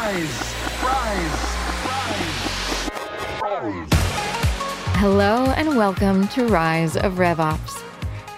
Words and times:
rise, 0.00 0.54
rise, 0.82 1.56
rise. 3.42 3.88
Hello 4.96 5.44
and 5.58 5.76
welcome 5.76 6.26
to 6.28 6.46
Rise 6.46 6.96
of 6.96 7.16
RevOps. 7.16 7.82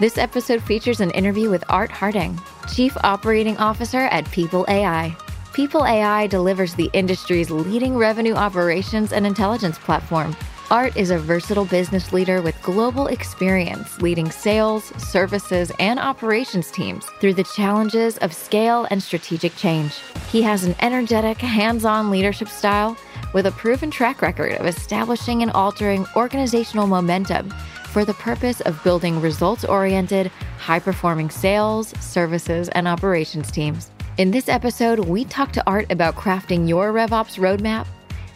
This 0.01 0.19
episode 0.19 0.61
features 0.61 1.01
an 1.01 1.13
interview 1.13 1.51
with 1.51 1.63
Art 1.69 1.93
Harding, 1.93 2.37
Chief 2.75 2.97
Operating 3.05 3.57
Officer 3.59 4.07
at 4.07 4.29
People 4.33 4.65
AI. 4.69 5.17
People 5.53 5.87
AI 5.87 6.27
delivers 6.27 6.75
the 6.75 6.91
industry's 6.95 7.49
leading 7.49 7.97
revenue 7.97 8.35
operations 8.35 9.13
and 9.13 9.25
intelligence 9.25 9.79
platform. 9.79 10.35
Art 10.73 10.97
is 10.97 11.11
a 11.11 11.19
versatile 11.19 11.67
business 11.67 12.15
leader 12.15 12.41
with 12.41 12.61
global 12.63 13.09
experience 13.09 14.01
leading 14.01 14.31
sales, 14.31 14.85
services, 14.97 15.71
and 15.79 15.99
operations 15.99 16.71
teams 16.71 17.05
through 17.21 17.35
the 17.35 17.45
challenges 17.45 18.17
of 18.19 18.33
scale 18.33 18.89
and 18.91 19.03
strategic 19.03 19.55
change. 19.55 20.01
He 20.31 20.41
has 20.41 20.65
an 20.65 20.75
energetic, 20.81 21.37
hands 21.37 21.85
on 21.85 22.11
leadership 22.11 22.49
style 22.49 22.97
with 23.35 23.45
a 23.45 23.51
proven 23.51 23.91
track 23.91 24.23
record 24.23 24.53
of 24.53 24.65
establishing 24.65 25.43
and 25.43 25.51
altering 25.51 26.07
organizational 26.17 26.87
momentum 26.87 27.51
for 27.91 28.07
the 28.07 28.15
purpose 28.15 28.63
of 28.63 28.83
building 28.83 29.21
results 29.21 29.67
oriented, 29.67 30.29
high 30.57 30.79
performing 30.81 31.29
sales, 31.29 31.89
services, 32.01 32.71
and 32.71 32.89
operations 32.89 33.51
teams. 33.51 33.91
In 34.17 34.31
this 34.31 34.49
episode, 34.49 35.01
we 35.01 35.27
talk 35.27 35.53
to 35.53 35.67
Art 35.67 35.93
about 35.93 36.17
crafting 36.17 36.67
your 36.67 36.95
RevOps 36.95 37.39
roadmap, 37.39 37.87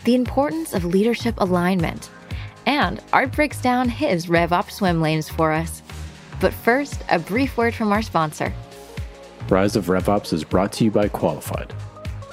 the 0.05 0.15
importance 0.15 0.75
of 0.75 0.85
leadership 0.85 1.35
alignment, 1.39 2.11
and 2.66 3.01
Art 3.12 3.33
breaks 3.33 3.61
down 3.62 3.88
his 3.88 4.27
RevOps 4.27 4.73
swim 4.73 5.01
lanes 5.01 5.29
for 5.29 5.52
us. 5.52 5.83
But 6.41 6.52
first, 6.52 7.02
a 7.09 7.19
brief 7.19 7.57
word 7.57 7.74
from 7.74 7.93
our 7.93 8.02
sponsor. 8.02 8.52
Rise 9.49 9.77
of 9.77 9.87
RevOps 9.87 10.32
is 10.32 10.45
brought 10.45 10.73
to 10.73 10.85
you 10.85 10.91
by 10.91 11.09
Qualified. 11.09 11.73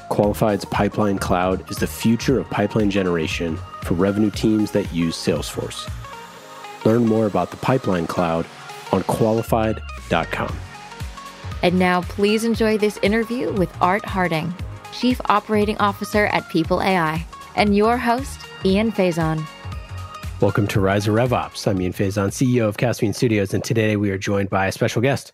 Qualified's 0.09 0.66
Pipeline 0.66 1.17
Cloud 1.17 1.69
is 1.71 1.77
the 1.77 1.88
future 1.88 2.39
of 2.39 2.49
pipeline 2.49 2.89
generation 2.89 3.58
for 3.83 3.93
revenue 3.93 4.31
teams 4.31 4.71
that 4.71 4.91
use 4.93 5.16
Salesforce. 5.16 5.89
Learn 6.86 7.05
more 7.05 7.27
about 7.27 7.52
the 7.52 7.58
Pipeline 7.58 8.08
Cloud 8.08 8.45
on 8.91 9.03
qualified.com. 9.03 10.55
And 11.61 11.80
now, 11.80 12.02
please 12.02 12.43
enjoy 12.43 12.77
this 12.77 12.99
interview 13.02 13.52
with 13.53 13.73
Art 13.81 14.03
Harding, 14.03 14.53
Chief 14.91 15.19
Operating 15.25 15.77
Officer 15.77 16.25
at 16.27 16.49
People 16.49 16.81
AI, 16.81 17.25
and 17.55 17.75
your 17.75 17.97
host, 17.97 18.41
Ian 18.65 18.91
Faison. 18.91 19.45
Welcome 20.44 20.67
to 20.67 20.81
Rise 20.81 21.08
of 21.08 21.16
RevOps. 21.16 21.66
I'm 21.69 21.81
Ian 21.81 21.94
Faison, 21.94 22.27
CEO 22.27 22.67
of 22.67 22.75
Caspian 22.75 23.13
Studios, 23.13 23.53
and 23.53 23.63
today 23.63 23.95
we 23.95 24.11
are 24.11 24.17
joined 24.17 24.49
by 24.49 24.67
a 24.67 24.73
special 24.73 25.02
guest. 25.02 25.31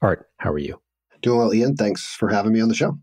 Art, 0.00 0.28
how 0.36 0.52
are 0.52 0.58
you? 0.58 0.80
Doing 1.22 1.38
well, 1.38 1.52
Ian. 1.52 1.74
Thanks 1.74 2.14
for 2.20 2.28
having 2.28 2.52
me 2.52 2.60
on 2.60 2.68
the 2.68 2.74
show. 2.76 2.96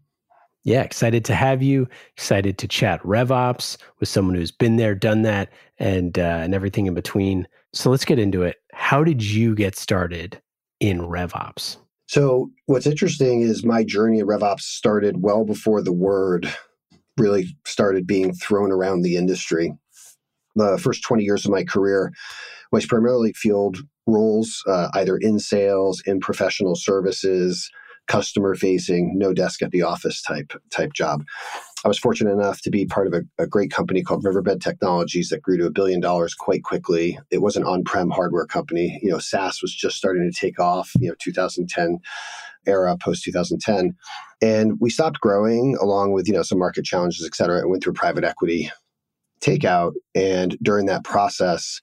Yeah, 0.63 0.81
excited 0.81 1.25
to 1.25 1.35
have 1.35 1.61
you. 1.61 1.89
Excited 2.13 2.57
to 2.59 2.69
chat 2.69 3.03
RevOps 3.03 3.75
with 3.99 4.07
someone 4.07 4.33
who's 4.33 4.53
been 4.53 4.77
there, 4.77 4.95
done 4.95 5.23
that, 5.23 5.51
and 5.77 6.17
uh, 6.17 6.39
and 6.41 6.55
everything 6.55 6.85
in 6.85 6.93
between. 6.93 7.49
So 7.73 7.89
let's 7.89 8.05
get 8.05 8.17
into 8.17 8.43
it. 8.43 8.55
How 8.71 9.03
did 9.03 9.21
you 9.21 9.55
get 9.55 9.75
started 9.77 10.41
in 10.79 10.99
RevOps? 10.99 11.75
So, 12.07 12.49
what's 12.67 12.87
interesting 12.87 13.41
is 13.41 13.65
my 13.65 13.83
journey 13.83 14.21
at 14.21 14.25
RevOps 14.25 14.61
started 14.61 15.21
well 15.21 15.43
before 15.43 15.81
the 15.81 15.91
word 15.91 16.49
really 17.17 17.57
started 17.65 18.07
being 18.07 18.33
thrown 18.33 18.71
around 18.71 19.01
the 19.01 19.17
industry. 19.17 19.73
The 20.55 20.77
first 20.77 21.03
20 21.03 21.23
years 21.23 21.45
of 21.45 21.51
my 21.51 21.63
career 21.63 22.11
was 22.71 22.85
primarily 22.85 23.33
field 23.33 23.77
roles, 24.07 24.63
uh, 24.67 24.89
either 24.93 25.17
in 25.17 25.39
sales, 25.39 26.01
in 26.05 26.19
professional 26.19 26.75
services, 26.75 27.69
customer 28.07 28.55
facing, 28.55 29.17
no 29.17 29.33
desk 29.33 29.61
at 29.61 29.71
the 29.71 29.83
office 29.83 30.21
type 30.21 30.51
type 30.71 30.93
job. 30.93 31.23
I 31.85 31.87
was 31.87 31.99
fortunate 31.99 32.33
enough 32.33 32.59
to 32.61 32.69
be 32.69 32.85
part 32.85 33.07
of 33.07 33.13
a, 33.13 33.21
a, 33.41 33.47
great 33.47 33.71
company 33.71 34.03
called 34.03 34.25
Riverbed 34.25 34.61
Technologies 34.61 35.29
that 35.29 35.41
grew 35.41 35.57
to 35.57 35.65
a 35.65 35.71
billion 35.71 36.01
dollars 36.01 36.33
quite 36.33 36.63
quickly. 36.63 37.17
It 37.31 37.41
was 37.41 37.55
an 37.55 37.63
on-prem 37.63 38.09
hardware 38.09 38.45
company. 38.45 38.99
You 39.01 39.11
know, 39.11 39.19
SaaS 39.19 39.61
was 39.61 39.73
just 39.73 39.95
starting 39.95 40.29
to 40.29 40.37
take 40.37 40.59
off. 40.59 40.91
You 40.99 41.09
know, 41.09 41.15
2010 41.19 41.99
era, 42.65 42.97
post 43.01 43.23
2010, 43.23 43.95
and 44.41 44.73
we 44.81 44.89
stopped 44.89 45.21
growing 45.21 45.77
along 45.79 46.11
with 46.11 46.27
you 46.27 46.33
know 46.33 46.43
some 46.43 46.59
market 46.59 46.83
challenges, 46.83 47.25
et 47.25 47.35
cetera, 47.35 47.59
and 47.59 47.69
went 47.69 47.83
through 47.83 47.93
private 47.93 48.25
equity 48.25 48.69
takeout. 49.41 49.93
And 50.15 50.57
during 50.61 50.85
that 50.87 51.03
process, 51.03 51.79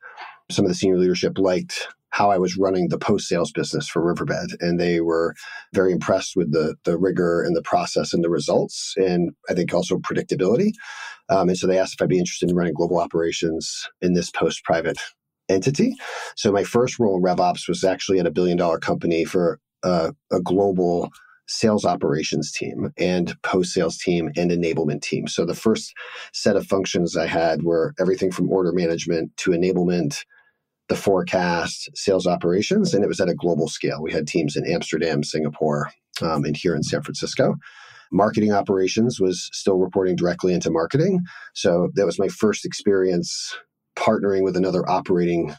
some 0.50 0.64
of 0.64 0.70
the 0.70 0.74
senior 0.74 0.98
leadership 0.98 1.38
liked 1.38 1.88
how 2.10 2.30
I 2.30 2.38
was 2.38 2.56
running 2.56 2.88
the 2.88 2.98
post 2.98 3.28
sales 3.28 3.52
business 3.52 3.88
for 3.88 4.02
Riverbed. 4.02 4.56
And 4.60 4.80
they 4.80 5.00
were 5.00 5.34
very 5.74 5.92
impressed 5.92 6.32
with 6.34 6.50
the, 6.50 6.74
the 6.84 6.96
rigor 6.96 7.42
and 7.42 7.54
the 7.54 7.62
process 7.62 8.14
and 8.14 8.24
the 8.24 8.30
results, 8.30 8.94
and 8.96 9.32
I 9.50 9.54
think 9.54 9.74
also 9.74 9.98
predictability. 9.98 10.70
Um, 11.28 11.48
and 11.48 11.58
so 11.58 11.66
they 11.66 11.78
asked 11.78 11.94
if 11.94 12.02
I'd 12.02 12.08
be 12.08 12.18
interested 12.18 12.48
in 12.48 12.56
running 12.56 12.72
global 12.72 12.98
operations 12.98 13.86
in 14.00 14.14
this 14.14 14.30
post 14.30 14.64
private 14.64 14.96
entity. 15.48 15.94
So 16.36 16.52
my 16.52 16.64
first 16.64 16.98
role 16.98 17.16
in 17.16 17.22
RevOps 17.22 17.68
was 17.68 17.84
actually 17.84 18.18
at 18.18 18.26
a 18.26 18.30
billion 18.30 18.56
dollar 18.56 18.78
company 18.78 19.24
for 19.24 19.60
a, 19.82 20.14
a 20.32 20.40
global 20.40 21.10
sales 21.46 21.84
operations 21.84 22.52
team 22.52 22.92
and 22.98 23.40
post 23.42 23.72
sales 23.72 23.98
team 23.98 24.30
and 24.36 24.50
enablement 24.50 25.02
team. 25.02 25.26
So 25.26 25.44
the 25.44 25.54
first 25.54 25.92
set 26.32 26.56
of 26.56 26.66
functions 26.66 27.16
I 27.16 27.26
had 27.26 27.62
were 27.62 27.94
everything 27.98 28.32
from 28.32 28.50
order 28.50 28.72
management 28.72 29.36
to 29.38 29.52
enablement 29.52 30.24
the 30.88 30.96
forecast, 30.96 31.90
sales 31.94 32.26
operations, 32.26 32.94
and 32.94 33.02
it 33.02 33.08
was 33.08 33.20
at 33.20 33.28
a 33.28 33.34
global 33.34 33.68
scale. 33.68 34.02
We 34.02 34.12
had 34.12 34.26
teams 34.26 34.56
in 34.56 34.66
Amsterdam, 34.66 35.22
Singapore, 35.22 35.90
um, 36.22 36.44
and 36.44 36.56
here 36.56 36.74
in 36.74 36.82
San 36.82 37.02
Francisco. 37.02 37.56
Marketing 38.12 38.52
operations 38.52 39.20
was 39.20 39.50
still 39.52 39.78
reporting 39.78 40.14
directly 40.14 40.54
into 40.54 40.70
marketing. 40.70 41.20
So 41.54 41.88
that 41.94 42.06
was 42.06 42.20
my 42.20 42.28
first 42.28 42.64
experience 42.64 43.56
partnering 43.96 44.42
with 44.42 44.56
another 44.56 44.88
operating 44.88 45.56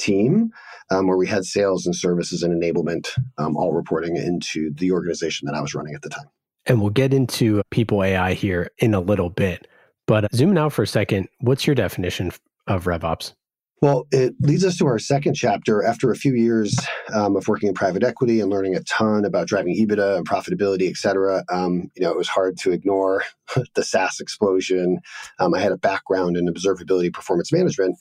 team 0.00 0.50
um, 0.90 1.06
where 1.06 1.16
we 1.16 1.26
had 1.26 1.44
sales 1.44 1.86
and 1.86 1.94
services 1.94 2.42
and 2.42 2.60
enablement 2.60 3.08
um, 3.38 3.56
all 3.56 3.72
reporting 3.72 4.16
into 4.16 4.72
the 4.74 4.92
organization 4.92 5.46
that 5.46 5.54
I 5.54 5.60
was 5.60 5.74
running 5.74 5.94
at 5.94 6.02
the 6.02 6.08
time. 6.08 6.26
And 6.66 6.80
we'll 6.80 6.90
get 6.90 7.14
into 7.14 7.62
people 7.70 8.02
AI 8.02 8.34
here 8.34 8.70
in 8.78 8.94
a 8.94 9.00
little 9.00 9.30
bit. 9.30 9.66
But 10.06 10.34
zooming 10.34 10.58
out 10.58 10.72
for 10.72 10.82
a 10.82 10.86
second, 10.86 11.28
what's 11.40 11.66
your 11.66 11.74
definition 11.74 12.32
of 12.66 12.84
RevOps? 12.84 13.34
Well, 13.82 14.06
it 14.10 14.34
leads 14.40 14.64
us 14.64 14.76
to 14.76 14.86
our 14.86 14.98
second 14.98 15.34
chapter. 15.34 15.82
After 15.82 16.10
a 16.10 16.16
few 16.16 16.34
years 16.34 16.76
um, 17.14 17.34
of 17.34 17.48
working 17.48 17.68
in 17.68 17.74
private 17.74 18.02
equity 18.02 18.40
and 18.40 18.50
learning 18.50 18.76
a 18.76 18.82
ton 18.82 19.24
about 19.24 19.46
driving 19.46 19.74
EBITDA 19.74 20.18
and 20.18 20.28
profitability, 20.28 20.90
et 20.90 20.96
cetera, 20.96 21.44
um, 21.50 21.90
you 21.94 22.02
know, 22.02 22.10
it 22.10 22.16
was 22.16 22.28
hard 22.28 22.58
to 22.58 22.72
ignore 22.72 23.24
the 23.74 23.82
SaaS 23.82 24.20
explosion. 24.20 25.00
Um, 25.38 25.54
I 25.54 25.60
had 25.60 25.72
a 25.72 25.78
background 25.78 26.36
in 26.36 26.46
observability 26.46 27.10
performance 27.10 27.52
management 27.52 27.96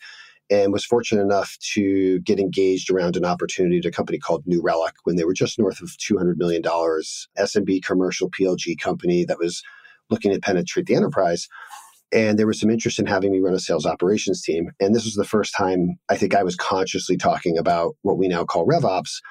and 0.49 0.73
was 0.73 0.85
fortunate 0.85 1.21
enough 1.21 1.57
to 1.73 2.19
get 2.21 2.39
engaged 2.39 2.89
around 2.89 3.15
an 3.15 3.25
opportunity 3.25 3.77
at 3.77 3.85
a 3.85 3.91
company 3.91 4.17
called 4.17 4.47
New 4.47 4.61
Relic 4.61 4.95
when 5.03 5.15
they 5.15 5.23
were 5.23 5.33
just 5.33 5.59
north 5.59 5.81
of 5.81 5.89
$200 5.89 6.37
million, 6.37 6.61
SMB 6.63 7.83
commercial 7.83 8.29
PLG 8.29 8.79
company 8.79 9.25
that 9.25 9.37
was 9.37 9.61
looking 10.09 10.31
to 10.31 10.39
penetrate 10.39 10.87
the 10.87 10.95
enterprise. 10.95 11.47
And 12.11 12.39
there 12.39 12.47
was 12.47 12.59
some 12.59 12.71
interest 12.71 12.97
in 12.97 13.05
having 13.05 13.31
me 13.31 13.39
run 13.39 13.53
a 13.53 13.59
sales 13.59 13.85
operations 13.85 14.41
team. 14.41 14.71
And 14.79 14.95
this 14.95 15.05
was 15.05 15.13
the 15.13 15.23
first 15.23 15.53
time 15.55 15.99
I 16.09 16.17
think 16.17 16.33
I 16.33 16.43
was 16.43 16.55
consciously 16.55 17.17
talking 17.17 17.57
about 17.57 17.95
what 18.01 18.17
we 18.17 18.27
now 18.27 18.43
call 18.43 18.65
RevOps. 18.65 19.21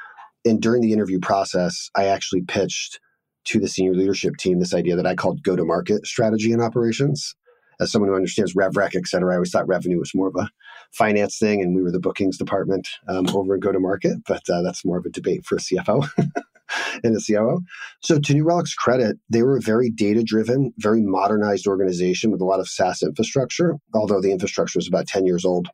And 0.45 0.63
during 0.63 0.83
the 0.83 0.93
interview 0.93 1.19
process, 1.19 1.91
I 1.97 2.05
actually 2.05 2.43
pitched 2.43 3.01
to 3.47 3.59
the 3.59 3.69
senior 3.69 3.95
leadership 3.95 4.37
team 4.37 4.61
this 4.61 4.75
idea 4.75 4.95
that 4.95 5.07
I 5.07 5.17
called 5.17 5.43
go 5.43 5.57
to 5.57 5.65
market 5.65 6.07
strategy 6.07 6.53
and 6.53 6.63
operations. 6.63 7.35
As 7.81 7.91
someone 7.91 8.11
who 8.11 8.17
understands 8.17 8.55
RevRec, 8.55 8.95
et 8.95 9.07
cetera, 9.07 9.33
I 9.33 9.37
always 9.37 9.51
thought 9.51 9.69
revenue 9.69 9.99
was 9.99 10.15
more 10.15 10.29
of 10.29 10.37
a 10.37 10.49
finance 10.93 11.39
thing, 11.39 11.63
and 11.63 11.75
we 11.75 11.83
were 11.83 11.93
the 11.93 12.01
bookings 12.01 12.39
department 12.39 12.89
um, 13.09 13.27
over 13.35 13.55
in 13.55 13.61
go 13.61 13.73
to 13.73 13.81
market. 13.81 14.19
But 14.27 14.49
uh, 14.49 14.63
that's 14.63 14.85
more 14.85 14.99
of 14.99 15.07
a 15.07 15.11
debate 15.11 15.45
for 15.45 15.57
a 15.57 15.61
CFO. 15.61 16.09
and 17.03 17.15
the 17.15 17.25
COO. 17.27 17.63
So, 18.03 18.19
to 18.19 18.35
New 18.35 18.45
Relic's 18.45 18.75
credit, 18.75 19.19
they 19.31 19.43
were 19.43 19.57
a 19.57 19.61
very 19.61 19.91
data 19.91 20.23
driven, 20.23 20.73
very 20.79 21.03
modernized 21.03 21.67
organization 21.67 22.31
with 22.31 22.41
a 22.41 22.45
lot 22.45 22.61
of 22.61 22.69
SaaS 22.69 23.03
infrastructure, 23.03 23.77
although 23.95 24.21
the 24.21 24.33
infrastructure 24.33 24.79
was 24.79 24.89
about 24.89 25.07
10 25.07 25.27
years 25.27 25.45
old. 25.45 25.69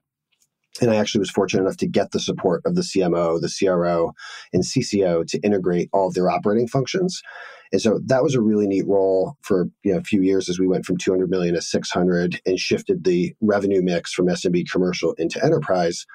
And 0.80 0.90
I 0.90 0.96
actually 0.96 1.20
was 1.20 1.30
fortunate 1.30 1.62
enough 1.62 1.76
to 1.78 1.86
get 1.86 2.10
the 2.10 2.18
support 2.18 2.62
of 2.64 2.74
the 2.74 2.82
CMO, 2.82 3.40
the 3.40 3.52
CRO, 3.52 4.12
and 4.52 4.64
CCO 4.64 5.26
to 5.28 5.38
integrate 5.40 5.88
all 5.92 6.08
of 6.08 6.14
their 6.14 6.30
operating 6.30 6.66
functions. 6.66 7.22
And 7.74 7.82
so 7.82 7.98
that 8.06 8.22
was 8.22 8.36
a 8.36 8.40
really 8.40 8.68
neat 8.68 8.86
role 8.86 9.36
for 9.42 9.66
you 9.82 9.92
know, 9.92 9.98
a 9.98 10.04
few 10.04 10.22
years 10.22 10.48
as 10.48 10.60
we 10.60 10.68
went 10.68 10.86
from 10.86 10.96
200 10.96 11.28
million 11.28 11.56
to 11.56 11.60
600 11.60 12.40
and 12.46 12.56
shifted 12.56 13.02
the 13.02 13.34
revenue 13.40 13.82
mix 13.82 14.12
from 14.12 14.28
SMB 14.28 14.70
commercial 14.70 15.14
into 15.14 15.44
enterprise 15.44 16.06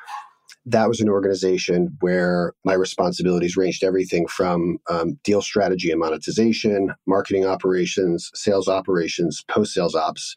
that 0.66 0.88
was 0.88 1.02
an 1.02 1.10
organization 1.10 1.98
where 2.00 2.54
my 2.64 2.74
responsibilities 2.74 3.58
ranged 3.58 3.84
everything 3.84 4.28
from 4.28 4.78
um, 4.90 5.20
deal 5.24 5.42
strategy 5.42 5.92
and 5.92 6.00
monetization, 6.00 6.94
marketing 7.08 7.46
operations, 7.46 8.30
sales 8.36 8.68
operations, 8.68 9.44
post 9.50 9.74
sales 9.74 9.96
ops, 9.96 10.36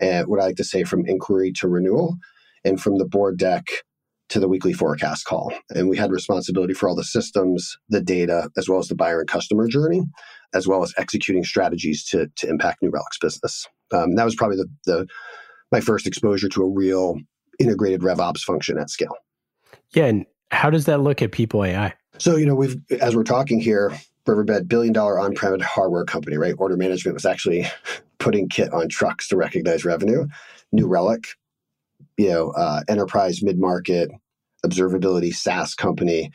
and 0.00 0.28
what 0.28 0.40
I 0.40 0.46
like 0.46 0.56
to 0.56 0.64
say 0.64 0.84
from 0.84 1.06
inquiry 1.06 1.52
to 1.52 1.68
renewal, 1.68 2.16
and 2.64 2.80
from 2.80 2.98
the 2.98 3.04
board 3.04 3.36
deck 3.36 3.66
to 4.30 4.40
the 4.40 4.48
weekly 4.48 4.72
forecast 4.72 5.26
call. 5.26 5.52
And 5.70 5.88
we 5.88 5.96
had 5.96 6.10
responsibility 6.10 6.74
for 6.74 6.88
all 6.88 6.94
the 6.94 7.04
systems, 7.04 7.76
the 7.88 8.00
data, 8.00 8.50
as 8.56 8.68
well 8.68 8.78
as 8.78 8.88
the 8.88 8.94
buyer 8.94 9.20
and 9.20 9.28
customer 9.28 9.68
journey. 9.68 10.02
As 10.54 10.66
well 10.66 10.82
as 10.82 10.94
executing 10.96 11.44
strategies 11.44 12.04
to, 12.04 12.30
to 12.36 12.48
impact 12.48 12.82
New 12.82 12.90
Relic's 12.90 13.18
business. 13.18 13.66
Um, 13.92 14.14
that 14.14 14.24
was 14.24 14.34
probably 14.34 14.56
the, 14.56 14.68
the 14.86 15.06
my 15.72 15.80
first 15.80 16.06
exposure 16.06 16.48
to 16.48 16.62
a 16.62 16.68
real 16.68 17.18
integrated 17.58 18.00
RevOps 18.00 18.40
function 18.40 18.78
at 18.78 18.90
scale. 18.90 19.16
Yeah, 19.92 20.06
and 20.06 20.26
how 20.50 20.70
does 20.70 20.86
that 20.86 21.00
look 21.00 21.22
at 21.22 21.32
People 21.32 21.64
AI? 21.64 21.94
So, 22.18 22.36
you 22.36 22.46
know, 22.46 22.54
we've 22.54 22.76
as 23.00 23.16
we're 23.16 23.24
talking 23.24 23.60
here, 23.60 23.92
Riverbed, 24.26 24.68
billion 24.68 24.92
dollar 24.92 25.18
on-prem 25.18 25.60
hardware 25.60 26.04
company, 26.04 26.36
right? 26.36 26.54
Order 26.56 26.76
management 26.76 27.14
was 27.14 27.26
actually 27.26 27.66
putting 28.18 28.48
kit 28.48 28.72
on 28.72 28.88
trucks 28.88 29.28
to 29.28 29.36
recognize 29.36 29.84
revenue. 29.84 30.26
New 30.72 30.86
Relic, 30.86 31.26
you 32.16 32.30
know, 32.30 32.50
uh, 32.50 32.82
enterprise 32.88 33.42
mid-market 33.42 34.10
observability 34.64 35.34
SaaS 35.34 35.74
company, 35.74 36.30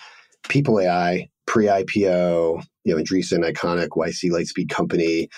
People 0.48 0.80
AI, 0.80 1.30
pre-IPO, 1.50 2.64
you 2.86 2.96
know, 2.96 3.02
Andreessen, 3.02 3.44
ICONIQ 3.44 3.90
YC 3.90 4.30
Lightspeed 4.30 4.70
company, 4.70 5.30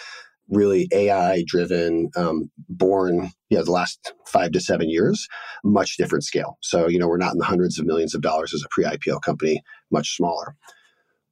really 0.49 0.89
AI 0.91 1.43
driven, 1.47 2.09
um, 2.17 2.51
born, 2.67 3.31
you 3.49 3.57
know, 3.57 3.63
the 3.63 3.71
last 3.71 4.13
five 4.27 4.51
to 4.51 4.59
seven 4.59 4.89
years, 4.89 5.25
much 5.63 5.95
different 5.95 6.25
scale. 6.25 6.57
So, 6.61 6.89
you 6.89 6.99
know, 6.99 7.07
we're 7.07 7.15
not 7.15 7.31
in 7.31 7.37
the 7.37 7.45
hundreds 7.45 7.79
of 7.79 7.85
millions 7.85 8.13
of 8.13 8.21
dollars 8.21 8.53
as 8.53 8.61
a 8.61 8.67
pre 8.69 8.83
IPO 8.83 9.21
company, 9.21 9.63
much 9.89 10.17
smaller. 10.17 10.57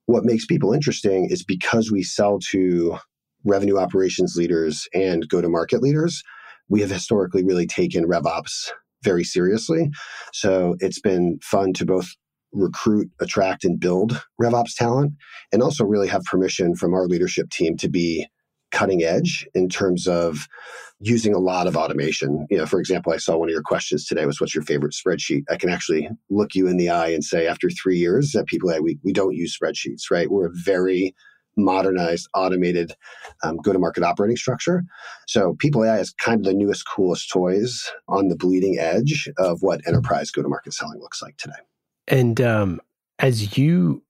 What 0.06 0.24
makes 0.24 0.46
people 0.46 0.72
interesting 0.72 1.28
is 1.30 1.44
because 1.44 1.92
we 1.92 2.02
sell 2.02 2.40
to 2.52 2.98
revenue 3.44 3.78
operations 3.78 4.36
leaders 4.38 4.88
and 4.94 5.28
go 5.28 5.42
to 5.42 5.50
market 5.50 5.84
leaders, 5.84 6.24
we 6.70 6.80
have 6.80 6.90
historically 6.90 7.44
really 7.44 7.68
taken 7.68 8.06
RevOps 8.06 8.70
very 9.04 9.26
seriously. 9.26 9.92
So 10.32 10.78
it's 10.80 11.02
been 11.02 11.38
fun 11.44 11.74
to 11.74 11.86
both 11.86 12.16
recruit, 12.52 13.10
attract, 13.20 13.64
and 13.64 13.80
build 13.80 14.22
RevOps 14.42 14.76
talent, 14.76 15.14
and 15.52 15.62
also 15.62 15.84
really 15.84 16.08
have 16.08 16.24
permission 16.24 16.76
from 16.76 16.94
our 16.94 17.06
leadership 17.08 17.50
team 17.50 17.78
to 17.78 17.90
be 17.90 18.28
cutting 18.72 19.04
edge 19.04 19.48
in 19.56 19.68
terms 19.68 20.08
of 20.08 20.48
using 21.00 21.34
a 21.34 21.40
lot 21.40 21.68
of 21.68 21.76
automation. 21.76 22.46
You 22.50 22.58
know, 22.58 22.66
for 22.66 22.80
example, 22.80 23.14
I 23.14 23.18
saw 23.18 23.38
one 23.38 23.50
of 23.50 23.54
your 23.54 23.64
questions 23.64 24.06
today 24.06 24.26
was 24.26 24.40
what's 24.40 24.54
your 24.54 24.64
favorite 24.64 24.94
spreadsheet? 24.94 25.44
I 25.50 25.56
can 25.56 25.70
actually 25.70 26.10
look 26.30 26.56
you 26.56 26.68
in 26.68 26.78
the 26.78 26.90
eye 26.90 27.10
and 27.10 27.24
say 27.24 27.48
after 27.48 27.70
three 27.70 27.98
years 27.98 28.32
that 28.34 28.48
people 28.48 28.72
we, 28.82 29.00
we 29.04 29.14
don't 29.14 29.36
use 29.36 29.58
spreadsheets, 29.58 30.12
right? 30.12 30.30
We're 30.30 30.48
a 30.48 30.54
very 30.54 31.16
modernized, 31.58 32.28
automated 32.36 32.94
um, 33.44 33.58
go-to-market 33.58 34.04
operating 34.04 34.38
structure. 34.38 34.84
So 35.28 35.56
People 35.60 35.84
AI 35.84 36.00
is 36.00 36.14
kind 36.14 36.40
of 36.40 36.46
the 36.46 36.54
newest, 36.54 36.88
coolest 36.88 37.30
toys 37.30 37.90
on 38.08 38.28
the 38.28 38.36
bleeding 38.36 38.78
edge 38.80 39.30
of 39.38 39.62
what 39.62 39.86
enterprise 39.88 40.32
go-to-market 40.32 40.74
selling 40.74 41.00
looks 41.00 41.22
like 41.22 41.38
today. 41.38 41.54
And 42.10 42.42
um, 42.42 42.82
as 43.20 43.58
you 43.58 44.04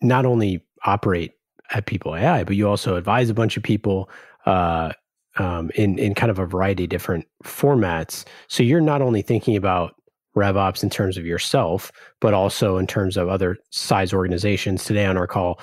not 0.00 0.26
only 0.26 0.62
operate 0.84 1.32
at 1.72 1.86
People 1.86 2.16
AI, 2.16 2.44
but 2.44 2.56
you 2.56 2.68
also 2.68 2.96
advise 2.96 3.30
a 3.30 3.34
bunch 3.34 3.56
of 3.56 3.62
people 3.62 4.10
uh, 4.46 4.92
um, 5.36 5.70
in 5.74 5.98
in 5.98 6.14
kind 6.14 6.30
of 6.30 6.38
a 6.38 6.46
variety 6.46 6.84
of 6.84 6.90
different 6.90 7.26
formats. 7.44 8.24
So 8.48 8.62
you're 8.62 8.80
not 8.80 9.02
only 9.02 9.22
thinking 9.22 9.56
about 9.56 9.94
RevOps 10.36 10.82
in 10.82 10.90
terms 10.90 11.16
of 11.16 11.26
yourself, 11.26 11.92
but 12.20 12.34
also 12.34 12.78
in 12.78 12.86
terms 12.86 13.16
of 13.16 13.28
other 13.28 13.58
size 13.70 14.12
organizations. 14.12 14.84
Today 14.84 15.06
on 15.06 15.16
our 15.16 15.26
call, 15.26 15.60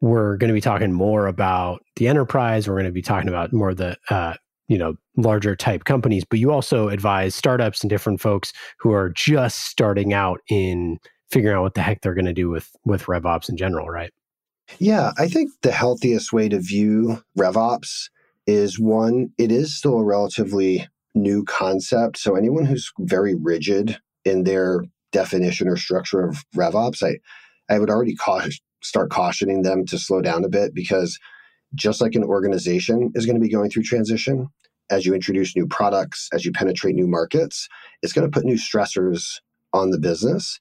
we're 0.00 0.36
going 0.36 0.48
to 0.48 0.54
be 0.54 0.60
talking 0.60 0.92
more 0.92 1.26
about 1.26 1.84
the 1.96 2.08
enterprise. 2.08 2.68
We're 2.68 2.74
going 2.74 2.86
to 2.86 2.92
be 2.92 3.02
talking 3.02 3.28
about 3.28 3.52
more 3.52 3.70
of 3.70 3.76
the 3.76 3.96
uh, 4.08 4.34
you 4.70 4.78
know 4.78 4.94
larger 5.16 5.56
type 5.56 5.84
companies, 5.84 6.24
but 6.24 6.38
you 6.38 6.52
also 6.52 6.88
advise 6.88 7.34
startups 7.34 7.82
and 7.82 7.90
different 7.90 8.20
folks 8.20 8.52
who 8.78 8.92
are 8.92 9.10
just 9.10 9.66
starting 9.66 10.14
out 10.14 10.40
in 10.48 10.98
figuring 11.30 11.56
out 11.56 11.62
what 11.62 11.74
the 11.74 11.82
heck 11.82 12.00
they're 12.00 12.14
going 12.14 12.24
to 12.24 12.32
do 12.32 12.48
with 12.48 12.70
with 12.84 13.02
RevOps 13.02 13.48
in 13.48 13.56
general, 13.56 13.88
right? 13.88 14.12
Yeah, 14.78 15.10
I 15.18 15.26
think 15.26 15.50
the 15.62 15.72
healthiest 15.72 16.32
way 16.32 16.48
to 16.48 16.60
view 16.60 17.20
RevOps 17.36 18.08
is 18.46 18.78
one, 18.78 19.30
it 19.36 19.50
is 19.50 19.76
still 19.76 19.98
a 19.98 20.04
relatively 20.04 20.86
new 21.14 21.44
concept. 21.44 22.18
So 22.18 22.36
anyone 22.36 22.64
who's 22.64 22.92
very 23.00 23.34
rigid 23.34 23.98
in 24.24 24.44
their 24.44 24.84
definition 25.10 25.66
or 25.66 25.76
structure 25.76 26.24
of 26.24 26.44
RevOps, 26.54 27.02
I, 27.02 27.18
I 27.72 27.80
would 27.80 27.90
already 27.90 28.16
start 28.82 29.10
cautioning 29.10 29.62
them 29.62 29.84
to 29.86 29.98
slow 29.98 30.20
down 30.20 30.44
a 30.44 30.48
bit 30.48 30.72
because 30.72 31.18
just 31.74 32.00
like 32.00 32.14
an 32.14 32.24
organization 32.24 33.12
is 33.14 33.26
going 33.26 33.36
to 33.36 33.40
be 33.40 33.52
going 33.52 33.70
through 33.70 33.84
transition, 33.84 34.48
as 34.90 35.06
you 35.06 35.14
introduce 35.14 35.56
new 35.56 35.66
products, 35.66 36.28
as 36.32 36.44
you 36.44 36.52
penetrate 36.52 36.94
new 36.94 37.06
markets, 37.06 37.68
it's 38.02 38.12
going 38.12 38.28
to 38.28 38.34
put 38.34 38.44
new 38.44 38.56
stressors 38.56 39.40
on 39.72 39.90
the 39.90 39.98
business. 39.98 40.58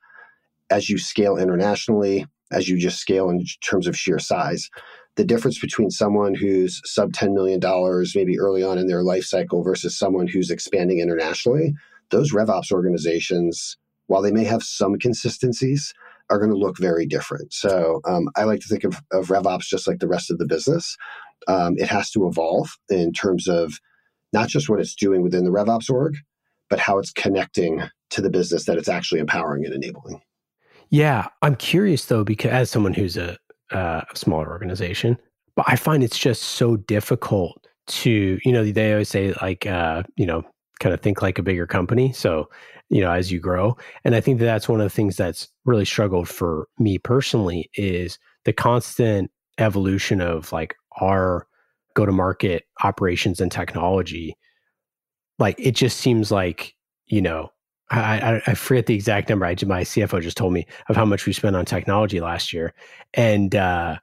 As 0.70 0.90
you 0.90 1.00
scale 1.00 1.36
internationally, 1.38 2.28
as 2.52 2.70
you 2.70 2.78
just 2.78 3.00
scale 3.00 3.30
in 3.30 3.44
terms 3.64 3.88
of 3.88 3.98
sheer 3.98 4.20
size. 4.20 4.70
The 5.16 5.26
difference 5.26 5.60
between 5.60 5.90
someone 5.90 6.34
who's 6.34 6.82
sub 6.86 7.12
$10 7.12 7.34
million, 7.34 7.60
maybe 8.16 8.40
early 8.40 8.64
on 8.64 8.78
in 8.78 8.88
their 8.88 9.04
life 9.04 9.24
cycle, 9.24 9.64
versus 9.64 9.98
someone 9.98 10.28
who's 10.28 10.50
expanding 10.50 11.00
internationally, 11.00 11.74
those 12.10 12.32
RevOps 12.32 12.72
organizations, 12.72 13.78
while 14.08 14.22
they 14.22 14.32
may 14.32 14.44
have 14.46 14.64
some 14.64 14.98
consistencies, 14.98 15.94
are 16.30 16.38
going 16.38 16.52
to 16.52 16.58
look 16.58 16.78
very 16.78 17.06
different. 17.06 17.54
So 17.54 18.02
um, 18.08 18.30
I 18.36 18.44
like 18.44 18.60
to 18.62 18.68
think 18.68 18.84
of, 18.84 19.02
of 19.12 19.28
RevOps 19.28 19.64
just 19.64 19.88
like 19.88 20.00
the 20.00 20.08
rest 20.08 20.32
of 20.32 20.38
the 20.38 20.46
business. 20.46 20.96
Um, 21.48 21.76
it 21.78 21.88
has 21.88 22.12
to 22.12 22.28
evolve 22.28 22.70
in 22.90 23.14
terms 23.14 23.48
of 23.48 23.80
not 24.34 24.50
just 24.50 24.70
what 24.70 24.80
it's 24.80 24.96
doing 24.96 25.22
within 25.22 25.44
the 25.44 25.52
RevOps 25.52 25.90
org, 25.90 26.16
but 26.70 26.80
how 26.80 27.00
it's 27.00 27.12
connecting 27.12 27.82
to 28.12 28.22
the 28.22 28.30
business 28.30 28.66
that 28.66 28.78
it's 28.78 28.90
actually 28.90 29.22
empowering 29.22 29.66
and 29.66 29.74
enabling. 29.74 30.22
Yeah, 30.90 31.28
I'm 31.42 31.56
curious 31.56 32.06
though, 32.06 32.24
because 32.24 32.52
as 32.52 32.70
someone 32.70 32.94
who's 32.94 33.18
a, 33.18 33.38
uh, 33.72 34.02
a 34.12 34.16
smaller 34.16 34.50
organization, 34.50 35.18
but 35.56 35.66
I 35.68 35.76
find 35.76 36.04
it's 36.04 36.18
just 36.18 36.44
so 36.44 36.78
difficult 36.78 37.68
to, 37.88 38.40
you 38.44 38.52
know, 38.52 38.64
they 38.64 38.92
always 38.92 39.10
say 39.10 39.34
like, 39.42 39.66
uh, 39.66 40.04
you 40.16 40.26
know, 40.26 40.44
kind 40.80 40.94
of 40.94 41.02
think 41.02 41.22
like 41.22 41.38
a 41.38 41.44
bigger 41.44 41.68
company. 41.68 42.14
So, 42.14 42.50
you 42.90 43.02
know, 43.02 43.12
as 43.12 43.32
you 43.32 43.40
grow, 43.40 43.78
and 44.04 44.16
I 44.16 44.22
think 44.22 44.40
that 44.40 44.46
that's 44.46 44.70
one 44.70 44.82
of 44.82 44.86
the 44.86 44.96
things 44.96 45.16
that's 45.16 45.48
really 45.66 45.86
struggled 45.86 46.28
for 46.28 46.68
me 46.78 46.98
personally 46.98 47.70
is 47.76 48.18
the 48.46 48.54
constant 48.54 49.32
evolution 49.58 50.22
of 50.22 50.52
like 50.52 50.76
our 51.02 51.48
go 51.96 52.06
to 52.06 52.12
market 52.12 52.64
operations 52.84 53.42
and 53.42 53.52
technology. 53.52 54.36
Like 55.38 55.56
it 55.60 55.76
just 55.76 55.98
seems 55.98 56.32
like, 56.32 56.76
you 57.08 57.22
know, 57.22 57.52
I, 57.92 58.42
I, 58.46 58.54
forget 58.54 58.86
the 58.86 58.94
exact 58.94 59.30
number. 59.30 59.46
I 59.46 59.56
my 59.66 59.82
CFO 59.82 60.22
just 60.22 60.38
told 60.38 60.54
me 60.54 60.68
of 60.90 60.96
how 60.96 61.06
much 61.06 61.26
we 61.26 61.34
spent 61.34 61.56
on 61.56 61.66
technology 61.66 62.20
last 62.20 62.54
year, 62.54 62.74
and 63.16 63.56
uh, 63.56 63.98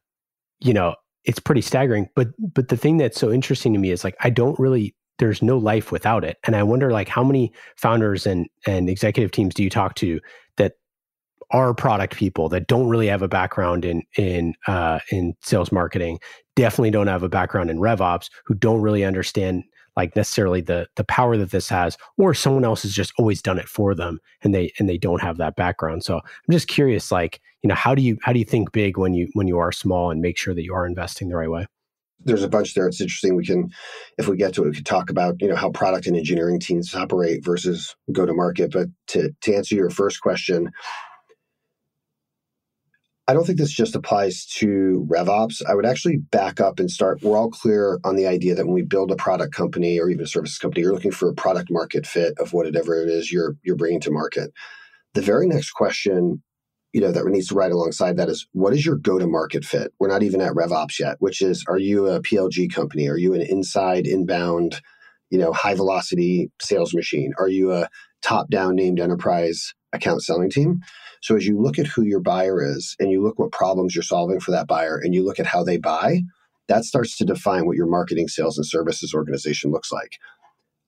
you 0.59 0.75
know 0.75 0.97
it's 1.25 1.39
pretty 1.39 1.61
staggering. 1.61 2.09
But 2.17 2.29
but 2.39 2.69
the 2.69 2.77
thing 2.77 2.97
that's 2.97 3.19
so 3.19 3.31
interesting 3.31 3.73
to 3.75 3.79
me 3.79 3.91
is 3.91 4.03
like 4.03 4.17
I 4.21 4.31
don't 4.31 4.59
really 4.59 4.97
there's 5.19 5.43
no 5.43 5.59
life 5.59 5.93
without 5.93 6.25
it, 6.25 6.39
and 6.45 6.57
I 6.57 6.63
wonder 6.63 6.91
like 6.91 7.09
how 7.09 7.25
many 7.25 7.53
founders 7.77 8.27
and 8.27 8.49
and 8.67 8.89
executive 8.89 9.31
teams 9.31 9.55
do 9.55 9.63
you 9.63 9.71
talk 9.71 9.95
to 9.97 10.21
that 10.57 10.75
are 11.51 11.75
product 11.75 12.17
people 12.17 12.49
that 12.49 12.67
don't 12.67 12.89
really 12.89 13.07
have 13.07 13.23
a 13.23 13.29
background 13.29 13.85
in 13.85 14.03
in 14.17 14.55
uh, 14.67 15.01
in 15.11 15.35
sales 15.43 15.73
marketing, 15.73 16.19
definitely 16.55 16.91
don't 16.91 17.07
have 17.07 17.23
a 17.23 17.29
background 17.29 17.71
in 17.71 17.79
RevOps, 17.79 18.29
who 18.45 18.55
don't 18.55 18.81
really 18.81 19.05
understand 19.05 19.65
like 19.97 20.15
necessarily 20.15 20.61
the 20.61 20.87
the 20.97 21.05
power 21.05 21.37
that 21.37 21.51
this 21.51 21.69
has 21.69 21.97
or 22.19 22.35
someone 22.35 22.65
else 22.65 22.83
has 22.83 22.93
just 22.93 23.13
always 23.19 23.41
done 23.41 23.59
it 23.59 23.69
for 23.69 23.95
them 23.95 24.21
and 24.43 24.55
they 24.55 24.73
and 24.79 24.89
they 24.89 24.99
don't 24.99 25.23
have 25.23 25.39
that 25.39 25.57
background. 25.57 26.05
So 26.05 26.17
i'm 26.19 26.53
just 26.53 26.69
curious 26.69 27.11
like 27.11 27.41
you 27.63 27.69
know 27.69 27.75
how 27.75 27.95
do 27.95 28.03
you 28.03 28.19
how 28.23 28.33
do 28.33 28.39
you 28.39 28.45
think 28.45 28.73
big 28.73 28.99
when 28.99 29.15
you 29.15 29.29
when 29.33 29.49
you 29.49 29.59
are 29.59 29.73
small 29.73 30.11
and 30.11 30.21
make 30.21 30.37
sure 30.37 30.55
that 30.55 30.63
you 30.63 30.75
are 30.75 30.87
investing 30.87 31.29
the 31.29 31.37
right 31.37 31.51
way 31.51 31.67
there's 32.27 32.43
a 32.43 32.49
bunch 32.49 32.75
there 32.75 32.87
it's 32.89 33.01
interesting 33.01 33.37
we 33.37 33.47
can 33.47 33.71
if 34.19 34.29
we 34.29 34.37
get 34.37 34.53
to 34.55 34.63
it 34.65 34.69
we 34.69 34.75
could 34.75 34.87
talk 34.87 35.11
about 35.11 35.37
you 35.41 35.49
know 35.49 35.57
how 35.57 35.71
product 35.71 36.07
and 36.07 36.17
engineering 36.17 36.61
teams 36.61 36.95
operate 36.95 37.45
versus 37.45 37.97
go 38.13 38.27
to 38.27 38.35
market 38.35 38.73
but 38.73 38.89
to 39.07 39.31
to 39.41 39.55
answer 39.55 39.75
your 39.75 39.91
first 39.91 40.21
question 40.21 40.71
I 43.29 43.35
don't 43.35 43.45
think 43.45 43.59
this 43.59 43.73
just 43.73 43.97
applies 43.97 44.47
to 44.59 45.05
RevOps. 45.11 45.61
I 45.69 45.75
would 45.75 45.85
actually 45.85 46.19
back 46.19 46.61
up 46.61 46.79
and 46.79 46.89
start. 46.89 47.23
We're 47.23 47.37
all 47.37 47.51
clear 47.51 47.99
on 48.05 48.15
the 48.15 48.27
idea 48.27 48.55
that 48.55 48.67
when 48.67 48.75
we 48.75 48.83
build 48.83 49.11
a 49.11 49.17
product 49.17 49.53
company 49.53 49.99
or 49.99 50.09
even 50.09 50.25
a 50.25 50.29
services 50.29 50.59
company, 50.59 50.83
you're 50.83 50.93
looking 50.95 51.11
for 51.11 51.29
a 51.29 51.35
product 51.35 51.69
market 51.69 52.07
fit 52.07 52.39
of 52.39 52.53
whatever 52.53 53.03
it 53.03 53.09
is 53.09 53.33
you're 53.33 53.57
you're 53.65 53.75
bringing 53.75 54.01
to 54.03 54.13
market. 54.13 54.53
The 55.15 55.23
very 55.23 55.49
next 55.49 55.73
question, 55.73 56.41
you 56.93 57.01
know, 57.01 57.13
that 57.13 57.27
needs 57.27 57.49
to 57.49 57.55
ride 57.55 57.73
alongside 57.73 58.17
that 58.17 58.29
is 58.29 58.47
what 58.53 58.73
is 58.73 58.87
your 58.87 58.97
go 58.97 59.19
to 59.19 59.27
market 59.27 59.65
fit? 59.65 59.93
We're 59.99 60.09
not 60.09 60.23
even 60.23 60.41
at 60.41 60.55
RevOps 60.55 60.99
yet, 60.99 61.17
which 61.19 61.43
is 61.43 61.65
are 61.69 61.79
you 61.79 62.07
a 62.07 62.21
PLG 62.23 62.73
company? 62.73 63.09
Are 63.09 63.19
you 63.19 63.35
an 63.35 63.43
inside 63.43 64.07
inbound, 64.07 64.81
you 65.31 65.39
know, 65.39 65.53
high 65.53 65.75
velocity 65.75 66.51
sales 66.61 66.95
machine? 66.95 67.33
Are 67.39 67.49
you 67.49 67.73
a 67.73 67.89
top 68.23 68.49
down 68.51 68.77
named 68.77 69.01
enterprise 69.01 69.75
account 69.93 70.23
selling 70.23 70.51
team? 70.51 70.81
So 71.23 71.37
as 71.37 71.47
you 71.47 71.61
look 71.61 71.79
at 71.79 71.87
who 71.87 72.03
your 72.03 72.21
buyer 72.21 72.63
is 72.63 72.97
and 72.99 73.11
you 73.11 73.23
look 73.23 73.39
what 73.39 73.53
problems 73.53 73.95
you're 73.95 74.03
solving 74.03 74.41
for 74.41 74.53
that 74.53 74.69
buyer 74.69 74.99
and 75.03 75.15
you 75.15 75.25
look 75.25 75.41
at 75.41 75.47
how 75.47 75.65
they 75.65 75.77
buy, 75.77 76.21
that 76.69 76.85
starts 76.85 77.17
to 77.19 77.25
define 77.25 77.67
what 77.67 77.77
your 77.77 77.87
marketing, 77.87 78.29
sales, 78.29 78.59
and 78.59 78.67
services 78.67 79.13
organization 79.15 79.71
looks 79.71 79.93
like. 79.93 80.13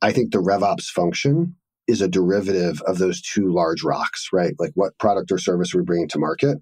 I 0.01 0.13
think 0.13 0.33
the 0.33 0.39
RevOps 0.39 0.87
function 0.87 1.57
is 1.89 2.03
a 2.03 2.09
derivative 2.09 2.83
of 2.83 2.99
those 2.99 3.21
two 3.21 3.51
large 3.51 3.83
rocks, 3.83 4.29
right? 4.33 4.55
Like 4.59 4.73
what 4.75 4.97
product 4.99 5.33
or 5.33 5.39
service 5.39 5.75
we're 5.75 5.83
bringing 5.83 6.09
to 6.09 6.19
market. 6.19 6.59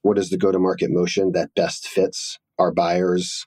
What 0.00 0.18
is 0.18 0.30
the 0.30 0.38
go 0.38 0.50
to 0.50 0.58
market 0.58 0.90
motion 0.90 1.32
that 1.32 1.54
best 1.54 1.86
fits 1.86 2.38
our 2.58 2.72
buyers' 2.72 3.46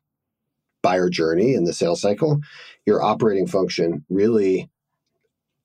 buyer 0.84 1.10
journey 1.10 1.55
and 1.55 1.65
the 1.65 1.74
sales 1.74 2.00
cycle, 2.00 2.39
your 2.86 3.01
operating 3.01 3.48
function 3.48 4.05
really, 4.08 4.70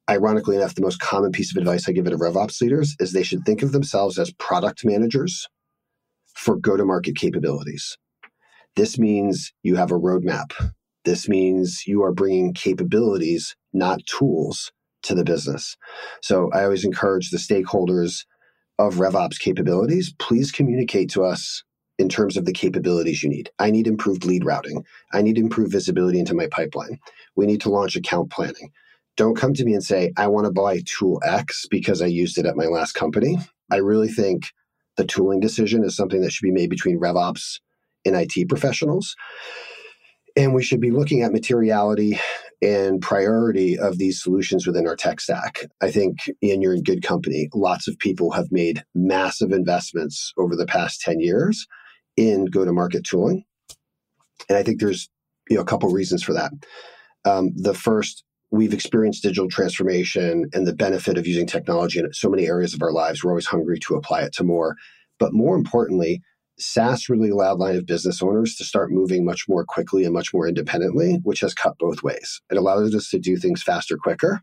ironically 0.09 0.57
enough, 0.57 0.75
the 0.75 0.83
most 0.83 0.99
common 0.99 1.31
piece 1.31 1.55
of 1.55 1.61
advice 1.61 1.87
I 1.87 1.93
give 1.93 2.07
it 2.07 2.11
to 2.11 2.17
RevOps 2.17 2.61
leaders 2.63 2.97
is 2.99 3.13
they 3.13 3.23
should 3.23 3.45
think 3.45 3.63
of 3.63 3.73
themselves 3.73 4.19
as 4.19 4.33
product 4.33 4.83
managers 4.85 5.47
for 6.35 6.57
go 6.57 6.77
to 6.77 6.87
market 6.87 7.17
capabilities. 7.17 7.99
This 8.77 8.99
means 8.99 9.53
you 9.63 9.77
have 9.77 9.91
a 9.91 9.99
roadmap. 9.99 10.53
This 11.05 11.29
means 11.29 11.87
you 11.87 12.03
are 12.03 12.13
bringing 12.13 12.55
capabilities, 12.55 13.57
not 13.75 14.01
tools, 14.07 14.73
to 15.03 15.15
the 15.15 15.25
business. 15.25 15.77
So 16.23 16.51
I 16.53 16.65
always 16.65 16.85
encourage 16.85 17.31
the 17.31 17.39
stakeholders 17.39 18.25
of 18.79 18.95
RevOps 18.95 19.39
capabilities, 19.39 20.15
please 20.19 20.51
communicate 20.51 21.11
to 21.11 21.23
us 21.23 21.63
in 21.99 22.09
terms 22.09 22.39
of 22.39 22.47
the 22.47 22.53
capabilities 22.53 23.23
you 23.23 23.29
need. 23.29 23.51
I 23.59 23.71
need 23.71 23.87
improved 23.87 24.25
lead 24.25 24.45
routing. 24.45 24.85
I 25.13 25.21
need 25.21 25.37
improved 25.37 25.71
visibility 25.71 26.19
into 26.19 26.35
my 26.35 26.47
pipeline. 26.51 26.99
We 27.37 27.45
need 27.45 27.61
to 27.61 27.69
launch 27.69 27.95
account 27.95 28.31
planning. 28.31 28.71
Don't 29.19 29.37
come 29.37 29.53
to 29.53 29.65
me 29.65 29.75
and 29.75 29.85
say, 29.85 30.13
I 30.17 30.29
want 30.29 30.47
to 30.47 30.53
buy 30.53 30.81
tool 30.87 31.21
X 31.23 31.67
because 31.71 32.01
I 32.01 32.07
used 32.07 32.39
it 32.39 32.47
at 32.47 32.57
my 32.57 32.67
last 32.67 32.93
company. 32.93 33.37
I 33.71 33.77
really 33.77 34.09
think 34.09 34.51
the 34.97 35.05
tooling 35.05 35.41
decision 35.41 35.85
is 35.85 35.95
something 35.95 36.23
that 36.23 36.33
should 36.33 36.47
be 36.47 36.53
made 36.53 36.71
between 36.71 36.99
RevOps 36.99 37.61
and 38.07 38.17
IT 38.17 38.49
professionals. 38.49 39.15
And 40.37 40.55
we 40.55 40.63
should 40.63 40.81
be 40.81 40.91
looking 40.91 41.23
at 41.23 41.33
materiality 41.33 42.19
and 42.63 43.01
priority 43.01 43.79
of 43.79 43.99
these 43.99 44.23
solutions 44.23 44.67
within 44.67 44.87
our 44.87 44.97
tech 44.97 45.21
stack. 45.21 45.65
I 45.81 45.91
think, 45.91 46.19
Ian, 46.43 46.61
you're 46.61 46.75
in 46.75 46.83
good 46.83 47.03
company. 47.03 47.49
Lots 47.55 47.89
of 47.89 47.99
people 47.99 48.33
have 48.33 48.53
made 48.53 48.85
massive 48.95 49.53
investments 49.53 50.33
over 50.37 50.57
the 50.57 50.67
past 50.67 51.01
10 51.01 51.21
years 51.21 51.67
in 52.17 52.47
go 52.47 52.65
to 52.65 52.73
market 52.73 53.05
tooling. 53.05 53.45
And 54.49 54.59
I 54.59 54.63
think 54.63 54.81
there's 54.81 55.09
you 55.49 55.57
know, 55.57 55.63
a 55.63 55.67
couple 55.67 55.91
reasons 55.91 56.23
for 56.23 56.35
that. 56.35 56.53
Um, 57.25 57.51
the 57.57 57.75
first, 57.75 58.25
we've 58.51 58.75
experienced 58.75 59.23
digital 59.23 59.49
transformation 59.49 60.47
and 60.53 60.67
the 60.67 60.75
benefit 60.75 61.17
of 61.17 61.27
using 61.27 61.47
technology 61.47 61.99
in 61.99 62.13
so 62.13 62.29
many 62.29 62.47
areas 62.47 62.75
of 62.75 62.83
our 62.83 62.93
lives. 62.93 63.23
We're 63.23 63.31
always 63.31 63.47
hungry 63.47 63.79
to 63.81 63.95
apply 63.95 64.23
it 64.23 64.33
to 64.35 64.45
more. 64.45 64.77
But 65.19 65.33
more 65.33 65.57
importantly, 65.57 66.23
SaaS 66.61 67.09
really 67.09 67.31
allowed 67.31 67.59
line 67.59 67.77
of 67.77 67.87
business 67.87 68.23
owners 68.23 68.55
to 68.57 68.65
start 68.65 68.93
moving 68.93 69.25
much 69.25 69.49
more 69.49 69.65
quickly 69.65 70.05
and 70.05 70.13
much 70.13 70.33
more 70.35 70.47
independently, 70.47 71.21
which 71.23 71.41
has 71.41 71.55
cut 71.55 71.79
both 71.79 72.03
ways. 72.03 72.41
It 72.51 72.57
allows 72.57 72.95
us 72.95 73.09
to 73.11 73.19
do 73.19 73.37
things 73.37 73.63
faster, 73.63 73.97
quicker. 73.97 74.43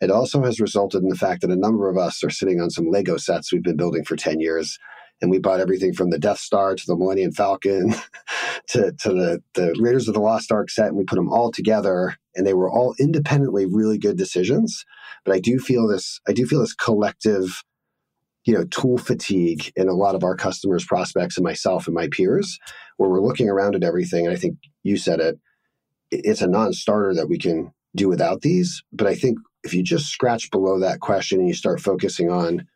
It 0.00 0.10
also 0.10 0.42
has 0.42 0.60
resulted 0.60 1.02
in 1.02 1.08
the 1.08 1.16
fact 1.16 1.40
that 1.40 1.50
a 1.50 1.56
number 1.56 1.88
of 1.88 1.98
us 1.98 2.22
are 2.22 2.30
sitting 2.30 2.60
on 2.60 2.70
some 2.70 2.88
Lego 2.88 3.16
sets 3.16 3.52
we've 3.52 3.62
been 3.62 3.76
building 3.76 4.04
for 4.04 4.16
10 4.16 4.40
years. 4.40 4.78
And 5.20 5.32
we 5.32 5.40
bought 5.40 5.58
everything 5.58 5.92
from 5.92 6.10
the 6.10 6.18
Death 6.18 6.38
Star 6.38 6.76
to 6.76 6.86
the 6.86 6.94
Millennium 6.94 7.32
Falcon 7.32 7.92
to, 8.68 8.92
to 8.92 9.08
the, 9.08 9.42
the 9.54 9.74
Raiders 9.80 10.06
of 10.06 10.14
the 10.14 10.20
Lost 10.20 10.52
Ark 10.52 10.70
set, 10.70 10.86
and 10.86 10.96
we 10.96 11.02
put 11.02 11.16
them 11.16 11.28
all 11.28 11.50
together. 11.50 12.14
And 12.36 12.46
they 12.46 12.54
were 12.54 12.70
all 12.70 12.94
independently 13.00 13.66
really 13.66 13.98
good 13.98 14.16
decisions. 14.16 14.84
But 15.24 15.34
I 15.34 15.40
do 15.40 15.58
feel 15.58 15.88
this, 15.88 16.20
I 16.28 16.32
do 16.32 16.46
feel 16.46 16.60
this 16.60 16.74
collective 16.74 17.64
you 18.48 18.54
know 18.54 18.64
tool 18.70 18.96
fatigue 18.96 19.70
in 19.76 19.88
a 19.88 19.94
lot 19.94 20.14
of 20.14 20.24
our 20.24 20.34
customers 20.34 20.82
prospects 20.82 21.36
and 21.36 21.44
myself 21.44 21.86
and 21.86 21.94
my 21.94 22.08
peers 22.08 22.58
where 22.96 23.10
we're 23.10 23.20
looking 23.20 23.48
around 23.48 23.74
at 23.74 23.84
everything 23.84 24.26
and 24.26 24.34
i 24.34 24.38
think 24.38 24.56
you 24.82 24.96
said 24.96 25.20
it 25.20 25.38
it's 26.10 26.40
a 26.40 26.48
non-starter 26.48 27.14
that 27.14 27.28
we 27.28 27.36
can 27.36 27.70
do 27.94 28.08
without 28.08 28.40
these 28.40 28.82
but 28.90 29.06
i 29.06 29.14
think 29.14 29.38
if 29.64 29.74
you 29.74 29.82
just 29.82 30.06
scratch 30.06 30.50
below 30.50 30.80
that 30.80 31.00
question 31.00 31.38
and 31.38 31.46
you 31.46 31.52
start 31.52 31.78
focusing 31.78 32.30
on 32.30 32.66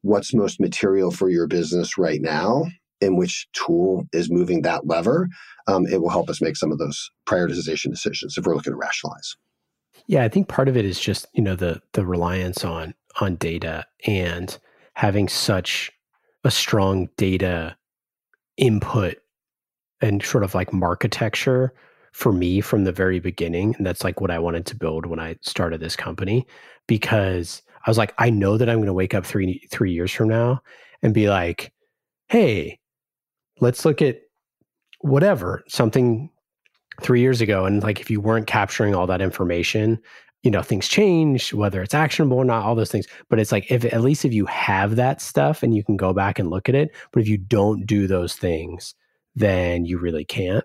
what's 0.00 0.32
most 0.32 0.58
material 0.58 1.10
for 1.10 1.28
your 1.28 1.46
business 1.46 1.98
right 1.98 2.22
now 2.22 2.64
and 3.02 3.18
which 3.18 3.46
tool 3.52 4.06
is 4.14 4.30
moving 4.30 4.62
that 4.62 4.86
lever 4.86 5.28
um, 5.66 5.86
it 5.86 6.00
will 6.00 6.08
help 6.08 6.30
us 6.30 6.40
make 6.40 6.56
some 6.56 6.72
of 6.72 6.78
those 6.78 7.10
prioritization 7.28 7.90
decisions 7.90 8.38
if 8.38 8.46
we're 8.46 8.54
looking 8.54 8.72
to 8.72 8.78
rationalize. 8.78 9.36
Yeah 10.06 10.24
i 10.24 10.28
think 10.30 10.48
part 10.48 10.68
of 10.68 10.78
it 10.78 10.86
is 10.86 10.98
just 10.98 11.26
you 11.34 11.42
know 11.42 11.56
the 11.56 11.82
the 11.92 12.06
reliance 12.06 12.64
on 12.64 12.94
on 13.20 13.36
data 13.36 13.84
and 14.06 14.58
having 14.94 15.28
such 15.28 15.92
a 16.44 16.50
strong 16.50 17.08
data 17.16 17.76
input 18.56 19.16
and 20.00 20.22
sort 20.22 20.44
of 20.44 20.54
like 20.54 20.72
architecture 20.74 21.72
for 22.12 22.32
me 22.32 22.60
from 22.60 22.84
the 22.84 22.92
very 22.92 23.18
beginning. 23.18 23.74
And 23.76 23.86
that's 23.86 24.04
like 24.04 24.20
what 24.20 24.30
I 24.30 24.38
wanted 24.38 24.66
to 24.66 24.76
build 24.76 25.06
when 25.06 25.18
I 25.18 25.36
started 25.40 25.80
this 25.80 25.96
company 25.96 26.46
because 26.86 27.62
I 27.86 27.90
was 27.90 27.98
like, 27.98 28.14
I 28.18 28.30
know 28.30 28.56
that 28.56 28.68
I'm 28.68 28.76
going 28.76 28.86
to 28.86 28.92
wake 28.92 29.14
up 29.14 29.26
three, 29.26 29.66
three 29.70 29.92
years 29.92 30.12
from 30.12 30.28
now 30.28 30.62
and 31.02 31.12
be 31.12 31.28
like, 31.28 31.72
hey, 32.28 32.78
let's 33.60 33.84
look 33.84 34.00
at 34.00 34.20
whatever, 35.00 35.64
something 35.66 36.30
three 37.02 37.20
years 37.20 37.40
ago. 37.40 37.66
And 37.66 37.82
like, 37.82 38.00
if 38.00 38.10
you 38.10 38.20
weren't 38.20 38.46
capturing 38.46 38.94
all 38.94 39.06
that 39.08 39.20
information 39.20 40.00
you 40.44 40.50
know 40.50 40.62
things 40.62 40.86
change 40.86 41.52
whether 41.52 41.82
it's 41.82 41.94
actionable 41.94 42.36
or 42.36 42.44
not 42.44 42.64
all 42.64 42.74
those 42.74 42.92
things. 42.92 43.06
But 43.28 43.40
it's 43.40 43.50
like 43.50 43.70
if 43.70 43.84
at 43.84 44.00
least 44.00 44.24
if 44.24 44.32
you 44.32 44.46
have 44.46 44.96
that 44.96 45.20
stuff 45.20 45.62
and 45.62 45.74
you 45.74 45.82
can 45.82 45.96
go 45.96 46.12
back 46.12 46.38
and 46.38 46.50
look 46.50 46.68
at 46.68 46.74
it 46.74 46.94
but 47.12 47.22
if 47.22 47.28
you 47.28 47.38
don't 47.38 47.86
do 47.86 48.06
those 48.06 48.36
things 48.36 48.94
then 49.34 49.84
you 49.84 49.98
really 49.98 50.24
can't. 50.24 50.64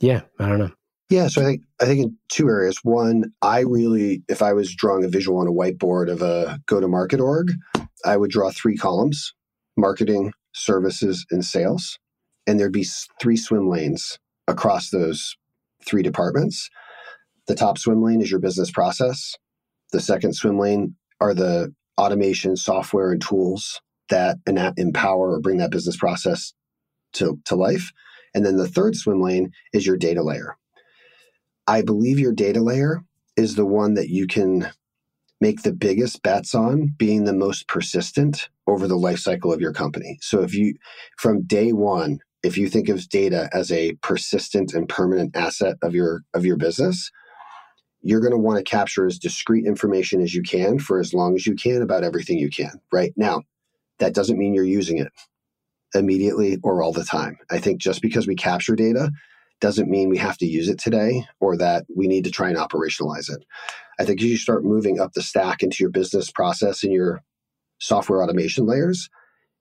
Yeah 0.00 0.20
i 0.38 0.48
don't 0.48 0.58
know. 0.58 0.72
Yeah 1.10 1.28
so 1.28 1.40
i 1.40 1.44
think 1.44 1.62
i 1.80 1.84
think 1.84 2.00
in 2.00 2.16
two 2.30 2.48
areas. 2.48 2.78
One 2.84 3.32
i 3.42 3.60
really 3.60 4.22
if 4.28 4.42
i 4.42 4.52
was 4.52 4.74
drawing 4.74 5.04
a 5.04 5.08
visual 5.08 5.38
on 5.38 5.48
a 5.48 5.52
whiteboard 5.52 6.10
of 6.10 6.22
a 6.22 6.60
go 6.66 6.80
to 6.80 6.86
market 6.86 7.20
org 7.20 7.52
i 8.04 8.16
would 8.16 8.30
draw 8.30 8.50
three 8.50 8.76
columns 8.76 9.32
marketing 9.76 10.32
services 10.56 11.26
and 11.30 11.44
sales. 11.44 11.98
And 12.46 12.58
there'd 12.58 12.72
be 12.72 12.86
three 13.20 13.36
swim 13.36 13.68
lanes 13.68 14.18
across 14.48 14.90
those 14.90 15.36
three 15.84 16.02
departments 16.02 16.70
the 17.46 17.54
top 17.54 17.78
swim 17.78 18.02
lane 18.02 18.20
is 18.20 18.30
your 18.30 18.40
business 18.40 18.70
process. 18.70 19.34
The 19.92 20.00
second 20.00 20.34
swim 20.34 20.58
lane 20.58 20.96
are 21.20 21.34
the 21.34 21.74
automation 21.98 22.56
software 22.56 23.12
and 23.12 23.22
tools 23.22 23.80
that 24.08 24.38
empower 24.76 25.32
or 25.32 25.40
bring 25.40 25.58
that 25.58 25.70
business 25.70 25.96
process 25.96 26.52
to, 27.14 27.40
to 27.46 27.56
life. 27.56 27.92
And 28.34 28.44
then 28.44 28.56
the 28.56 28.68
third 28.68 28.96
swim 28.96 29.20
lane 29.20 29.52
is 29.72 29.86
your 29.86 29.96
data 29.96 30.22
layer. 30.22 30.56
I 31.66 31.82
believe 31.82 32.18
your 32.18 32.32
data 32.32 32.60
layer 32.60 33.02
is 33.36 33.54
the 33.54 33.66
one 33.66 33.94
that 33.94 34.08
you 34.08 34.26
can 34.26 34.70
make 35.40 35.62
the 35.62 35.72
biggest 35.72 36.22
bets 36.22 36.54
on 36.54 36.94
being 36.96 37.24
the 37.24 37.32
most 37.32 37.68
persistent 37.68 38.48
over 38.66 38.86
the 38.88 38.96
life 38.96 39.18
cycle 39.18 39.52
of 39.52 39.60
your 39.60 39.72
company. 39.72 40.18
So 40.20 40.42
if 40.42 40.54
you 40.54 40.74
from 41.18 41.42
day 41.42 41.72
1 41.72 42.20
if 42.42 42.56
you 42.56 42.68
think 42.68 42.88
of 42.88 43.08
data 43.08 43.48
as 43.52 43.72
a 43.72 43.94
persistent 44.02 44.72
and 44.72 44.88
permanent 44.88 45.36
asset 45.36 45.76
of 45.82 45.94
your 45.94 46.22
of 46.32 46.44
your 46.44 46.56
business, 46.56 47.10
you're 48.06 48.20
going 48.20 48.32
to 48.32 48.38
want 48.38 48.56
to 48.56 48.62
capture 48.62 49.04
as 49.04 49.18
discrete 49.18 49.66
information 49.66 50.20
as 50.20 50.32
you 50.32 50.42
can 50.42 50.78
for 50.78 51.00
as 51.00 51.12
long 51.12 51.34
as 51.34 51.44
you 51.44 51.56
can 51.56 51.82
about 51.82 52.04
everything 52.04 52.38
you 52.38 52.48
can. 52.48 52.70
Right 52.92 53.12
now, 53.16 53.42
that 53.98 54.14
doesn't 54.14 54.38
mean 54.38 54.54
you're 54.54 54.64
using 54.64 54.98
it 54.98 55.08
immediately 55.92 56.58
or 56.62 56.82
all 56.82 56.92
the 56.92 57.04
time. 57.04 57.36
I 57.50 57.58
think 57.58 57.80
just 57.80 58.02
because 58.02 58.28
we 58.28 58.36
capture 58.36 58.76
data 58.76 59.10
doesn't 59.60 59.90
mean 59.90 60.08
we 60.08 60.18
have 60.18 60.38
to 60.38 60.46
use 60.46 60.68
it 60.68 60.78
today 60.78 61.24
or 61.40 61.56
that 61.56 61.84
we 61.96 62.06
need 62.06 62.24
to 62.24 62.30
try 62.30 62.48
and 62.48 62.58
operationalize 62.58 63.28
it. 63.28 63.44
I 63.98 64.04
think 64.04 64.20
as 64.20 64.26
you 64.26 64.36
start 64.36 64.64
moving 64.64 65.00
up 65.00 65.12
the 65.12 65.22
stack 65.22 65.64
into 65.64 65.78
your 65.80 65.90
business 65.90 66.30
process 66.30 66.84
and 66.84 66.92
your 66.92 67.22
software 67.78 68.22
automation 68.22 68.66
layers, 68.66 69.08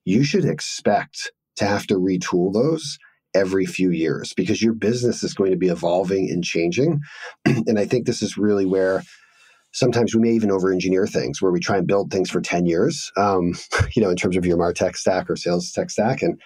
you 0.04 0.24
should 0.24 0.46
expect 0.46 1.32
to 1.56 1.66
have 1.66 1.88
to 1.88 1.96
retool 1.96 2.54
those 2.54 3.00
every 3.36 3.66
few 3.66 3.92
years 3.92 4.34
because 4.34 4.62
your 4.62 4.74
business 4.74 5.22
is 5.24 5.34
going 5.34 5.52
to 5.52 5.58
be 5.58 5.68
evolving 5.68 6.30
and 6.32 6.44
changing. 6.44 7.02
and 7.46 7.78
I 7.78 7.86
think 7.86 8.06
this 8.06 8.22
is 8.22 8.38
really 8.38 8.66
where 8.66 9.04
sometimes 9.74 10.16
we 10.16 10.22
may 10.22 10.32
even 10.32 10.52
over 10.52 10.72
engineer 10.72 11.06
things 11.06 11.42
where 11.42 11.52
we 11.52 11.60
try 11.60 11.78
and 11.78 11.86
build 11.86 12.10
things 12.10 12.30
for 12.30 12.42
10 12.42 12.66
years, 12.66 13.12
um, 13.18 13.54
you 13.96 14.02
know, 14.02 14.10
in 14.10 14.16
terms 14.16 14.38
of 14.38 14.46
your 14.46 14.58
MarTech 14.58 14.96
stack 14.96 15.30
or 15.30 15.36
sales 15.36 15.72
tech 15.72 15.92
stack. 15.92 16.22
And 16.22 16.42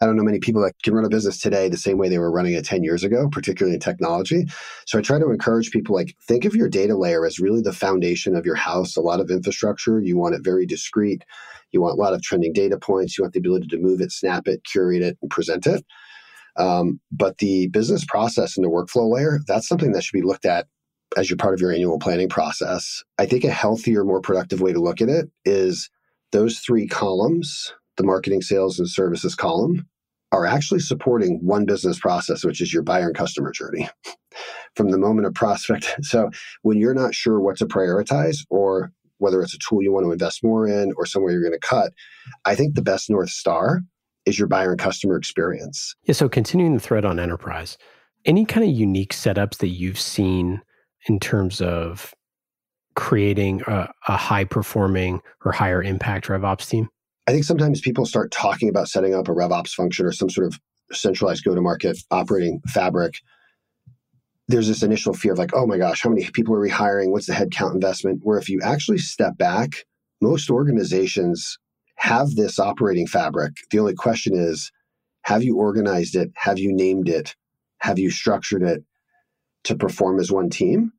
I 0.00 0.06
don't 0.06 0.16
know 0.16 0.22
many 0.22 0.38
people 0.38 0.62
that 0.62 0.72
can 0.82 0.94
run 0.94 1.04
a 1.04 1.10
business 1.10 1.38
today 1.38 1.68
the 1.68 1.76
same 1.76 1.98
way 1.98 2.08
they 2.08 2.18
were 2.18 2.30
running 2.30 2.54
it 2.54 2.64
10 2.64 2.82
years 2.82 3.04
ago, 3.04 3.28
particularly 3.30 3.74
in 3.74 3.80
technology. 3.80 4.46
So 4.86 4.98
I 4.98 5.02
try 5.02 5.18
to 5.18 5.30
encourage 5.30 5.72
people 5.72 5.94
like 5.94 6.16
think 6.26 6.46
of 6.46 6.54
your 6.54 6.70
data 6.70 6.96
layer 6.96 7.26
as 7.26 7.38
really 7.38 7.60
the 7.60 7.72
foundation 7.72 8.34
of 8.34 8.46
your 8.46 8.54
house, 8.54 8.96
a 8.96 9.02
lot 9.02 9.20
of 9.20 9.30
infrastructure. 9.30 10.00
You 10.00 10.16
want 10.16 10.34
it 10.34 10.42
very 10.42 10.64
discreet. 10.64 11.24
You 11.72 11.80
want 11.80 11.98
a 11.98 12.00
lot 12.00 12.14
of 12.14 12.22
trending 12.22 12.52
data 12.52 12.78
points. 12.78 13.16
You 13.16 13.24
want 13.24 13.34
the 13.34 13.40
ability 13.40 13.68
to 13.68 13.78
move 13.78 14.00
it, 14.00 14.12
snap 14.12 14.46
it, 14.46 14.64
curate 14.64 15.02
it, 15.02 15.18
and 15.22 15.30
present 15.30 15.66
it. 15.66 15.84
Um, 16.56 17.00
but 17.12 17.38
the 17.38 17.68
business 17.68 18.04
process 18.04 18.56
and 18.56 18.64
the 18.64 18.70
workflow 18.70 19.12
layer, 19.12 19.40
that's 19.46 19.68
something 19.68 19.92
that 19.92 20.02
should 20.02 20.18
be 20.18 20.26
looked 20.26 20.44
at 20.44 20.66
as 21.16 21.28
you're 21.28 21.36
part 21.36 21.54
of 21.54 21.60
your 21.60 21.72
annual 21.72 21.98
planning 21.98 22.28
process. 22.28 23.02
I 23.18 23.26
think 23.26 23.44
a 23.44 23.50
healthier, 23.50 24.04
more 24.04 24.20
productive 24.20 24.60
way 24.60 24.72
to 24.72 24.80
look 24.80 25.00
at 25.00 25.08
it 25.08 25.30
is 25.44 25.90
those 26.32 26.58
three 26.58 26.86
columns, 26.86 27.72
the 27.96 28.04
marketing, 28.04 28.42
sales, 28.42 28.78
and 28.78 28.88
services 28.88 29.34
column, 29.34 29.86
are 30.32 30.46
actually 30.46 30.80
supporting 30.80 31.44
one 31.44 31.64
business 31.64 31.98
process, 31.98 32.44
which 32.44 32.60
is 32.60 32.72
your 32.72 32.82
buyer 32.82 33.06
and 33.06 33.16
customer 33.16 33.50
journey 33.50 33.88
from 34.76 34.90
the 34.90 34.98
moment 34.98 35.26
of 35.26 35.34
prospect. 35.34 35.96
So 36.02 36.30
when 36.62 36.78
you're 36.78 36.94
not 36.94 37.14
sure 37.14 37.40
what 37.40 37.56
to 37.58 37.66
prioritize 37.66 38.38
or 38.48 38.92
whether 39.20 39.40
it's 39.42 39.54
a 39.54 39.58
tool 39.58 39.82
you 39.82 39.92
want 39.92 40.04
to 40.04 40.12
invest 40.12 40.42
more 40.42 40.66
in 40.66 40.92
or 40.96 41.06
somewhere 41.06 41.32
you're 41.32 41.42
going 41.42 41.52
to 41.52 41.58
cut, 41.58 41.92
I 42.44 42.54
think 42.54 42.74
the 42.74 42.82
best 42.82 43.08
North 43.08 43.30
Star 43.30 43.80
is 44.26 44.38
your 44.38 44.48
buyer 44.48 44.72
and 44.72 44.80
customer 44.80 45.16
experience. 45.16 45.94
Yeah. 46.04 46.14
So 46.14 46.28
continuing 46.28 46.74
the 46.74 46.80
thread 46.80 47.04
on 47.04 47.18
enterprise, 47.18 47.78
any 48.24 48.44
kind 48.44 48.68
of 48.68 48.74
unique 48.74 49.14
setups 49.14 49.58
that 49.58 49.68
you've 49.68 50.00
seen 50.00 50.60
in 51.08 51.18
terms 51.20 51.60
of 51.60 52.14
creating 52.94 53.62
a, 53.66 53.88
a 54.08 54.16
high 54.16 54.44
performing 54.44 55.20
or 55.44 55.52
higher 55.52 55.82
impact 55.82 56.26
RevOps 56.26 56.68
team? 56.68 56.88
I 57.26 57.32
think 57.32 57.44
sometimes 57.44 57.80
people 57.80 58.04
start 58.06 58.30
talking 58.30 58.68
about 58.68 58.88
setting 58.88 59.14
up 59.14 59.28
a 59.28 59.32
RevOps 59.32 59.70
function 59.70 60.04
or 60.04 60.12
some 60.12 60.28
sort 60.28 60.46
of 60.48 60.58
centralized 60.92 61.44
go 61.44 61.54
to 61.54 61.60
market 61.60 61.98
operating 62.10 62.60
fabric. 62.68 63.14
There's 64.50 64.66
this 64.66 64.82
initial 64.82 65.14
fear 65.14 65.32
of 65.32 65.38
like, 65.38 65.54
oh 65.54 65.64
my 65.64 65.78
gosh, 65.78 66.02
how 66.02 66.10
many 66.10 66.28
people 66.32 66.54
are 66.54 66.60
we 66.60 66.68
hiring? 66.68 67.12
What's 67.12 67.26
the 67.26 67.32
headcount 67.32 67.72
investment? 67.72 68.20
Where 68.24 68.38
if 68.38 68.48
you 68.48 68.60
actually 68.62 68.98
step 68.98 69.38
back, 69.38 69.84
most 70.20 70.50
organizations 70.50 71.56
have 71.96 72.34
this 72.34 72.58
operating 72.58 73.06
fabric. 73.06 73.52
The 73.70 73.78
only 73.78 73.94
question 73.94 74.34
is, 74.34 74.72
have 75.22 75.44
you 75.44 75.56
organized 75.56 76.16
it? 76.16 76.30
Have 76.34 76.58
you 76.58 76.72
named 76.72 77.08
it? 77.08 77.36
Have 77.78 77.98
you 77.98 78.10
structured 78.10 78.62
it 78.62 78.82
to 79.64 79.76
perform 79.76 80.18
as 80.18 80.32
one 80.32 80.50
team? 80.50 80.92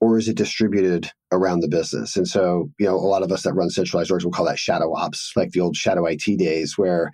Or 0.00 0.16
is 0.16 0.28
it 0.28 0.36
distributed 0.36 1.10
around 1.32 1.60
the 1.60 1.68
business? 1.68 2.16
And 2.16 2.26
so, 2.26 2.70
you 2.78 2.86
know, 2.86 2.94
a 2.94 2.96
lot 2.96 3.22
of 3.22 3.30
us 3.30 3.42
that 3.42 3.54
run 3.54 3.68
centralized 3.68 4.10
orgs 4.10 4.24
will 4.24 4.30
call 4.30 4.46
that 4.46 4.58
shadow 4.58 4.94
ops, 4.94 5.32
like 5.36 5.50
the 5.50 5.60
old 5.60 5.76
shadow 5.76 6.06
IT 6.06 6.24
days, 6.38 6.78
where 6.78 7.10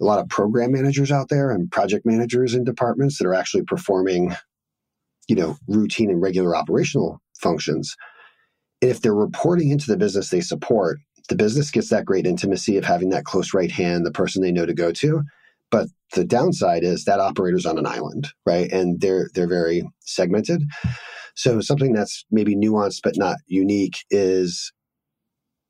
a 0.00 0.04
lot 0.04 0.18
of 0.20 0.28
program 0.28 0.72
managers 0.72 1.10
out 1.10 1.28
there 1.30 1.50
and 1.50 1.70
project 1.70 2.06
managers 2.06 2.54
in 2.54 2.62
departments 2.62 3.18
that 3.18 3.26
are 3.26 3.34
actually 3.34 3.64
performing, 3.64 4.36
you 5.30 5.36
know, 5.36 5.56
routine 5.68 6.10
and 6.10 6.20
regular 6.20 6.56
operational 6.56 7.22
functions. 7.40 7.96
And 8.82 8.90
if 8.90 9.00
they're 9.00 9.14
reporting 9.14 9.70
into 9.70 9.86
the 9.86 9.96
business 9.96 10.30
they 10.30 10.40
support, 10.40 10.98
the 11.28 11.36
business 11.36 11.70
gets 11.70 11.90
that 11.90 12.04
great 12.04 12.26
intimacy 12.26 12.76
of 12.76 12.84
having 12.84 13.10
that 13.10 13.24
close 13.24 13.54
right 13.54 13.70
hand, 13.70 14.04
the 14.04 14.10
person 14.10 14.42
they 14.42 14.50
know 14.50 14.66
to 14.66 14.74
go 14.74 14.90
to. 14.90 15.22
But 15.70 15.86
the 16.14 16.24
downside 16.24 16.82
is 16.82 17.04
that 17.04 17.20
operator's 17.20 17.64
on 17.64 17.78
an 17.78 17.86
island, 17.86 18.32
right? 18.44 18.70
And 18.72 19.00
they're 19.00 19.30
they're 19.32 19.46
very 19.46 19.88
segmented. 20.00 20.64
So 21.36 21.60
something 21.60 21.92
that's 21.92 22.24
maybe 22.32 22.56
nuanced 22.56 23.02
but 23.04 23.16
not 23.16 23.36
unique 23.46 23.98
is 24.10 24.72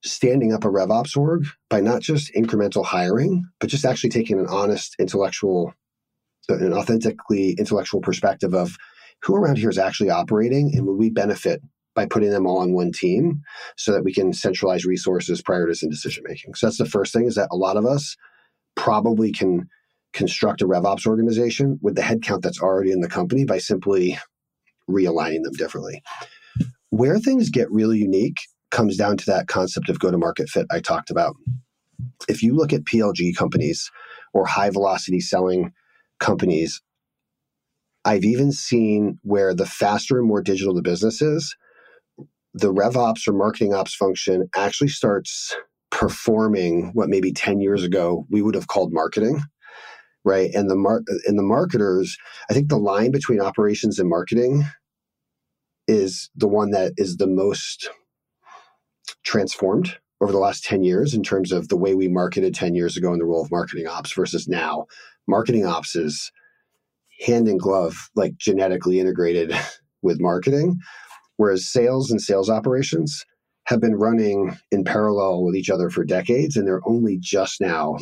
standing 0.03 0.55
up 0.55 0.65
a 0.65 0.69
RevOps 0.69 1.19
org 1.19 1.45
by 1.69 1.83
not 1.83 2.01
just 2.01 2.33
incremental 2.35 2.83
hiring, 2.83 3.45
but 3.61 3.69
just 3.69 3.85
actually 3.85 4.09
taking 4.09 4.39
an 4.41 4.47
honest 4.47 4.97
intellectual, 4.99 5.75
an 6.49 6.73
authentically 6.73 7.55
intellectual 7.59 8.01
perspective 8.01 8.55
of 8.55 8.79
who 9.23 9.37
around 9.37 9.59
here 9.59 9.71
is 9.71 9.79
actually 9.79 10.11
operating 10.11 10.73
and 10.75 10.87
would 10.87 10.97
we 10.97 11.11
benefit 11.11 11.63
by 11.95 12.07
putting 12.07 12.31
them 12.31 12.47
all 12.47 12.59
on 12.59 12.73
one 12.73 12.93
team 12.93 13.43
so 13.77 13.93
that 13.93 14.05
we 14.05 14.13
can 14.13 14.33
centralize 14.33 14.85
resources, 14.85 15.43
priorities, 15.43 15.83
and 15.83 15.91
decision 15.91 16.23
making. 16.27 16.55
So 16.55 16.67
that's 16.67 16.79
the 16.79 16.87
first 16.87 17.13
thing 17.13 17.27
is 17.27 17.35
that 17.35 17.49
a 17.51 17.57
lot 17.57 17.77
of 17.77 17.85
us 17.85 18.17
probably 18.77 19.33
can 19.33 19.69
construct 20.13 20.63
a 20.63 20.67
RevOps 20.67 21.07
organization 21.07 21.79
with 21.83 21.95
the 21.97 22.03
headcount 22.03 22.43
that's 22.43 22.61
already 22.61 22.93
in 22.93 23.01
the 23.01 23.09
company 23.09 23.45
by 23.45 23.59
simply 23.59 24.19
realigning 24.89 25.43
them 25.43 25.53
differently. 25.55 26.03
Where 26.91 27.19
things 27.19 27.51
get 27.51 27.71
really 27.71 27.99
unique 27.99 28.39
comes 28.71 28.97
down 28.97 29.17
to 29.19 29.27
that 29.27 29.49
concept 29.49 29.89
of 29.89 29.99
go 29.99 30.11
to 30.11 30.19
market 30.19 30.49
fit 30.49 30.67
I 30.71 30.81
talked 30.81 31.11
about. 31.11 31.37
If 32.29 32.43
you 32.43 32.55
look 32.55 32.73
at 32.73 32.85
PLG 32.85 33.37
companies 33.37 33.91
or 34.33 34.47
high 34.47 34.71
velocity 34.71 35.21
selling 35.21 35.73
companies, 36.19 36.81
I've 38.05 38.25
even 38.25 38.53
seen 38.53 39.19
where 39.23 39.55
the 39.55 39.67
faster 39.67 40.19
and 40.19 40.27
more 40.27 40.43
digital 40.43 40.75
the 40.75 40.83
business 40.83 41.21
is, 41.21 41.55
the 42.55 42.73
RevOps 42.73 43.29
or 43.29 43.33
marketing 43.33 43.75
ops 43.75 43.95
function 43.95 44.49
actually 44.57 44.89
starts 44.89 45.55
performing 45.91 46.91
what 46.95 47.09
maybe 47.09 47.33
10 47.33 47.61
years 47.61 47.85
ago 47.85 48.27
we 48.31 48.43
would 48.43 48.55
have 48.55 48.69
called 48.69 48.93
marketing 48.93 49.41
right? 50.23 50.51
And 50.55 50.69
the 50.69 50.77
mar- 50.77 51.03
and 51.27 51.39
the 51.39 51.43
marketers 51.43 52.17
i 52.51 52.55
think 52.55 52.69
the 52.69 52.77
line 52.77 53.11
between 53.11 53.41
operations 53.41 53.99
and 53.99 54.09
marketing 54.09 54.65
is 55.89 56.31
the 56.37 56.49
one 56.49 56.71
that 56.71 56.93
is 56.97 57.17
the 57.17 57.27
most 57.27 57.91
transformed 59.25 59.97
over 60.21 60.33
the 60.33 60.39
last 60.39 60.65
10 60.65 60.85
years 60.85 61.15
in 61.15 61.23
terms 61.23 61.51
of 61.51 61.69
the 61.69 61.77
way 61.77 61.95
we 61.95 62.09
marketed 62.09 62.55
10 62.55 62.75
years 62.75 62.97
ago 62.97 63.13
in 63.13 63.19
the 63.19 63.25
role 63.25 63.43
of 63.43 63.51
marketing 63.51 63.87
ops 63.87 64.13
versus 64.13 64.47
now. 64.47 64.87
Marketing 65.27 65.67
ops 65.67 65.97
is 65.97 66.31
hand 67.25 67.49
in 67.49 67.59
glove 67.59 68.11
like 68.17 68.37
genetically 68.37 69.01
integrated 69.01 69.55
with 70.03 70.21
marketing 70.21 70.79
Whereas 71.41 71.67
sales 71.67 72.11
and 72.11 72.21
sales 72.21 72.51
operations 72.51 73.25
have 73.65 73.81
been 73.81 73.95
running 73.95 74.59
in 74.71 74.85
parallel 74.85 75.43
with 75.43 75.55
each 75.55 75.71
other 75.71 75.89
for 75.89 76.05
decades, 76.05 76.55
and 76.55 76.67
they're 76.67 76.87
only 76.87 77.17
just 77.19 77.63
now 77.63 77.97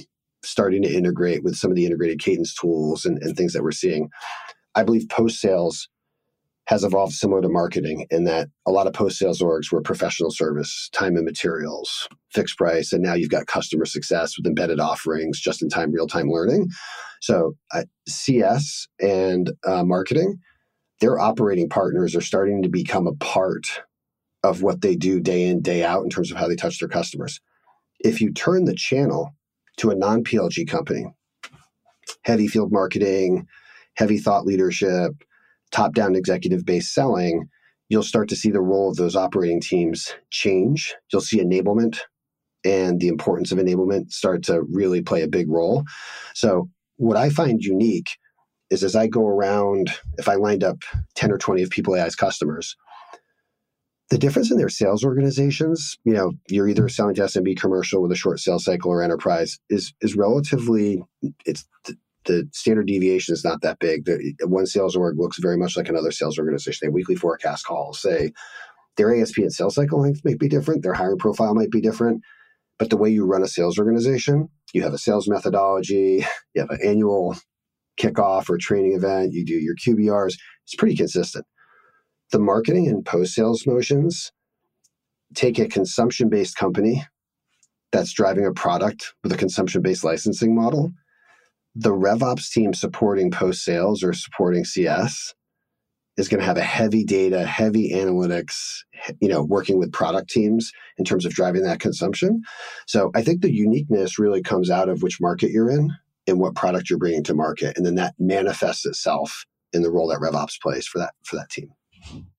starting 0.44 0.82
to 0.82 0.92
integrate 0.92 1.44
with 1.44 1.54
some 1.54 1.70
of 1.70 1.76
the 1.76 1.86
integrated 1.86 2.18
cadence 2.18 2.52
tools 2.52 3.04
and, 3.04 3.22
and 3.22 3.36
things 3.36 3.52
that 3.52 3.62
we're 3.62 3.70
seeing. 3.70 4.10
I 4.74 4.82
believe 4.82 5.08
post 5.08 5.40
sales 5.40 5.88
has 6.68 6.84
evolved 6.84 7.14
similar 7.14 7.40
to 7.40 7.48
marketing 7.48 8.06
in 8.10 8.24
that 8.24 8.48
a 8.66 8.70
lot 8.70 8.86
of 8.86 8.92
post 8.92 9.18
sales 9.18 9.40
orgs 9.40 9.72
were 9.72 9.80
professional 9.80 10.30
service, 10.30 10.88
time 10.92 11.16
and 11.16 11.24
materials, 11.24 12.08
fixed 12.32 12.58
price, 12.58 12.92
and 12.92 13.02
now 13.02 13.14
you've 13.14 13.30
got 13.30 13.46
customer 13.46 13.86
success 13.86 14.36
with 14.36 14.46
embedded 14.46 14.78
offerings, 14.78 15.40
just 15.40 15.62
in 15.62 15.68
time, 15.68 15.92
real 15.92 16.06
time 16.06 16.28
learning. 16.28 16.68
So, 17.20 17.54
uh, 17.72 17.84
CS 18.06 18.86
and 19.00 19.50
uh, 19.66 19.82
marketing 19.82 20.38
their 21.00 21.18
operating 21.18 21.68
partners 21.68 22.16
are 22.16 22.20
starting 22.20 22.62
to 22.62 22.68
become 22.68 23.06
a 23.06 23.14
part 23.14 23.82
of 24.42 24.62
what 24.62 24.80
they 24.80 24.96
do 24.96 25.20
day 25.20 25.44
in, 25.44 25.60
day 25.60 25.84
out 25.84 26.02
in 26.02 26.10
terms 26.10 26.30
of 26.30 26.36
how 26.36 26.48
they 26.48 26.56
touch 26.56 26.78
their 26.78 26.88
customers. 26.88 27.40
If 28.00 28.20
you 28.20 28.32
turn 28.32 28.64
the 28.64 28.74
channel 28.74 29.34
to 29.78 29.90
a 29.90 29.94
non 29.94 30.24
PLG 30.24 30.68
company, 30.68 31.06
heavy 32.22 32.48
field 32.48 32.72
marketing, 32.72 33.46
heavy 33.94 34.18
thought 34.18 34.46
leadership, 34.46 35.12
top 35.70 35.94
down 35.94 36.16
executive 36.16 36.64
based 36.64 36.94
selling, 36.94 37.48
you'll 37.88 38.02
start 38.02 38.28
to 38.28 38.36
see 38.36 38.50
the 38.50 38.60
role 38.60 38.90
of 38.90 38.96
those 38.96 39.16
operating 39.16 39.60
teams 39.60 40.14
change. 40.30 40.94
You'll 41.12 41.22
see 41.22 41.40
enablement 41.40 42.00
and 42.64 43.00
the 43.00 43.08
importance 43.08 43.52
of 43.52 43.58
enablement 43.58 44.10
start 44.10 44.42
to 44.44 44.62
really 44.62 45.00
play 45.00 45.22
a 45.22 45.28
big 45.28 45.48
role. 45.48 45.84
So, 46.34 46.68
what 46.96 47.16
I 47.16 47.30
find 47.30 47.62
unique 47.62 48.16
is 48.70 48.82
as 48.82 48.96
I 48.96 49.06
go 49.06 49.26
around, 49.26 49.92
if 50.18 50.28
I 50.28 50.34
lined 50.34 50.64
up 50.64 50.78
10 51.14 51.30
or 51.30 51.38
20 51.38 51.62
of 51.62 51.70
People 51.70 51.94
AI's 51.94 52.16
customers, 52.16 52.76
the 54.10 54.18
difference 54.18 54.50
in 54.50 54.58
their 54.58 54.68
sales 54.68 55.04
organizations, 55.04 55.98
you 56.04 56.14
know, 56.14 56.32
you're 56.48 56.68
either 56.68 56.88
selling 56.88 57.14
to 57.16 57.22
SMB 57.22 57.58
commercial 57.58 58.02
with 58.02 58.10
a 58.10 58.16
short 58.16 58.40
sales 58.40 58.64
cycle 58.64 58.90
or 58.90 59.02
enterprise 59.02 59.58
is 59.68 59.92
is 60.00 60.16
relatively 60.16 61.02
it's 61.44 61.66
the, 62.28 62.48
standard 62.52 62.86
deviation 62.86 63.32
is 63.32 63.44
not 63.44 63.62
that 63.62 63.80
big. 63.80 64.04
The, 64.04 64.34
one 64.44 64.66
sales 64.66 64.94
org 64.94 65.18
looks 65.18 65.38
very 65.38 65.56
much 65.56 65.76
like 65.76 65.88
another 65.88 66.12
sales 66.12 66.38
organization. 66.38 66.86
They 66.86 66.92
weekly 66.92 67.16
forecast 67.16 67.66
calls. 67.66 68.00
Say 68.00 68.32
their 68.96 69.14
ASP 69.14 69.38
and 69.38 69.52
sales 69.52 69.74
cycle 69.76 70.00
length 70.00 70.20
might 70.24 70.38
be 70.38 70.48
different, 70.48 70.82
their 70.82 70.94
hiring 70.94 71.18
profile 71.18 71.54
might 71.54 71.70
be 71.70 71.80
different, 71.80 72.22
but 72.78 72.90
the 72.90 72.96
way 72.96 73.08
you 73.08 73.24
run 73.24 73.42
a 73.42 73.48
sales 73.48 73.78
organization, 73.78 74.48
you 74.72 74.82
have 74.82 74.92
a 74.92 74.98
sales 74.98 75.28
methodology, 75.28 76.24
you 76.54 76.60
have 76.60 76.70
an 76.70 76.80
annual 76.84 77.36
kickoff 77.98 78.48
or 78.48 78.58
training 78.58 78.94
event, 78.94 79.32
you 79.32 79.44
do 79.44 79.54
your 79.54 79.74
QBRs, 79.74 80.34
it's 80.64 80.74
pretty 80.76 80.96
consistent. 80.96 81.46
The 82.30 82.38
marketing 82.38 82.88
and 82.88 83.04
post 83.04 83.34
sales 83.34 83.66
motions 83.66 84.32
take 85.34 85.58
a 85.58 85.68
consumption 85.68 86.28
based 86.28 86.56
company 86.56 87.04
that's 87.92 88.12
driving 88.12 88.46
a 88.46 88.52
product 88.52 89.14
with 89.22 89.32
a 89.32 89.36
consumption 89.36 89.80
based 89.82 90.04
licensing 90.04 90.54
model. 90.54 90.92
The 91.80 91.90
RevOps 91.90 92.50
team 92.50 92.74
supporting 92.74 93.30
post 93.30 93.62
sales 93.62 94.02
or 94.02 94.12
supporting 94.12 94.64
CS 94.64 95.32
is 96.16 96.26
going 96.26 96.40
to 96.40 96.46
have 96.46 96.56
a 96.56 96.62
heavy 96.62 97.04
data, 97.04 97.46
heavy 97.46 97.92
analytics, 97.92 98.78
you 99.20 99.28
know, 99.28 99.44
working 99.44 99.78
with 99.78 99.92
product 99.92 100.28
teams 100.28 100.72
in 100.96 101.04
terms 101.04 101.24
of 101.24 101.32
driving 101.32 101.62
that 101.62 101.78
consumption. 101.78 102.42
So 102.88 103.12
I 103.14 103.22
think 103.22 103.42
the 103.42 103.54
uniqueness 103.54 104.18
really 104.18 104.42
comes 104.42 104.70
out 104.70 104.88
of 104.88 105.02
which 105.02 105.20
market 105.20 105.52
you're 105.52 105.70
in 105.70 105.92
and 106.26 106.40
what 106.40 106.56
product 106.56 106.90
you're 106.90 106.98
bringing 106.98 107.22
to 107.22 107.34
market, 107.34 107.76
and 107.76 107.86
then 107.86 107.94
that 107.94 108.14
manifests 108.18 108.84
itself 108.84 109.44
in 109.72 109.82
the 109.82 109.90
role 109.90 110.08
that 110.08 110.18
RevOps 110.18 110.60
plays 110.60 110.86
for 110.86 110.98
that 110.98 111.14
for 111.22 111.36
that 111.36 111.48
team. 111.48 111.70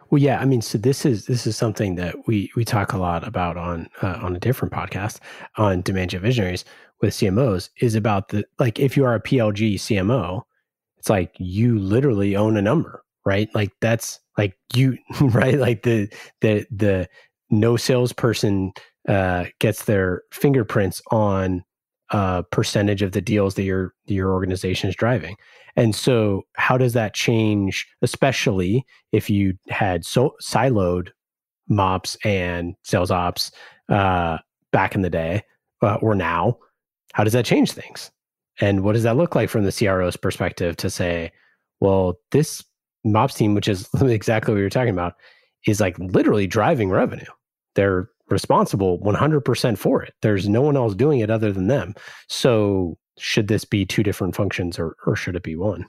Well, 0.10 0.22
yeah, 0.22 0.40
I 0.42 0.46
mean, 0.46 0.62
so 0.62 0.78
this 0.78 1.06
is 1.06 1.28
this 1.28 1.48
is 1.48 1.56
something 1.56 1.96
that 1.96 2.28
we 2.28 2.52
we 2.58 2.66
talk 2.66 2.92
a 2.92 2.98
lot 2.98 3.26
about 3.26 3.56
on 3.56 3.88
uh, 4.02 4.20
on 4.22 4.36
a 4.36 4.40
different 4.40 4.74
podcast 4.74 5.20
on 5.56 5.82
Demand 5.82 6.10
Gen 6.10 6.22
Visionaries 6.22 6.66
with 7.02 7.14
CMOs 7.14 7.70
is 7.82 7.96
about 7.96 8.30
the 8.30 8.46
like 8.60 8.80
if 8.80 8.98
you 8.98 9.06
are 9.06 9.16
a 9.16 9.22
PLG 9.22 9.76
CMO, 9.76 10.42
it's 10.98 11.10
like 11.10 11.34
you 11.40 11.80
literally 11.80 12.36
own 12.36 12.58
a 12.58 12.62
number, 12.62 13.04
right? 13.26 13.50
Like 13.54 13.72
that's 13.82 14.20
like 14.38 14.56
you 14.74 14.98
right, 15.22 15.58
like 15.58 15.84
the 15.84 16.10
the 16.42 16.66
the 16.72 17.10
no 17.50 17.78
salesperson 17.78 18.74
uh, 19.08 19.46
gets 19.60 19.86
their 19.86 20.24
fingerprints 20.32 21.02
on 21.12 21.64
a 22.12 22.44
percentage 22.52 23.02
of 23.02 23.12
the 23.12 23.22
deals 23.22 23.56
that 23.56 23.64
your 23.64 23.94
your 24.06 24.32
organization 24.34 24.90
is 24.90 24.96
driving. 24.96 25.36
And 25.76 25.96
so, 25.96 26.46
how 26.58 26.78
does 26.78 26.94
that 26.94 27.14
change, 27.14 27.88
especially 28.02 28.86
if 29.12 29.30
you 29.30 29.54
had 29.70 30.06
so 30.06 30.36
siloed 30.42 31.10
mops 31.68 32.18
and 32.26 32.76
sales 32.84 33.12
ops 33.12 33.52
uh, 33.88 34.40
back 34.72 34.96
in 34.96 35.02
the 35.02 35.10
day 35.10 35.44
uh, 35.82 35.96
or 35.96 36.16
now? 36.16 36.58
How 37.14 37.24
does 37.24 37.34
that 37.34 37.46
change 37.46 37.72
things? 37.72 38.12
And 38.62 38.84
what 38.84 38.94
does 38.94 39.04
that 39.04 39.18
look 39.18 39.36
like 39.36 39.50
from 39.50 39.64
the 39.64 39.72
CRO's 39.72 40.18
perspective 40.18 40.76
to 40.78 40.90
say, 40.90 41.32
well, 41.80 42.20
this 42.32 42.64
MOPS 43.04 43.36
team, 43.36 43.56
which 43.56 43.68
is 43.68 43.88
exactly 44.02 44.54
what 44.54 44.60
you're 44.60 44.70
talking 44.70 44.94
about, 44.94 45.14
is 45.66 45.80
like 45.80 45.98
literally 46.00 46.48
driving 46.48 46.90
revenue. 46.90 47.26
They're 47.76 48.10
responsible 48.30 49.00
100% 49.00 49.78
for 49.78 50.04
it. 50.04 50.14
There's 50.22 50.48
no 50.48 50.62
one 50.62 50.78
else 50.78 50.96
doing 50.96 51.20
it 51.20 51.30
other 51.30 51.52
than 51.52 51.68
them. 51.68 51.96
So 52.28 52.98
should 53.18 53.48
this 53.48 53.66
be 53.66 53.86
two 53.86 54.04
different 54.04 54.36
functions 54.36 54.78
or, 54.78 54.96
or 55.06 55.16
should 55.16 55.36
it 55.36 55.44
be 55.44 55.56
one? 55.56 55.86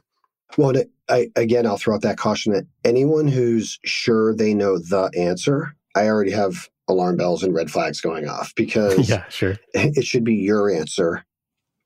Well, 0.56 0.72
I, 1.08 1.30
again, 1.36 1.66
I'll 1.66 1.76
throw 1.76 1.94
out 1.94 2.02
that 2.02 2.16
caution 2.16 2.52
that 2.52 2.66
anyone 2.84 3.28
who's 3.28 3.78
sure 3.84 4.34
they 4.34 4.54
know 4.54 4.78
the 4.78 5.10
answer, 5.16 5.76
I 5.94 6.06
already 6.06 6.32
have 6.32 6.68
alarm 6.90 7.16
bells 7.16 7.42
and 7.42 7.54
red 7.54 7.70
flags 7.70 8.00
going 8.00 8.28
off 8.28 8.52
because 8.54 9.08
yeah, 9.08 9.24
sure. 9.28 9.56
it 9.74 10.04
should 10.04 10.24
be 10.24 10.34
your 10.34 10.70
answer 10.70 11.24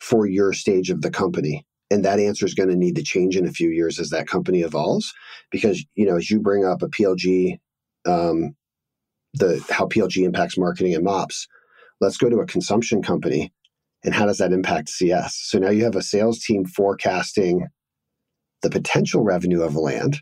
for 0.00 0.26
your 0.26 0.52
stage 0.52 0.90
of 0.90 1.02
the 1.02 1.10
company. 1.10 1.64
And 1.90 2.04
that 2.04 2.18
answer 2.18 2.44
is 2.44 2.54
going 2.54 2.70
to 2.70 2.76
need 2.76 2.96
to 2.96 3.02
change 3.02 3.36
in 3.36 3.46
a 3.46 3.52
few 3.52 3.70
years 3.70 4.00
as 4.00 4.10
that 4.10 4.26
company 4.26 4.62
evolves. 4.62 5.12
Because, 5.50 5.84
you 5.94 6.06
know, 6.06 6.16
as 6.16 6.30
you 6.30 6.40
bring 6.40 6.64
up 6.64 6.82
a 6.82 6.88
PLG, 6.88 7.58
um, 8.06 8.56
the 9.34 9.64
how 9.70 9.86
PLG 9.86 10.24
impacts 10.24 10.58
marketing 10.58 10.94
and 10.94 11.04
MOPS, 11.04 11.46
let's 12.00 12.16
go 12.16 12.28
to 12.28 12.40
a 12.40 12.46
consumption 12.46 13.02
company. 13.02 13.52
And 14.04 14.14
how 14.14 14.26
does 14.26 14.38
that 14.38 14.52
impact 14.52 14.90
CS? 14.90 15.40
So 15.44 15.58
now 15.58 15.70
you 15.70 15.84
have 15.84 15.96
a 15.96 16.02
sales 16.02 16.40
team 16.40 16.64
forecasting 16.64 17.68
the 18.62 18.70
potential 18.70 19.22
revenue 19.22 19.62
of 19.62 19.74
a 19.74 19.80
land, 19.80 20.20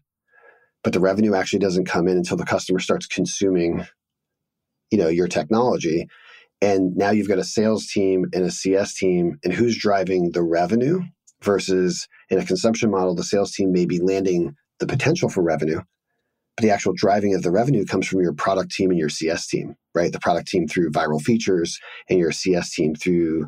but 0.85 0.93
the 0.93 1.01
revenue 1.01 1.35
actually 1.35 1.61
doesn't 1.61 1.87
come 1.87 2.09
in 2.09 2.17
until 2.17 2.37
the 2.37 2.45
customer 2.45 2.79
starts 2.79 3.07
consuming, 3.07 3.87
you 4.93 4.99
know, 4.99 5.09
your 5.09 5.27
technology. 5.27 6.07
And 6.61 6.95
now 6.95 7.11
you've 7.11 7.29
got 7.29 7.39
a 7.39 7.45
sales 7.45 7.89
team 7.89 8.27
and 8.33 8.45
a 8.45 8.51
CS 8.51 8.95
team, 8.95 9.39
and 9.43 9.53
who's 9.53 9.77
driving 9.77 10.31
the 10.31 10.43
revenue 10.43 11.01
versus 11.43 12.07
in 12.31 12.39
a 12.39 12.45
consumption 12.45 12.91
model, 12.91 13.17
the 13.17 13.25
sales 13.25 13.53
team 13.53 13.73
may 13.73 13.87
be 13.87 14.01
landing 14.01 14.55
the 14.79 14.87
potential 14.87 15.29
for 15.29 15.43
revenue, 15.43 15.81
but 16.57 16.63
the 16.63 16.71
actual 16.71 16.93
driving 16.95 17.35
of 17.35 17.43
the 17.43 17.51
revenue 17.51 17.85
comes 17.85 18.07
from 18.07 18.21
your 18.21 18.33
product 18.33 18.71
team 18.71 18.91
and 18.91 18.99
your 18.99 19.09
CS 19.09 19.49
team, 19.49 19.75
right? 19.95 20.13
The 20.13 20.21
product 20.21 20.47
team 20.47 20.69
through 20.69 20.93
viral 20.93 21.21
features 21.21 21.81
and 22.09 22.19
your 22.19 22.31
CS 22.31 22.73
team 22.73 22.95
through 22.95 23.47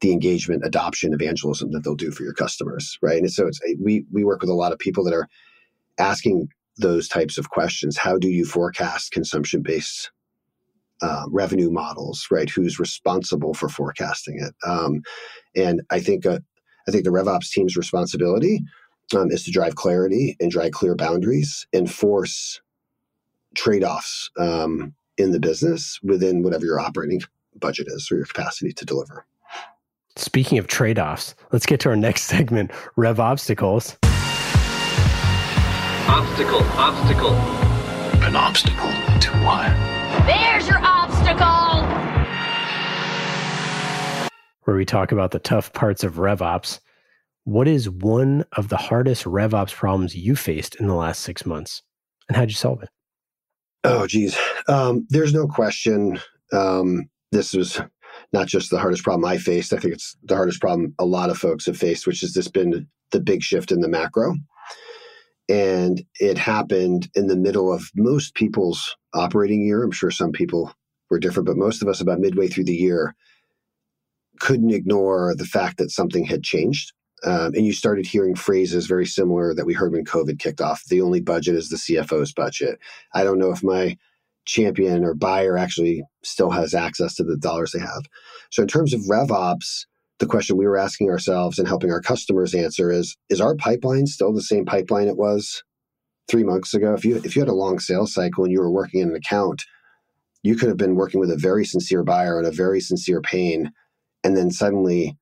the 0.00 0.12
engagement, 0.12 0.64
adoption, 0.64 1.14
evangelism 1.14 1.70
that 1.72 1.82
they'll 1.82 1.94
do 1.94 2.10
for 2.10 2.22
your 2.22 2.34
customers, 2.34 2.98
right? 3.02 3.18
And 3.18 3.30
so 3.30 3.46
it's 3.46 3.60
eh, 3.66 3.74
we 3.80 4.04
we 4.12 4.24
work 4.24 4.40
with 4.40 4.50
a 4.50 4.54
lot 4.54 4.72
of 4.72 4.78
people 4.78 5.04
that 5.04 5.14
are 5.14 5.28
asking 5.98 6.48
those 6.76 7.08
types 7.08 7.38
of 7.38 7.50
questions. 7.50 7.96
How 7.96 8.18
do 8.18 8.28
you 8.28 8.44
forecast 8.44 9.12
consumption 9.12 9.62
based 9.62 10.10
uh, 11.02 11.24
revenue 11.28 11.70
models, 11.70 12.26
right? 12.30 12.48
Who's 12.48 12.78
responsible 12.78 13.54
for 13.54 13.68
forecasting 13.68 14.38
it? 14.38 14.54
Um, 14.66 15.02
and 15.54 15.82
I 15.90 16.00
think 16.00 16.24
uh, 16.24 16.38
I 16.88 16.90
think 16.90 17.04
the 17.04 17.10
RevOps 17.10 17.50
team's 17.50 17.76
responsibility 17.76 18.62
um, 19.14 19.30
is 19.30 19.44
to 19.44 19.50
drive 19.50 19.74
clarity 19.74 20.36
and 20.40 20.50
drive 20.50 20.72
clear 20.72 20.94
boundaries, 20.94 21.66
and 21.72 21.90
force 21.90 22.60
trade 23.54 23.84
offs 23.84 24.30
um, 24.38 24.94
in 25.18 25.32
the 25.32 25.40
business 25.40 25.98
within 26.02 26.42
whatever 26.42 26.64
your 26.64 26.80
operating 26.80 27.20
budget 27.56 27.86
is 27.88 28.08
or 28.10 28.16
your 28.16 28.26
capacity 28.26 28.72
to 28.72 28.84
deliver. 28.84 29.26
Speaking 30.16 30.58
of 30.58 30.66
trade 30.66 30.98
offs, 30.98 31.34
let's 31.52 31.66
get 31.66 31.80
to 31.80 31.88
our 31.88 31.96
next 31.96 32.22
segment 32.24 32.70
Rev 32.96 33.20
Obstacles. 33.20 33.96
Obstacle, 36.08 36.62
obstacle. 36.76 37.34
An 38.24 38.36
obstacle 38.36 38.90
to 39.20 39.30
what? 39.44 39.70
There's 40.26 40.68
your 40.68 40.78
obstacle! 40.78 40.91
Where 44.64 44.76
we 44.76 44.84
talk 44.84 45.12
about 45.12 45.32
the 45.32 45.38
tough 45.38 45.72
parts 45.72 46.04
of 46.04 46.14
RevOps. 46.14 46.80
What 47.44 47.66
is 47.66 47.90
one 47.90 48.44
of 48.52 48.68
the 48.68 48.76
hardest 48.76 49.24
RevOps 49.24 49.74
problems 49.74 50.14
you 50.14 50.36
faced 50.36 50.76
in 50.76 50.86
the 50.86 50.94
last 50.94 51.22
six 51.22 51.44
months? 51.44 51.82
And 52.28 52.36
how'd 52.36 52.48
you 52.48 52.54
solve 52.54 52.82
it? 52.82 52.88
Oh, 53.84 54.06
geez. 54.06 54.38
Um, 54.68 55.06
there's 55.10 55.34
no 55.34 55.48
question. 55.48 56.20
Um, 56.52 57.08
this 57.32 57.52
was 57.52 57.80
not 58.32 58.46
just 58.46 58.70
the 58.70 58.78
hardest 58.78 59.02
problem 59.02 59.24
I 59.24 59.38
faced. 59.38 59.72
I 59.72 59.78
think 59.78 59.94
it's 59.94 60.16
the 60.22 60.36
hardest 60.36 60.60
problem 60.60 60.94
a 60.98 61.04
lot 61.04 61.30
of 61.30 61.38
folks 61.38 61.66
have 61.66 61.76
faced, 61.76 62.06
which 62.06 62.20
has 62.20 62.32
just 62.32 62.52
been 62.52 62.86
the 63.10 63.20
big 63.20 63.42
shift 63.42 63.72
in 63.72 63.80
the 63.80 63.88
macro. 63.88 64.36
And 65.48 66.02
it 66.20 66.38
happened 66.38 67.10
in 67.14 67.26
the 67.26 67.36
middle 67.36 67.72
of 67.72 67.90
most 67.96 68.34
people's 68.34 68.96
operating 69.12 69.66
year. 69.66 69.82
I'm 69.82 69.90
sure 69.90 70.10
some 70.10 70.30
people 70.30 70.72
were 71.10 71.18
different, 71.18 71.46
but 71.46 71.56
most 71.56 71.82
of 71.82 71.88
us, 71.88 72.00
about 72.00 72.20
midway 72.20 72.46
through 72.46 72.64
the 72.64 72.74
year, 72.74 73.14
couldn't 74.42 74.74
ignore 74.74 75.36
the 75.36 75.44
fact 75.44 75.78
that 75.78 75.92
something 75.92 76.24
had 76.24 76.42
changed. 76.42 76.92
Um, 77.24 77.54
and 77.54 77.64
you 77.64 77.72
started 77.72 78.04
hearing 78.04 78.34
phrases 78.34 78.88
very 78.88 79.06
similar 79.06 79.54
that 79.54 79.64
we 79.64 79.72
heard 79.72 79.92
when 79.92 80.04
COVID 80.04 80.40
kicked 80.40 80.60
off. 80.60 80.82
The 80.88 81.00
only 81.00 81.20
budget 81.20 81.54
is 81.54 81.68
the 81.68 81.76
CFO's 81.76 82.32
budget. 82.32 82.80
I 83.14 83.22
don't 83.22 83.38
know 83.38 83.52
if 83.52 83.62
my 83.62 83.96
champion 84.44 85.04
or 85.04 85.14
buyer 85.14 85.56
actually 85.56 86.02
still 86.24 86.50
has 86.50 86.74
access 86.74 87.14
to 87.14 87.22
the 87.22 87.36
dollars 87.36 87.70
they 87.70 87.78
have. 87.78 88.02
So 88.50 88.62
in 88.62 88.68
terms 88.68 88.92
of 88.92 89.02
RevOps, 89.02 89.86
the 90.18 90.26
question 90.26 90.56
we 90.56 90.66
were 90.66 90.76
asking 90.76 91.08
ourselves 91.08 91.60
and 91.60 91.68
helping 91.68 91.92
our 91.92 92.00
customers 92.00 92.52
answer 92.52 92.90
is 92.90 93.16
is 93.28 93.40
our 93.40 93.54
pipeline 93.54 94.08
still 94.08 94.32
the 94.32 94.42
same 94.42 94.64
pipeline 94.64 95.06
it 95.06 95.16
was 95.16 95.62
3 96.28 96.42
months 96.42 96.74
ago? 96.74 96.94
If 96.94 97.04
you 97.04 97.16
if 97.24 97.36
you 97.36 97.42
had 97.42 97.48
a 97.48 97.54
long 97.54 97.78
sales 97.78 98.12
cycle 98.12 98.42
and 98.42 98.52
you 98.52 98.58
were 98.58 98.72
working 98.72 99.02
in 99.02 99.10
an 99.10 99.16
account, 99.16 99.62
you 100.42 100.56
could 100.56 100.68
have 100.68 100.76
been 100.76 100.96
working 100.96 101.20
with 101.20 101.30
a 101.30 101.36
very 101.36 101.64
sincere 101.64 102.02
buyer 102.02 102.38
and 102.38 102.48
a 102.48 102.52
very 102.52 102.80
sincere 102.80 103.20
pain 103.20 103.70
and 104.24 104.36
then 104.36 104.50
suddenly 104.50 105.16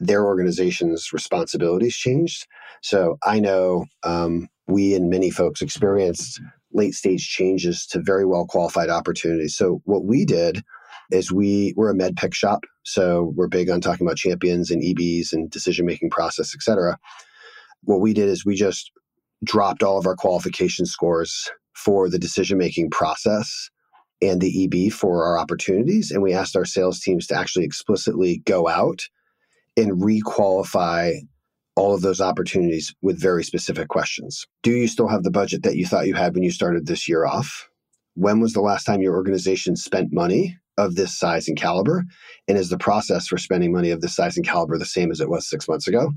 their 0.00 0.24
organization's 0.24 1.12
responsibilities 1.12 1.96
changed. 1.96 2.46
So 2.82 3.18
I 3.24 3.40
know 3.40 3.86
um, 4.02 4.48
we 4.66 4.94
and 4.94 5.08
many 5.08 5.30
folks 5.30 5.62
experienced 5.62 6.40
late 6.72 6.94
stage 6.94 7.28
changes 7.28 7.86
to 7.86 8.02
very 8.02 8.26
well 8.26 8.46
qualified 8.46 8.90
opportunities. 8.90 9.56
So 9.56 9.80
what 9.84 10.04
we 10.04 10.24
did 10.24 10.62
is 11.10 11.32
we 11.32 11.72
we're 11.76 11.90
a 11.90 11.94
MEDDPICC 11.94 12.34
shop, 12.34 12.64
so 12.82 13.32
we're 13.36 13.48
big 13.48 13.70
on 13.70 13.80
talking 13.80 14.06
about 14.06 14.16
champions 14.16 14.70
and 14.70 14.82
EBs 14.82 15.32
and 15.32 15.50
decision 15.50 15.86
making 15.86 16.10
process, 16.10 16.54
et 16.54 16.62
cetera. 16.62 16.98
What 17.82 18.00
we 18.00 18.12
did 18.12 18.28
is 18.28 18.44
we 18.44 18.56
just 18.56 18.90
dropped 19.44 19.82
all 19.82 19.98
of 19.98 20.06
our 20.06 20.16
qualification 20.16 20.84
scores 20.84 21.48
for 21.74 22.08
the 22.08 22.18
decision 22.18 22.58
making 22.58 22.90
process 22.90 23.70
and 24.22 24.40
the 24.40 24.64
EB 24.64 24.92
for 24.92 25.24
our 25.24 25.38
opportunities, 25.38 26.10
and 26.10 26.22
we 26.22 26.32
asked 26.32 26.56
our 26.56 26.64
sales 26.64 27.00
teams 27.00 27.26
to 27.26 27.38
actually 27.38 27.64
explicitly 27.64 28.42
go 28.46 28.68
out 28.68 29.02
and 29.76 30.02
requalify 30.02 31.14
all 31.76 31.94
of 31.94 32.00
those 32.00 32.20
opportunities 32.20 32.94
with 33.02 33.20
very 33.20 33.44
specific 33.44 33.88
questions. 33.88 34.46
Do 34.62 34.70
you 34.70 34.88
still 34.88 35.08
have 35.08 35.22
the 35.22 35.30
budget 35.30 35.62
that 35.62 35.76
you 35.76 35.86
thought 35.86 36.06
you 36.06 36.14
had 36.14 36.34
when 36.34 36.42
you 36.42 36.50
started 36.50 36.86
this 36.86 37.06
year 37.06 37.26
off? 37.26 37.68
When 38.14 38.40
was 38.40 38.54
the 38.54 38.62
last 38.62 38.84
time 38.84 39.02
your 39.02 39.14
organization 39.14 39.76
spent 39.76 40.12
money 40.12 40.56
of 40.78 40.94
this 40.94 41.16
size 41.16 41.48
and 41.48 41.56
caliber? 41.56 42.04
And 42.48 42.56
is 42.56 42.70
the 42.70 42.78
process 42.78 43.26
for 43.26 43.36
spending 43.36 43.72
money 43.72 43.90
of 43.90 44.00
this 44.00 44.16
size 44.16 44.38
and 44.38 44.46
caliber 44.46 44.78
the 44.78 44.86
same 44.86 45.10
as 45.10 45.20
it 45.20 45.28
was 45.28 45.48
six 45.48 45.68
months 45.68 45.86
ago? 45.86 46.12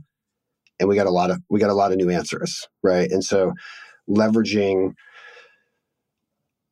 And 0.79 0.87
we 0.87 0.95
got 0.95 1.07
a 1.07 1.11
lot 1.11 1.29
of 1.29 1.41
we 1.49 1.59
got 1.59 1.69
a 1.69 1.73
lot 1.73 1.91
of 1.91 1.97
new 1.97 2.09
answers, 2.09 2.65
right? 2.81 3.11
And 3.11 3.23
so 3.23 3.51
leveraging 4.09 4.93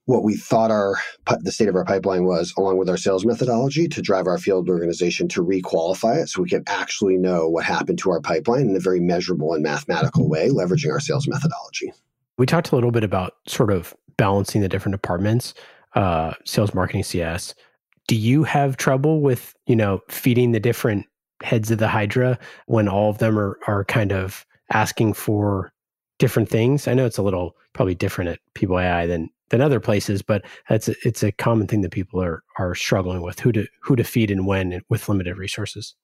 what 0.08 0.24
we 0.24 0.36
thought 0.36 0.72
our 0.72 0.96
the 1.41 1.52
state 1.52 1.67
of 1.67 1.76
our 1.76 1.86
pipeline 1.86 2.26
was 2.26 2.54
along 2.58 2.78
with 2.78 2.89
our 2.89 2.98
sales 2.98 3.26
methodology 3.26 3.88
to 3.88 4.02
drive 4.02 4.28
our 4.28 4.38
field 4.38 4.70
organization 4.70 5.28
to 5.28 5.43
requalify 5.43 6.17
it 6.24 6.28
so 6.28 6.41
we 6.41 6.50
can 6.50 6.63
actually 6.67 7.17
know 7.17 7.48
what 7.48 7.63
happened 7.63 8.00
to 8.00 8.10
our 8.10 8.20
pipeline 8.20 8.70
in 8.70 8.76
a 8.76 8.80
very 8.80 9.00
measurable 9.00 9.54
and 9.54 9.63
mathematical 9.63 10.28
way 10.28 10.50
leveraging 10.50 10.91
our 10.91 11.00
sales 11.00 11.28
methodology. 11.28 11.93
We 12.38 12.46
talked 12.46 12.72
a 12.72 12.76
little 12.76 12.91
bit 12.91 13.04
about 13.04 13.34
sort 13.48 13.72
of 13.72 13.96
balancing 14.17 14.62
the 14.62 14.70
different 14.70 14.93
departments 14.93 15.54
uh, 15.93 16.34
sales 16.43 16.74
marketing 16.74 17.04
cs 17.04 17.54
do 18.08 18.15
you 18.15 18.43
have 18.43 18.78
trouble 18.78 19.22
with 19.22 19.54
you 19.67 19.76
know 19.76 20.02
feeding 20.10 20.52
the 20.52 20.60
different 20.60 21.06
heads 21.43 21.70
of 21.70 21.78
the 21.78 21.88
hydra 21.88 22.39
when 22.65 22.88
all 22.88 23.10
of 23.10 23.20
them 23.20 23.38
are 23.38 23.60
are 23.67 23.86
kind 23.86 24.12
of 24.12 24.46
asking 24.72 25.13
for 25.13 25.72
different 26.20 26.50
things? 26.50 26.88
I 26.88 26.93
know 26.93 27.06
it's 27.06 27.17
a 27.17 27.24
little 27.24 27.56
probably 27.74 27.96
different 27.96 28.30
at 28.32 28.39
ai 28.72 29.06
than 29.06 29.30
than 29.49 29.62
other 29.62 29.79
places, 29.79 30.21
but 30.21 30.43
it's 30.69 30.89
a, 30.89 30.95
it's 31.03 31.23
a 31.23 31.31
common 31.31 31.67
thing 31.67 31.81
that 31.81 31.91
people 31.91 32.21
are 32.21 32.43
are 32.57 32.75
struggling 32.75 33.21
with 33.21 33.39
who 33.39 33.51
to 33.51 33.67
who 33.81 33.95
to 33.95 34.03
feed 34.03 34.31
and 34.31 34.45
when 34.45 34.81
with 34.89 35.07
limited 35.07 35.38
resources. 35.38 35.95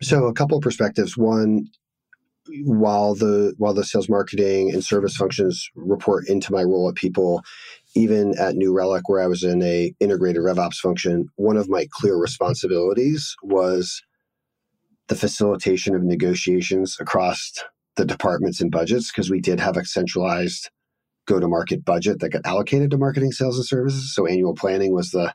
So 0.00 0.26
a 0.26 0.34
couple 0.34 0.56
of 0.56 0.62
perspectives. 0.62 1.16
One, 1.16 1.68
while 2.64 3.14
the 3.14 3.54
while 3.58 3.74
the 3.74 3.84
sales 3.84 4.08
marketing 4.08 4.70
and 4.72 4.84
service 4.84 5.16
functions 5.16 5.68
report 5.74 6.28
into 6.28 6.52
my 6.52 6.62
role 6.62 6.88
at 6.88 6.94
people, 6.94 7.42
even 7.94 8.38
at 8.38 8.56
New 8.56 8.72
Relic 8.72 9.08
where 9.08 9.22
I 9.22 9.26
was 9.26 9.42
in 9.44 9.62
a 9.62 9.94
integrated 10.00 10.42
RevOps 10.42 10.76
function, 10.76 11.28
one 11.36 11.56
of 11.56 11.68
my 11.68 11.86
clear 11.92 12.16
responsibilities 12.16 13.34
was 13.42 14.02
the 15.08 15.16
facilitation 15.16 15.94
of 15.94 16.02
negotiations 16.02 16.96
across 17.00 17.52
the 17.96 18.04
departments 18.04 18.60
and 18.60 18.70
budgets 18.70 19.10
because 19.10 19.30
we 19.30 19.40
did 19.40 19.60
have 19.60 19.76
a 19.76 19.84
centralized 19.84 20.70
go 21.26 21.40
to 21.40 21.48
market 21.48 21.84
budget 21.84 22.20
that 22.20 22.30
got 22.30 22.46
allocated 22.46 22.90
to 22.90 22.98
marketing, 22.98 23.32
sales, 23.32 23.56
and 23.56 23.66
services. 23.66 24.14
So 24.14 24.26
annual 24.26 24.54
planning 24.54 24.94
was 24.94 25.10
the, 25.10 25.32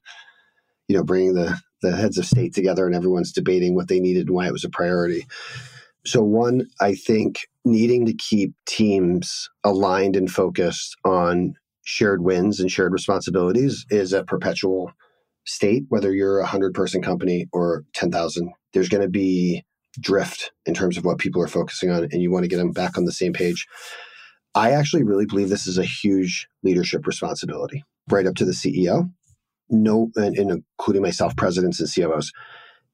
you 0.87 0.95
know, 0.95 1.03
bringing 1.03 1.33
the 1.33 1.59
the 1.81 1.95
heads 1.95 2.17
of 2.17 2.25
state 2.25 2.55
together 2.55 2.87
and 2.87 2.95
everyone's 2.95 3.31
debating 3.31 3.75
what 3.75 3.87
they 3.87 3.99
needed 3.99 4.27
and 4.27 4.35
why 4.35 4.47
it 4.47 4.51
was 4.51 4.63
a 4.63 4.69
priority. 4.69 5.27
So, 6.05 6.21
one, 6.23 6.67
I 6.79 6.95
think 6.95 7.47
needing 7.65 8.05
to 8.05 8.13
keep 8.13 8.53
teams 8.65 9.49
aligned 9.63 10.15
and 10.15 10.31
focused 10.31 10.95
on 11.03 11.55
shared 11.83 12.23
wins 12.23 12.59
and 12.59 12.71
shared 12.71 12.93
responsibilities 12.93 13.85
is 13.89 14.13
a 14.13 14.23
perpetual 14.23 14.91
state, 15.45 15.83
whether 15.89 16.13
you're 16.13 16.39
a 16.39 16.43
100 16.43 16.73
person 16.73 17.01
company 17.01 17.47
or 17.51 17.83
10,000. 17.93 18.51
There's 18.73 18.89
going 18.89 19.03
to 19.03 19.09
be 19.09 19.65
drift 19.99 20.51
in 20.65 20.73
terms 20.73 20.97
of 20.97 21.05
what 21.05 21.17
people 21.17 21.41
are 21.41 21.47
focusing 21.47 21.89
on, 21.91 22.03
and 22.11 22.21
you 22.21 22.31
want 22.31 22.43
to 22.43 22.49
get 22.49 22.57
them 22.57 22.71
back 22.71 22.97
on 22.97 23.05
the 23.05 23.11
same 23.11 23.33
page. 23.33 23.67
I 24.57 24.71
actually 24.71 25.03
really 25.03 25.27
believe 25.27 25.49
this 25.49 25.67
is 25.67 25.77
a 25.77 25.85
huge 25.85 26.47
leadership 26.63 27.05
responsibility, 27.05 27.83
right 28.09 28.25
up 28.25 28.33
to 28.37 28.45
the 28.45 28.53
CEO, 28.53 29.11
no, 29.69 30.09
and, 30.15 30.35
and 30.35 30.63
including 30.79 31.03
myself, 31.03 31.35
presidents 31.35 31.79
and 31.79 31.87
COOs. 31.93 32.31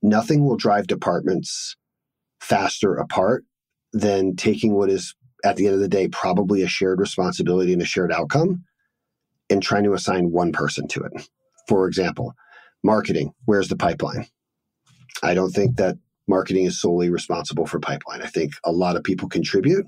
Nothing 0.02 0.46
will 0.46 0.58
drive 0.58 0.88
departments 0.88 1.78
faster 2.42 2.96
apart 2.96 3.46
than 3.94 4.36
taking 4.36 4.74
what 4.74 4.90
is, 4.90 5.16
at 5.46 5.56
the 5.56 5.68
end 5.68 5.76
of 5.76 5.80
the 5.80 5.88
day, 5.88 6.10
probably 6.10 6.64
a 6.64 6.68
shared 6.68 7.00
responsibility 7.00 7.72
and 7.72 7.82
a 7.82 7.86
shared 7.86 8.12
outcome 8.12 8.66
and 9.50 9.64
trying 9.64 9.86
to 9.86 9.94
assign 9.94 10.32
one 10.32 10.52
person 10.52 10.86
to 10.90 11.02
it. 11.04 11.30
For 11.70 11.88
example, 11.88 12.34
marketing, 12.84 13.32
where's 13.46 13.70
the 13.70 13.78
pipeline? 13.78 14.28
I 15.24 15.34
don't 15.34 15.52
think 15.52 15.78
that 15.78 15.96
marketing 16.28 16.66
is 16.66 16.82
solely 16.82 17.10
responsible 17.10 17.68
for 17.68 17.80
pipeline. 17.80 18.22
I 18.22 18.28
think 18.28 18.52
a 18.66 18.72
lot 18.74 18.98
of 18.98 19.04
people 19.06 19.30
contribute 19.30 19.86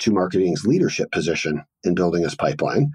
to 0.00 0.12
marketing's 0.12 0.66
leadership 0.66 1.10
position 1.12 1.62
in 1.84 1.94
building 1.94 2.22
this 2.22 2.34
pipeline. 2.34 2.90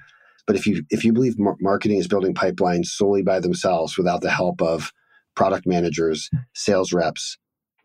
But 0.47 0.55
if 0.55 0.67
you 0.67 0.83
if 0.91 1.03
you 1.03 1.13
believe 1.13 1.35
marketing 1.37 1.97
is 1.97 2.07
building 2.07 2.33
pipelines 2.33 2.85
solely 2.85 3.23
by 3.23 3.39
themselves 3.39 3.97
without 3.97 4.21
the 4.21 4.29
help 4.29 4.61
of 4.61 4.91
product 5.35 5.65
managers, 5.65 6.29
sales 6.53 6.93
reps, 6.93 7.37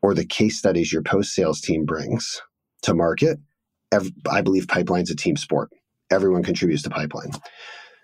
or 0.03 0.15
the 0.15 0.27
case 0.27 0.59
studies 0.59 0.93
your 0.93 1.03
post 1.03 1.35
sales 1.35 1.61
team 1.61 1.85
brings 1.85 2.43
to 2.83 2.95
market, 2.95 3.39
I 4.31 4.41
believe 4.43 4.69
pipeline's 4.69 5.11
a 5.11 5.17
team 5.17 5.37
sport. 5.37 5.71
Everyone 6.11 6.43
contributes 6.43 6.83
to 6.83 6.91
pipeline. 6.91 7.31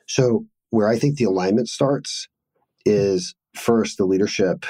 So 0.06 0.46
where 0.70 0.88
I 0.88 0.98
think 0.98 1.16
the 1.16 1.24
alignment 1.24 1.68
starts 1.68 2.28
is 2.84 3.34
first 3.54 3.98
the 3.98 4.04
leadership 4.04 4.64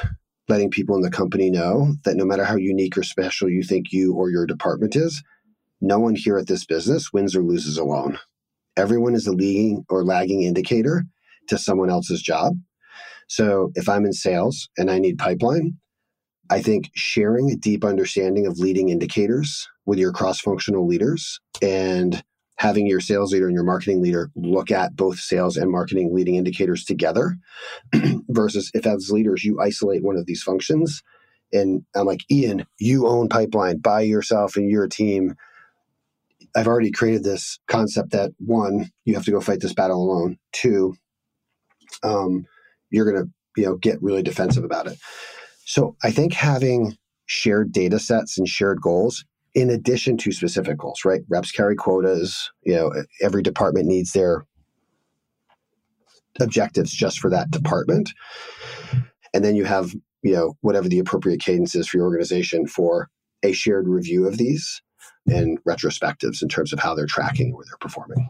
letting 0.48 0.70
people 0.70 0.94
in 0.94 1.02
the 1.02 1.10
company 1.10 1.50
know 1.50 1.94
that 2.04 2.16
no 2.16 2.24
matter 2.24 2.44
how 2.44 2.56
unique 2.56 2.96
or 2.96 3.02
special 3.02 3.48
you 3.48 3.62
think 3.62 3.92
you 3.92 4.14
or 4.14 4.30
your 4.30 4.46
department 4.46 4.94
is, 4.94 5.22
no 5.80 5.98
one 5.98 6.14
here 6.14 6.38
at 6.38 6.46
this 6.46 6.64
business 6.64 7.12
wins 7.12 7.36
or 7.36 7.42
loses 7.42 7.78
alone. 7.78 8.18
Everyone 8.76 9.14
is 9.14 9.26
a 9.26 9.32
leading 9.32 9.84
or 9.88 10.04
lagging 10.04 10.42
indicator 10.42 11.04
to 11.48 11.58
someone 11.58 11.90
else's 11.90 12.22
job. 12.22 12.54
So 13.28 13.72
if 13.74 13.88
I'm 13.88 14.04
in 14.04 14.12
sales 14.12 14.68
and 14.76 14.90
I 14.90 14.98
need 14.98 15.18
pipeline, 15.18 15.78
I 16.50 16.62
think 16.62 16.90
sharing 16.94 17.50
a 17.50 17.56
deep 17.56 17.84
understanding 17.84 18.46
of 18.46 18.58
leading 18.58 18.88
indicators 18.88 19.68
with 19.84 19.98
your 19.98 20.12
cross 20.12 20.40
functional 20.40 20.86
leaders 20.86 21.40
and 21.60 22.22
having 22.58 22.86
your 22.86 23.00
sales 23.00 23.32
leader 23.32 23.46
and 23.46 23.54
your 23.54 23.64
marketing 23.64 24.00
leader 24.00 24.30
look 24.34 24.70
at 24.70 24.96
both 24.96 25.18
sales 25.18 25.56
and 25.56 25.70
marketing 25.70 26.14
leading 26.14 26.36
indicators 26.36 26.84
together 26.84 27.36
versus 28.28 28.70
if 28.74 28.86
as 28.86 29.10
leaders 29.10 29.44
you 29.44 29.60
isolate 29.60 30.02
one 30.02 30.16
of 30.16 30.26
these 30.26 30.42
functions 30.42 31.02
and 31.52 31.84
I'm 31.94 32.06
like 32.06 32.20
Ian 32.30 32.66
you 32.78 33.06
own 33.06 33.28
pipeline 33.28 33.78
by 33.78 34.02
yourself 34.02 34.56
and 34.56 34.70
your 34.70 34.88
team 34.88 35.34
I've 36.56 36.66
already 36.66 36.90
created 36.90 37.22
this 37.22 37.58
concept 37.68 38.12
that 38.12 38.32
one 38.38 38.90
you 39.04 39.14
have 39.14 39.24
to 39.26 39.30
go 39.30 39.40
fight 39.40 39.60
this 39.60 39.74
battle 39.74 40.02
alone 40.02 40.38
two 40.52 40.94
um, 42.02 42.46
you're 42.90 43.10
going 43.10 43.24
to 43.24 43.30
you 43.56 43.66
know 43.66 43.76
get 43.76 44.02
really 44.02 44.22
defensive 44.22 44.64
about 44.64 44.86
it 44.86 44.98
so 45.64 45.96
I 46.02 46.10
think 46.10 46.32
having 46.32 46.96
shared 47.26 47.72
data 47.72 47.98
sets 47.98 48.38
and 48.38 48.48
shared 48.48 48.80
goals 48.80 49.24
in 49.56 49.70
addition 49.70 50.18
to 50.18 50.32
specific 50.32 50.78
goals, 50.78 51.04
right? 51.04 51.22
Reps 51.28 51.50
carry 51.50 51.74
quotas. 51.74 52.50
You 52.62 52.74
know, 52.74 52.92
every 53.22 53.42
department 53.42 53.86
needs 53.86 54.12
their 54.12 54.44
objectives 56.38 56.92
just 56.92 57.18
for 57.18 57.30
that 57.30 57.50
department. 57.50 58.12
And 59.32 59.44
then 59.44 59.56
you 59.56 59.64
have, 59.64 59.94
you 60.22 60.34
know, 60.34 60.54
whatever 60.60 60.88
the 60.88 60.98
appropriate 60.98 61.40
cadence 61.40 61.74
is 61.74 61.88
for 61.88 61.96
your 61.96 62.06
organization 62.06 62.66
for 62.66 63.08
a 63.42 63.52
shared 63.52 63.88
review 63.88 64.26
of 64.26 64.36
these 64.36 64.82
and 65.28 65.62
retrospectives 65.64 66.42
in 66.42 66.48
terms 66.48 66.72
of 66.72 66.78
how 66.78 66.94
they're 66.94 67.06
tracking 67.06 67.46
and 67.46 67.54
where 67.56 67.64
they're 67.66 67.78
performing. 67.78 68.28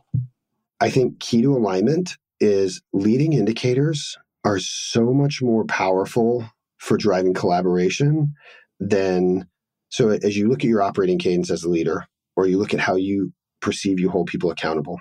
I 0.81 0.91
think 0.91 1.21
key 1.21 1.43
to 1.43 1.57
alignment 1.57 2.17
is 2.41 2.83
leading 2.93 3.33
indicators 3.33 4.17
are 4.45 4.59
so 4.59 5.13
much 5.13 5.43
more 5.43 5.65
powerful 5.65 6.45
for 6.79 6.97
driving 6.97 7.35
collaboration 7.35 8.35
than 8.79 9.49
so 9.89 10.11
as 10.11 10.37
you 10.37 10.49
look 10.49 10.61
at 10.61 10.69
your 10.69 10.83
operating 10.83 11.19
cadence 11.19 11.51
as 11.51 11.65
a 11.65 11.69
leader, 11.69 12.07
or 12.37 12.47
you 12.47 12.59
look 12.59 12.75
at 12.75 12.81
how 12.81 12.97
you 12.97 13.33
perceive 13.61 13.99
you 13.99 14.11
hold 14.11 14.27
people 14.27 14.51
accountable, 14.51 15.01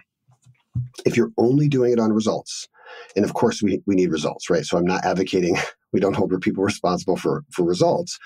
if 1.05 1.17
you're 1.17 1.31
only 1.37 1.67
doing 1.67 1.91
it 1.91 1.99
on 1.99 2.13
results, 2.13 2.67
and 3.15 3.25
of 3.25 3.33
course 3.33 3.61
we, 3.61 3.81
we 3.85 3.95
need 3.95 4.11
results, 4.11 4.49
right? 4.49 4.65
So 4.65 4.77
I'm 4.77 4.85
not 4.85 5.03
advocating 5.03 5.57
we 5.93 5.99
don't 5.99 6.15
hold 6.15 6.39
people 6.41 6.63
responsible 6.63 7.17
for, 7.17 7.43
for 7.51 7.63
results. 7.63 8.17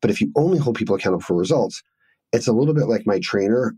But 0.00 0.10
if 0.10 0.20
you 0.20 0.30
only 0.36 0.58
hold 0.58 0.76
people 0.76 0.96
accountable 0.96 1.22
for 1.22 1.34
results, 1.34 1.82
it's 2.34 2.48
a 2.48 2.52
little 2.52 2.74
bit 2.74 2.88
like 2.88 3.06
my 3.06 3.20
trainer 3.20 3.76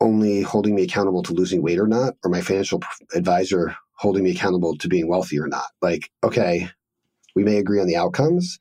only 0.00 0.40
holding 0.42 0.76
me 0.76 0.84
accountable 0.84 1.24
to 1.24 1.32
losing 1.32 1.60
weight 1.60 1.80
or 1.80 1.88
not, 1.88 2.14
or 2.22 2.30
my 2.30 2.40
financial 2.40 2.80
advisor 3.14 3.74
holding 3.94 4.22
me 4.22 4.30
accountable 4.30 4.76
to 4.76 4.88
being 4.88 5.08
wealthy 5.08 5.40
or 5.40 5.48
not. 5.48 5.66
Like, 5.82 6.08
okay, 6.22 6.68
we 7.34 7.42
may 7.42 7.56
agree 7.56 7.80
on 7.80 7.88
the 7.88 7.96
outcomes, 7.96 8.60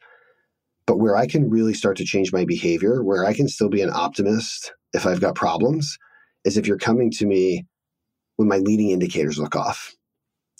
but 0.88 0.97
where 0.97 1.15
I 1.15 1.27
can 1.27 1.49
really 1.49 1.75
start 1.75 1.97
to 1.97 2.05
change 2.05 2.34
my 2.34 2.43
behavior, 2.43 3.03
where 3.03 3.23
I 3.23 3.34
can 3.34 3.47
still 3.47 3.69
be 3.69 3.81
an 3.81 3.91
optimist 3.91 4.73
if 4.93 5.05
I've 5.05 5.21
got 5.21 5.36
problems, 5.36 5.97
is 6.43 6.58
if 6.58 6.65
you're 6.65 6.77
coming 6.77 7.12
to 7.12 7.27
me 7.27 7.67
when 8.38 8.47
my 8.47 8.58
leading 8.58 8.89
indicators 8.89 9.38
look 9.38 9.55
off. 9.55 9.93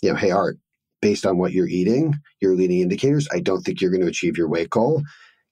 You 0.00 0.10
know, 0.10 0.16
hey, 0.16 0.30
Art, 0.30 0.58
based 1.02 1.26
on 1.26 1.38
what 1.38 1.52
you're 1.52 1.68
eating, 1.68 2.14
your 2.40 2.54
leading 2.54 2.80
indicators, 2.80 3.26
I 3.32 3.40
don't 3.40 3.62
think 3.62 3.80
you're 3.80 3.90
going 3.90 4.02
to 4.02 4.08
achieve 4.08 4.36
your 4.38 4.48
weight 4.48 4.70
goal. 4.70 5.02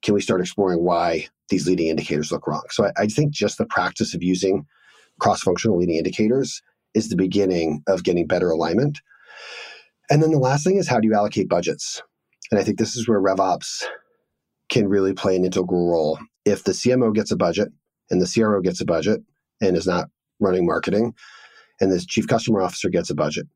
Can 0.05 0.14
we 0.14 0.21
start 0.21 0.40
exploring 0.40 0.85
why 0.85 1.27
these 1.49 1.67
leading 1.67 1.88
indicators 1.88 2.31
look 2.31 2.47
wrong? 2.47 2.62
So 2.71 2.85
I, 2.85 2.93
I 2.97 3.07
think 3.07 3.33
just 3.33 3.59
the 3.59 3.67
practice 3.67 4.14
of 4.14 4.23
using 4.23 4.67
cross 5.19 5.43
functional 5.43 5.79
leading 5.79 5.97
indicators 5.97 6.62
is 6.95 7.09
the 7.09 7.17
beginning 7.17 7.83
of 7.88 8.05
getting 8.05 8.27
better 8.27 8.51
alignment. 8.51 9.01
And 10.11 10.23
then 10.23 10.31
the 10.31 10.38
last 10.38 10.62
thing 10.62 10.77
is 10.77 10.87
how 10.87 11.01
do 11.01 11.09
you 11.09 11.14
allocate 11.14 11.49
budgets? 11.49 12.03
And 12.51 12.61
I 12.61 12.62
think 12.62 12.79
this 12.79 12.95
is 12.95 13.09
where 13.09 13.21
RevOps 13.21 13.85
can 14.69 14.88
really 14.88 15.14
play 15.14 15.35
an 15.35 15.45
integral 15.45 15.90
role. 15.90 16.19
If 16.45 16.64
the 16.64 16.73
CMO 16.73 17.14
gets 17.14 17.31
a 17.31 17.37
budget 17.37 17.69
and 18.11 18.21
the 18.21 18.31
CRO 18.33 18.61
gets 18.61 18.81
a 18.81 18.85
budget 18.85 19.23
and 19.61 19.77
is 19.77 19.87
not 19.87 20.11
running 20.40 20.67
marketing, 20.67 21.14
and 21.81 21.90
the 21.90 21.99
chief 22.01 22.29
customer 22.29 22.61
officer 22.61 22.88
gets 22.88 23.11
a 23.11 23.14
budget, 23.14 23.47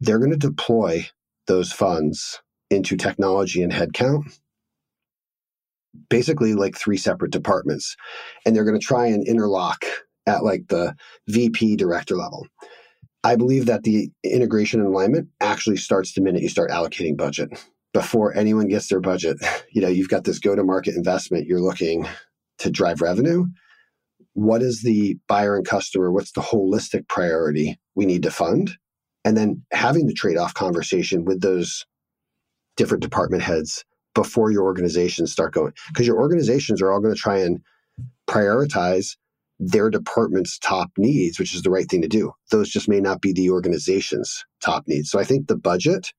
they're 0.00 0.18
going 0.18 0.30
to 0.30 0.36
deploy 0.36 1.06
those 1.46 1.72
funds 1.72 2.40
into 2.70 2.96
technology 2.96 3.62
and 3.62 3.72
headcount, 3.72 4.38
basically 6.08 6.54
like 6.54 6.76
three 6.76 6.96
separate 6.96 7.32
departments. 7.32 7.96
And 8.44 8.54
they're 8.54 8.64
going 8.64 8.78
to 8.78 8.86
try 8.86 9.06
and 9.06 9.26
interlock 9.26 9.84
at 10.26 10.44
like 10.44 10.68
the 10.68 10.94
VP 11.28 11.76
director 11.76 12.16
level. 12.16 12.46
I 13.24 13.36
believe 13.36 13.66
that 13.66 13.84
the 13.84 14.10
integration 14.24 14.80
and 14.80 14.88
alignment 14.88 15.28
actually 15.40 15.76
starts 15.76 16.12
the 16.12 16.20
minute 16.20 16.42
you 16.42 16.48
start 16.48 16.70
allocating 16.70 17.16
budget 17.16 17.50
before 17.92 18.34
anyone 18.36 18.68
gets 18.68 18.88
their 18.88 19.00
budget, 19.00 19.36
you 19.70 19.80
know, 19.80 19.88
you've 19.88 20.08
got 20.08 20.24
this 20.24 20.38
go 20.38 20.56
to 20.56 20.64
market 20.64 20.96
investment, 20.96 21.46
you're 21.46 21.60
looking 21.60 22.08
to 22.58 22.70
drive 22.70 23.00
revenue. 23.00 23.46
What 24.34 24.62
is 24.62 24.82
the 24.82 25.18
buyer 25.28 25.56
and 25.56 25.66
customer? 25.66 26.10
What's 26.10 26.32
the 26.32 26.40
holistic 26.40 27.06
priority 27.08 27.78
we 27.94 28.06
need 28.06 28.22
to 28.22 28.30
fund? 28.30 28.72
And 29.24 29.36
then 29.36 29.62
having 29.72 30.06
the 30.06 30.14
trade 30.14 30.38
off 30.38 30.54
conversation 30.54 31.24
with 31.24 31.42
those 31.42 31.84
different 32.76 33.02
department 33.02 33.42
heads 33.42 33.84
before 34.14 34.50
your 34.50 34.64
organizations 34.64 35.32
start 35.32 35.54
going. 35.54 35.72
Because 35.88 36.06
your 36.06 36.20
organizations 36.20 36.82
are 36.82 36.92
all 36.92 37.00
going 37.00 37.14
to 37.14 37.20
try 37.20 37.38
and 37.38 37.60
prioritize 38.28 39.16
their 39.58 39.90
department's 39.90 40.58
top 40.58 40.90
needs, 40.98 41.38
which 41.38 41.54
is 41.54 41.62
the 41.62 41.70
right 41.70 41.88
thing 41.88 42.02
to 42.02 42.08
do. 42.08 42.32
Those 42.50 42.68
just 42.68 42.88
may 42.88 43.00
not 43.00 43.20
be 43.20 43.32
the 43.32 43.50
organization's 43.50 44.44
top 44.60 44.84
needs. 44.88 45.10
So 45.10 45.20
I 45.20 45.24
think 45.24 45.46
the 45.46 45.56
budget 45.56 46.12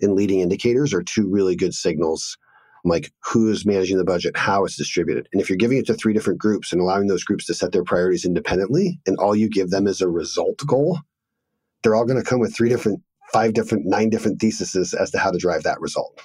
and 0.00 0.14
leading 0.14 0.40
indicators 0.40 0.92
are 0.92 1.02
two 1.02 1.28
really 1.28 1.56
good 1.56 1.74
signals 1.74 2.36
like 2.84 3.12
who's 3.24 3.66
managing 3.66 3.98
the 3.98 4.04
budget, 4.04 4.36
how 4.36 4.64
it's 4.64 4.76
distributed. 4.76 5.28
And 5.32 5.42
if 5.42 5.48
you're 5.48 5.56
giving 5.56 5.78
it 5.78 5.86
to 5.86 5.94
three 5.94 6.12
different 6.12 6.38
groups 6.38 6.72
and 6.72 6.80
allowing 6.80 7.06
those 7.06 7.24
groups 7.24 7.44
to 7.46 7.54
set 7.54 7.72
their 7.72 7.84
priorities 7.84 8.24
independently, 8.24 9.00
and 9.06 9.16
all 9.18 9.34
you 9.34 9.48
give 9.48 9.70
them 9.70 9.86
is 9.86 10.00
a 10.00 10.08
result 10.08 10.58
goal, 10.66 10.98
they're 11.82 11.94
all 11.94 12.06
going 12.06 12.22
to 12.22 12.28
come 12.28 12.40
with 12.40 12.54
three 12.54 12.68
different, 12.68 13.02
five 13.32 13.52
different, 13.52 13.84
nine 13.86 14.10
different 14.10 14.40
theses 14.40 14.94
as 14.94 15.10
to 15.10 15.18
how 15.18 15.30
to 15.30 15.38
drive 15.38 15.64
that 15.64 15.80
result. 15.80 16.20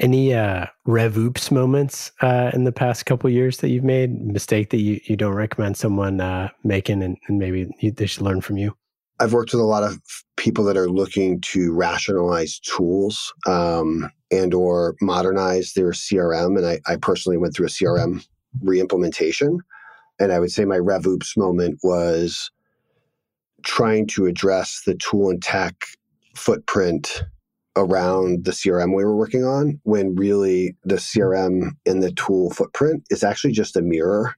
Any 0.00 0.32
uh, 0.32 0.64
rev 0.86 1.18
oops 1.18 1.50
moments 1.50 2.10
uh, 2.22 2.50
in 2.54 2.64
the 2.64 2.72
past 2.72 3.04
couple 3.04 3.28
years 3.28 3.58
that 3.58 3.68
you've 3.68 3.84
made? 3.84 4.18
Mistake 4.26 4.70
that 4.70 4.78
you, 4.78 4.98
you 5.04 5.14
don't 5.14 5.34
recommend 5.34 5.76
someone 5.76 6.22
uh, 6.22 6.48
making, 6.64 7.02
and, 7.02 7.18
and 7.28 7.38
maybe 7.38 7.70
you, 7.80 7.90
they 7.90 8.06
should 8.06 8.22
learn 8.22 8.40
from 8.40 8.56
you. 8.56 8.74
I've 9.20 9.34
worked 9.34 9.52
with 9.52 9.60
a 9.60 9.64
lot 9.64 9.82
of 9.82 10.00
people 10.38 10.64
that 10.64 10.78
are 10.78 10.88
looking 10.88 11.42
to 11.42 11.74
rationalize 11.74 12.58
tools 12.60 13.30
um, 13.46 14.10
and 14.30 14.54
or 14.54 14.96
modernize 15.02 15.74
their 15.74 15.90
CRM. 15.90 16.56
And 16.56 16.66
I, 16.66 16.80
I, 16.90 16.96
personally 16.96 17.36
went 17.36 17.54
through 17.54 17.66
a 17.66 17.68
CRM 17.68 18.24
reimplementation. 18.64 19.58
And 20.18 20.32
I 20.32 20.38
would 20.38 20.50
say 20.50 20.64
my 20.64 20.78
RevOps 20.78 21.36
moment 21.36 21.78
was 21.82 22.50
trying 23.62 24.06
to 24.06 24.24
address 24.24 24.80
the 24.86 24.94
tool 24.94 25.28
and 25.28 25.42
tech 25.42 25.74
footprint 26.34 27.22
around 27.76 28.44
the 28.44 28.50
CRM 28.50 28.94
we 28.96 29.04
were 29.04 29.16
working 29.16 29.44
on 29.44 29.80
when 29.84 30.14
really 30.14 30.76
the 30.84 30.96
CRM 30.96 31.70
and 31.86 32.02
the 32.02 32.12
tool 32.12 32.50
footprint 32.50 33.04
is 33.10 33.22
actually 33.22 33.52
just 33.52 33.76
a 33.76 33.82
mirror 33.82 34.34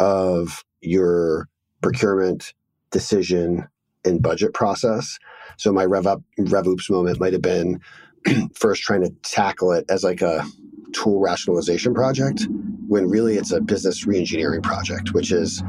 of 0.00 0.64
your 0.80 1.48
procurement 1.80 2.52
decision 2.90 3.66
and 4.04 4.22
budget 4.22 4.54
process. 4.54 5.18
So 5.56 5.72
my 5.72 5.84
rev 5.84 6.06
up 6.06 6.22
RevOps 6.38 6.90
moment 6.90 7.20
might 7.20 7.32
have 7.32 7.42
been 7.42 7.80
first 8.54 8.82
trying 8.82 9.02
to 9.02 9.10
tackle 9.22 9.72
it 9.72 9.84
as 9.88 10.04
like 10.04 10.22
a 10.22 10.44
tool 10.92 11.20
rationalization 11.20 11.94
project 11.94 12.46
when 12.88 13.08
really 13.08 13.36
it's 13.36 13.52
a 13.52 13.60
business 13.60 14.06
reengineering 14.06 14.62
project, 14.62 15.12
which 15.12 15.32
is, 15.32 15.62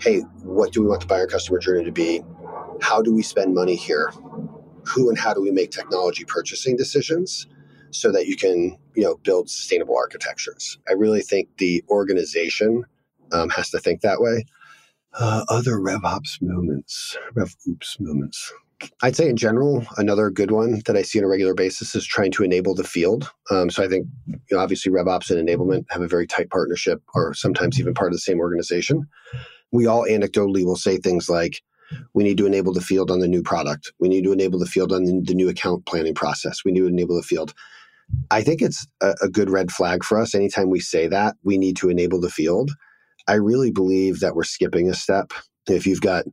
hey, 0.00 0.20
what 0.42 0.72
do 0.72 0.82
we 0.82 0.88
want 0.88 1.00
the 1.00 1.06
buyer 1.06 1.26
customer 1.26 1.58
journey 1.58 1.84
to 1.84 1.92
be? 1.92 2.22
How 2.82 3.00
do 3.00 3.14
we 3.14 3.22
spend 3.22 3.54
money 3.54 3.76
here? 3.76 4.12
Who 4.86 5.08
and 5.08 5.18
how 5.18 5.34
do 5.34 5.40
we 5.40 5.50
make 5.50 5.70
technology 5.70 6.24
purchasing 6.24 6.76
decisions 6.76 7.46
so 7.90 8.12
that 8.12 8.26
you 8.26 8.36
can, 8.36 8.78
you 8.94 9.02
know, 9.02 9.16
build 9.22 9.50
sustainable 9.50 9.96
architectures? 9.96 10.78
I 10.88 10.92
really 10.92 11.22
think 11.22 11.48
the 11.58 11.82
organization 11.88 12.84
um, 13.32 13.50
has 13.50 13.70
to 13.70 13.78
think 13.78 14.00
that 14.00 14.20
way. 14.20 14.44
Uh, 15.18 15.44
other 15.48 15.76
RevOps 15.76 16.42
moments, 16.42 17.16
RevOps 17.34 17.98
moments. 17.98 18.52
I'd 19.02 19.16
say 19.16 19.30
in 19.30 19.36
general, 19.36 19.86
another 19.96 20.28
good 20.28 20.50
one 20.50 20.82
that 20.84 20.96
I 20.96 21.02
see 21.02 21.18
on 21.18 21.24
a 21.24 21.28
regular 21.28 21.54
basis 21.54 21.94
is 21.94 22.06
trying 22.06 22.30
to 22.32 22.44
enable 22.44 22.74
the 22.74 22.84
field. 22.84 23.30
Um, 23.50 23.70
so 23.70 23.82
I 23.82 23.88
think, 23.88 24.06
you 24.26 24.38
know, 24.52 24.58
obviously, 24.58 24.92
RevOps 24.92 25.30
and 25.30 25.48
enablement 25.48 25.86
have 25.88 26.02
a 26.02 26.08
very 26.08 26.26
tight 26.26 26.50
partnership, 26.50 27.02
or 27.14 27.32
sometimes 27.32 27.80
even 27.80 27.94
part 27.94 28.10
of 28.10 28.14
the 28.14 28.20
same 28.20 28.38
organization. 28.38 29.06
We 29.72 29.86
all 29.86 30.04
anecdotally 30.04 30.64
will 30.64 30.76
say 30.76 30.98
things 30.98 31.30
like, 31.30 31.62
"We 32.14 32.24
need 32.24 32.38
to 32.38 32.46
enable 32.46 32.72
the 32.72 32.80
field 32.80 33.10
on 33.10 33.20
the 33.20 33.28
new 33.28 33.42
product. 33.42 33.92
We 33.98 34.08
need 34.08 34.24
to 34.24 34.32
enable 34.32 34.58
the 34.58 34.66
field 34.66 34.92
on 34.92 35.04
the, 35.04 35.34
new 35.34 35.48
account 35.48 35.86
planning 35.86 36.14
process. 36.14 36.64
We 36.64 36.72
need 36.72 36.80
to 36.80 36.86
enable 36.86 37.16
the 37.16 37.22
field." 37.22 37.54
I 38.30 38.42
think 38.42 38.62
it's 38.62 38.86
a, 39.00 39.14
a 39.22 39.28
good 39.28 39.50
red 39.50 39.70
flag 39.72 40.04
for 40.04 40.20
us. 40.20 40.34
Anytime 40.34 40.70
we 40.70 40.80
say 40.80 41.08
that, 41.08 41.36
we 41.42 41.58
need 41.58 41.76
to 41.78 41.88
enable 41.88 42.20
the 42.20 42.30
field. 42.30 42.70
I 43.28 43.34
really 43.34 43.72
believe 43.72 44.20
that 44.20 44.36
we're 44.36 44.44
skipping 44.44 44.88
a 44.88 44.94
step. 44.94 45.32
If 45.68 45.86
you've 45.86 46.00
got 46.00 46.24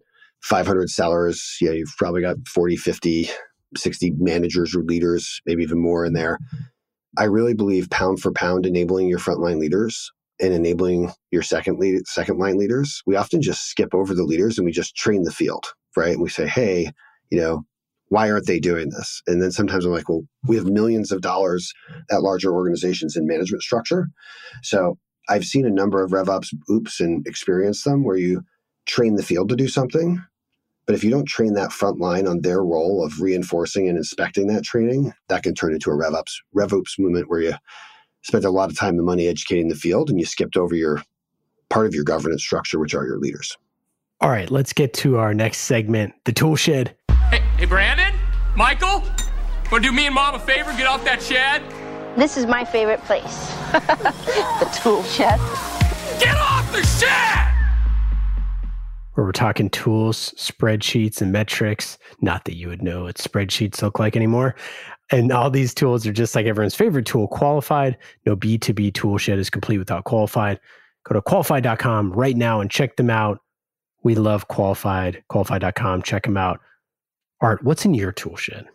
500 0.41 0.89
sellers, 0.89 1.57
yeah, 1.59 1.71
you've 1.71 1.95
probably 1.97 2.21
got 2.21 2.47
40, 2.47 2.75
50, 2.75 3.29
60 3.75 4.13
managers 4.17 4.75
or 4.75 4.83
leaders, 4.83 5.41
maybe 5.45 5.63
even 5.63 5.81
more 5.81 6.05
in 6.05 6.13
there. 6.13 6.37
I 7.17 7.25
really 7.25 7.53
believe 7.53 7.89
pound 7.89 8.19
for 8.19 8.31
pound 8.31 8.65
enabling 8.65 9.07
your 9.07 9.19
frontline 9.19 9.59
leaders 9.59 10.11
and 10.39 10.53
enabling 10.53 11.11
your 11.31 11.43
second 11.43 11.79
lead, 11.79 12.07
second 12.07 12.37
line 12.37 12.57
leaders. 12.57 13.01
We 13.05 13.15
often 13.15 13.41
just 13.41 13.69
skip 13.69 13.93
over 13.93 14.13
the 14.13 14.23
leaders 14.23 14.57
and 14.57 14.65
we 14.65 14.71
just 14.71 14.95
train 14.95 15.23
the 15.23 15.31
field, 15.31 15.65
right? 15.95 16.13
And 16.13 16.21
we 16.21 16.29
say, 16.29 16.47
hey, 16.47 16.91
you 17.29 17.39
know, 17.39 17.63
why 18.09 18.29
aren't 18.29 18.47
they 18.47 18.59
doing 18.59 18.89
this? 18.89 19.21
And 19.27 19.41
then 19.41 19.51
sometimes 19.51 19.85
I'm 19.85 19.91
like, 19.91 20.09
well, 20.09 20.23
we 20.47 20.55
have 20.55 20.65
millions 20.65 21.11
of 21.11 21.21
dollars 21.21 21.73
at 22.11 22.21
larger 22.21 22.53
organizations 22.53 23.15
in 23.15 23.25
management 23.25 23.63
structure. 23.63 24.07
So 24.61 24.97
I've 25.29 25.45
seen 25.45 25.65
a 25.65 25.71
number 25.71 26.03
of 26.03 26.11
RevOps 26.11 26.53
oops 26.69 26.99
and 26.99 27.25
experienced 27.25 27.85
them 27.85 28.03
where 28.03 28.17
you 28.17 28.43
train 28.85 29.15
the 29.15 29.23
field 29.23 29.49
to 29.49 29.55
do 29.55 29.67
something. 29.67 30.23
But 30.85 30.95
if 30.95 31.03
you 31.03 31.09
don't 31.09 31.25
train 31.25 31.53
that 31.53 31.71
front 31.71 31.99
line 31.99 32.27
on 32.27 32.41
their 32.41 32.63
role 32.63 33.05
of 33.05 33.21
reinforcing 33.21 33.87
and 33.87 33.97
inspecting 33.97 34.47
that 34.47 34.63
training, 34.63 35.13
that 35.29 35.43
can 35.43 35.55
turn 35.55 35.73
into 35.73 35.89
a 35.89 35.93
RevOps 35.93 36.33
RevOps 36.55 36.99
movement 36.99 37.29
where 37.29 37.41
you 37.41 37.53
spent 38.23 38.45
a 38.45 38.49
lot 38.49 38.71
of 38.71 38.77
time 38.77 38.95
and 38.97 39.05
money 39.05 39.27
educating 39.27 39.67
the 39.67 39.75
field 39.75 40.09
and 40.09 40.19
you 40.19 40.25
skipped 40.25 40.57
over 40.57 40.75
your 40.75 41.01
part 41.69 41.85
of 41.85 41.93
your 41.93 42.03
governance 42.03 42.41
structure, 42.41 42.79
which 42.79 42.95
are 42.95 43.05
your 43.05 43.19
leaders. 43.19 43.55
All 44.21 44.29
right, 44.29 44.49
let's 44.49 44.73
get 44.73 44.93
to 44.95 45.17
our 45.17 45.33
next 45.33 45.59
segment, 45.59 46.13
the 46.25 46.31
tool 46.31 46.55
shed. 46.55 46.95
Hey, 47.29 47.41
hey 47.57 47.65
Brandon, 47.65 48.13
Michael, 48.55 49.03
want 49.71 49.83
to 49.83 49.89
do 49.89 49.91
me 49.91 50.05
and 50.05 50.15
mom 50.15 50.35
a 50.35 50.39
favor? 50.39 50.71
Get 50.77 50.87
off 50.87 51.03
that 51.03 51.21
shed. 51.21 51.61
This 52.15 52.37
is 52.37 52.45
my 52.45 52.63
favorite 52.63 53.01
place. 53.01 53.47
the 53.71 54.79
tool 54.81 55.03
shed. 55.03 55.39
Get 56.19 56.37
off 56.37 56.71
the 56.71 56.83
shed! 56.83 57.49
Where 59.15 59.25
we're 59.25 59.31
talking 59.31 59.69
tools, 59.69 60.33
spreadsheets, 60.37 61.21
and 61.21 61.31
metrics. 61.31 61.97
Not 62.21 62.45
that 62.45 62.55
you 62.55 62.67
would 62.67 62.83
know 62.83 63.03
what 63.03 63.17
spreadsheets 63.17 63.81
look 63.81 63.99
like 63.99 64.15
anymore. 64.15 64.55
And 65.13 65.31
all 65.31 65.51
these 65.51 65.75
tools 65.75 66.07
are 66.07 66.11
just 66.11 66.33
like 66.33 66.47
everyone's 66.47 66.73
favorite 66.73 67.05
tool, 67.05 67.27
qualified. 67.27 67.99
No 68.25 68.35
B2B 68.35 68.95
tool 68.95 69.19
shed 69.19 69.37
is 69.37 69.47
complete 69.47 69.77
without 69.77 70.05
qualified. 70.05 70.59
Go 71.03 71.13
to 71.13 71.21
qualified.com 71.21 72.13
right 72.13 72.35
now 72.35 72.59
and 72.59 72.71
check 72.71 72.95
them 72.95 73.11
out. 73.11 73.37
We 74.01 74.15
love 74.15 74.47
qualified, 74.47 75.23
qualified.com. 75.29 76.01
Check 76.01 76.23
them 76.23 76.35
out. 76.35 76.61
Art, 77.41 77.63
what's 77.63 77.85
in 77.85 77.93
your 77.93 78.11
tool 78.11 78.35
shed? 78.37 78.65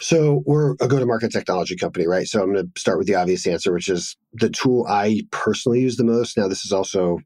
So 0.00 0.42
we're 0.46 0.72
a 0.80 0.88
go-to-market 0.88 1.30
technology 1.30 1.76
company, 1.76 2.08
right? 2.08 2.26
So 2.26 2.42
I'm 2.42 2.52
going 2.52 2.66
to 2.66 2.80
start 2.80 2.98
with 2.98 3.06
the 3.06 3.14
obvious 3.14 3.46
answer, 3.46 3.72
which 3.72 3.88
is 3.88 4.16
the 4.32 4.50
tool 4.50 4.84
I 4.88 5.22
personally 5.30 5.80
use 5.80 5.96
the 5.96 6.02
most. 6.02 6.36
Now, 6.36 6.48
this 6.48 6.64
is 6.64 6.72
also 6.72 7.20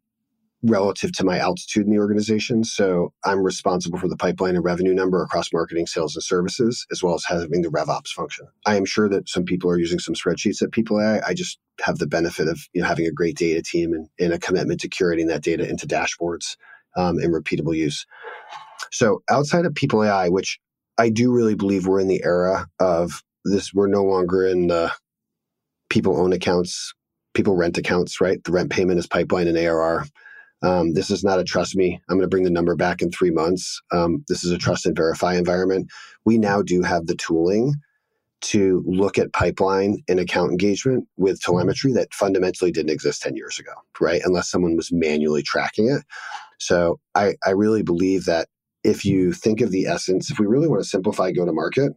relative 0.64 1.12
to 1.12 1.24
my 1.24 1.38
altitude 1.38 1.86
in 1.86 1.92
the 1.92 1.98
organization. 1.98 2.64
So 2.64 3.12
I'm 3.24 3.40
responsible 3.40 3.98
for 3.98 4.08
the 4.08 4.16
pipeline 4.16 4.56
and 4.56 4.64
revenue 4.64 4.94
number 4.94 5.22
across 5.22 5.52
marketing, 5.52 5.86
sales, 5.86 6.16
and 6.16 6.22
services, 6.22 6.86
as 6.90 7.02
well 7.02 7.14
as 7.14 7.24
having 7.26 7.62
the 7.62 7.68
RevOps 7.68 8.08
function. 8.08 8.46
I 8.66 8.76
am 8.76 8.84
sure 8.84 9.08
that 9.08 9.28
some 9.28 9.44
people 9.44 9.70
are 9.70 9.78
using 9.78 9.98
some 9.98 10.14
spreadsheets 10.14 10.62
at 10.62 10.72
People 10.72 11.00
AI. 11.00 11.20
I 11.26 11.34
just 11.34 11.58
have 11.82 11.98
the 11.98 12.06
benefit 12.06 12.48
of 12.48 12.60
you 12.72 12.82
know, 12.82 12.88
having 12.88 13.06
a 13.06 13.12
great 13.12 13.36
data 13.36 13.62
team 13.62 13.92
and, 13.92 14.08
and 14.18 14.32
a 14.32 14.38
commitment 14.38 14.80
to 14.80 14.88
curating 14.88 15.28
that 15.28 15.42
data 15.42 15.68
into 15.68 15.86
dashboards 15.86 16.56
um, 16.96 17.18
and 17.18 17.34
repeatable 17.34 17.76
use. 17.76 18.06
So 18.92 19.22
outside 19.30 19.66
of 19.66 19.74
People 19.74 20.04
AI, 20.04 20.28
which 20.28 20.58
I 20.98 21.10
do 21.10 21.32
really 21.32 21.54
believe 21.54 21.86
we're 21.86 22.00
in 22.00 22.08
the 22.08 22.22
era 22.24 22.66
of 22.80 23.22
this. 23.44 23.74
We're 23.74 23.88
no 23.88 24.04
longer 24.04 24.46
in 24.46 24.68
the 24.68 24.92
people 25.90 26.18
own 26.20 26.32
accounts, 26.32 26.94
people 27.34 27.56
rent 27.56 27.78
accounts, 27.78 28.20
right? 28.20 28.42
The 28.44 28.52
rent 28.52 28.70
payment 28.70 28.98
is 28.98 29.06
pipeline 29.06 29.48
and 29.48 29.58
ARR. 29.58 30.06
Um, 30.64 30.94
this 30.94 31.10
is 31.10 31.22
not 31.22 31.38
a 31.38 31.44
trust 31.44 31.76
me. 31.76 32.00
I'm 32.08 32.16
going 32.16 32.22
to 32.22 32.28
bring 32.28 32.44
the 32.44 32.50
number 32.50 32.74
back 32.74 33.02
in 33.02 33.10
three 33.10 33.30
months. 33.30 33.80
Um, 33.92 34.24
this 34.28 34.44
is 34.44 34.50
a 34.50 34.58
trust 34.58 34.86
and 34.86 34.96
verify 34.96 35.34
environment. 35.34 35.90
We 36.24 36.38
now 36.38 36.62
do 36.62 36.82
have 36.82 37.06
the 37.06 37.16
tooling 37.16 37.74
to 38.42 38.82
look 38.86 39.18
at 39.18 39.32
pipeline 39.32 40.02
and 40.08 40.20
account 40.20 40.50
engagement 40.50 41.06
with 41.16 41.40
telemetry 41.40 41.92
that 41.92 42.12
fundamentally 42.12 42.70
didn't 42.70 42.90
exist 42.90 43.22
10 43.22 43.36
years 43.36 43.58
ago, 43.58 43.72
right? 44.00 44.20
Unless 44.24 44.50
someone 44.50 44.76
was 44.76 44.92
manually 44.92 45.42
tracking 45.42 45.88
it. 45.88 46.02
So 46.58 46.98
I, 47.14 47.34
I 47.46 47.50
really 47.50 47.82
believe 47.82 48.24
that 48.26 48.48
if 48.84 49.04
you 49.04 49.32
think 49.32 49.60
of 49.60 49.70
the 49.70 49.86
essence, 49.86 50.30
if 50.30 50.38
we 50.38 50.46
really 50.46 50.68
want 50.68 50.82
to 50.82 50.88
simplify 50.88 51.30
go 51.30 51.46
to 51.46 51.52
market, 51.52 51.92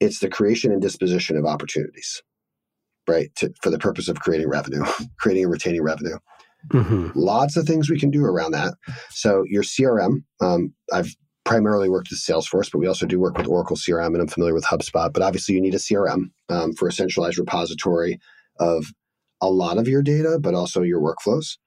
it's 0.00 0.18
the 0.18 0.28
creation 0.28 0.72
and 0.72 0.82
disposition 0.82 1.36
of 1.36 1.46
opportunities, 1.46 2.22
right? 3.08 3.34
To, 3.36 3.52
for 3.62 3.70
the 3.70 3.78
purpose 3.78 4.08
of 4.08 4.20
creating 4.20 4.48
revenue, 4.48 4.84
creating 5.18 5.44
and 5.44 5.52
retaining 5.52 5.82
revenue. 5.82 6.18
Mm-hmm. 6.72 7.10
Lots 7.14 7.56
of 7.56 7.66
things 7.66 7.90
we 7.90 7.98
can 7.98 8.10
do 8.10 8.24
around 8.24 8.52
that. 8.52 8.74
So 9.10 9.44
your 9.48 9.62
CRM, 9.62 10.22
um, 10.40 10.72
I've 10.92 11.14
primarily 11.44 11.88
worked 11.88 12.10
with 12.10 12.20
Salesforce, 12.20 12.70
but 12.72 12.78
we 12.78 12.86
also 12.86 13.06
do 13.06 13.20
work 13.20 13.36
with 13.36 13.46
Oracle 13.46 13.76
CRM, 13.76 14.08
and 14.08 14.20
I'm 14.20 14.28
familiar 14.28 14.54
with 14.54 14.64
HubSpot. 14.64 15.12
But 15.12 15.22
obviously, 15.22 15.54
you 15.54 15.60
need 15.60 15.74
a 15.74 15.78
CRM 15.78 16.30
um, 16.48 16.72
for 16.74 16.88
a 16.88 16.92
centralized 16.92 17.38
repository 17.38 18.18
of 18.58 18.86
a 19.40 19.50
lot 19.50 19.78
of 19.78 19.88
your 19.88 20.02
data, 20.02 20.38
but 20.40 20.54
also 20.54 20.82
your 20.82 21.00
workflows. 21.00 21.58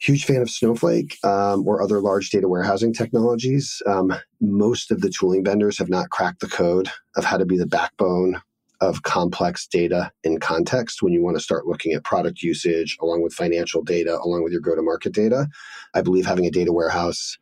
Huge 0.00 0.24
fan 0.24 0.42
of 0.42 0.50
Snowflake 0.50 1.16
um, 1.24 1.66
or 1.66 1.82
other 1.82 2.00
large 2.00 2.30
data 2.30 2.48
warehousing 2.48 2.92
technologies. 2.92 3.82
Um, 3.86 4.14
most 4.40 4.92
of 4.92 5.00
the 5.00 5.10
tooling 5.10 5.44
vendors 5.44 5.78
have 5.78 5.88
not 5.88 6.10
cracked 6.10 6.40
the 6.40 6.48
code 6.48 6.88
of 7.16 7.24
how 7.24 7.36
to 7.36 7.44
be 7.44 7.58
the 7.58 7.66
backbone 7.66 8.40
of 8.80 9.02
complex 9.02 9.66
data 9.66 10.12
in 10.22 10.38
context 10.38 11.02
when 11.02 11.12
you 11.12 11.22
want 11.22 11.36
to 11.36 11.42
start 11.42 11.66
looking 11.66 11.92
at 11.92 12.04
product 12.04 12.42
usage 12.42 12.96
along 13.00 13.22
with 13.22 13.32
financial 13.32 13.82
data, 13.82 14.18
along 14.22 14.44
with 14.44 14.52
your 14.52 14.60
go 14.60 14.74
to 14.74 14.82
market 14.82 15.12
data. 15.12 15.48
I 15.94 16.02
believe 16.02 16.26
having 16.26 16.46
a 16.46 16.50
data 16.50 16.72
warehouse, 16.72 17.38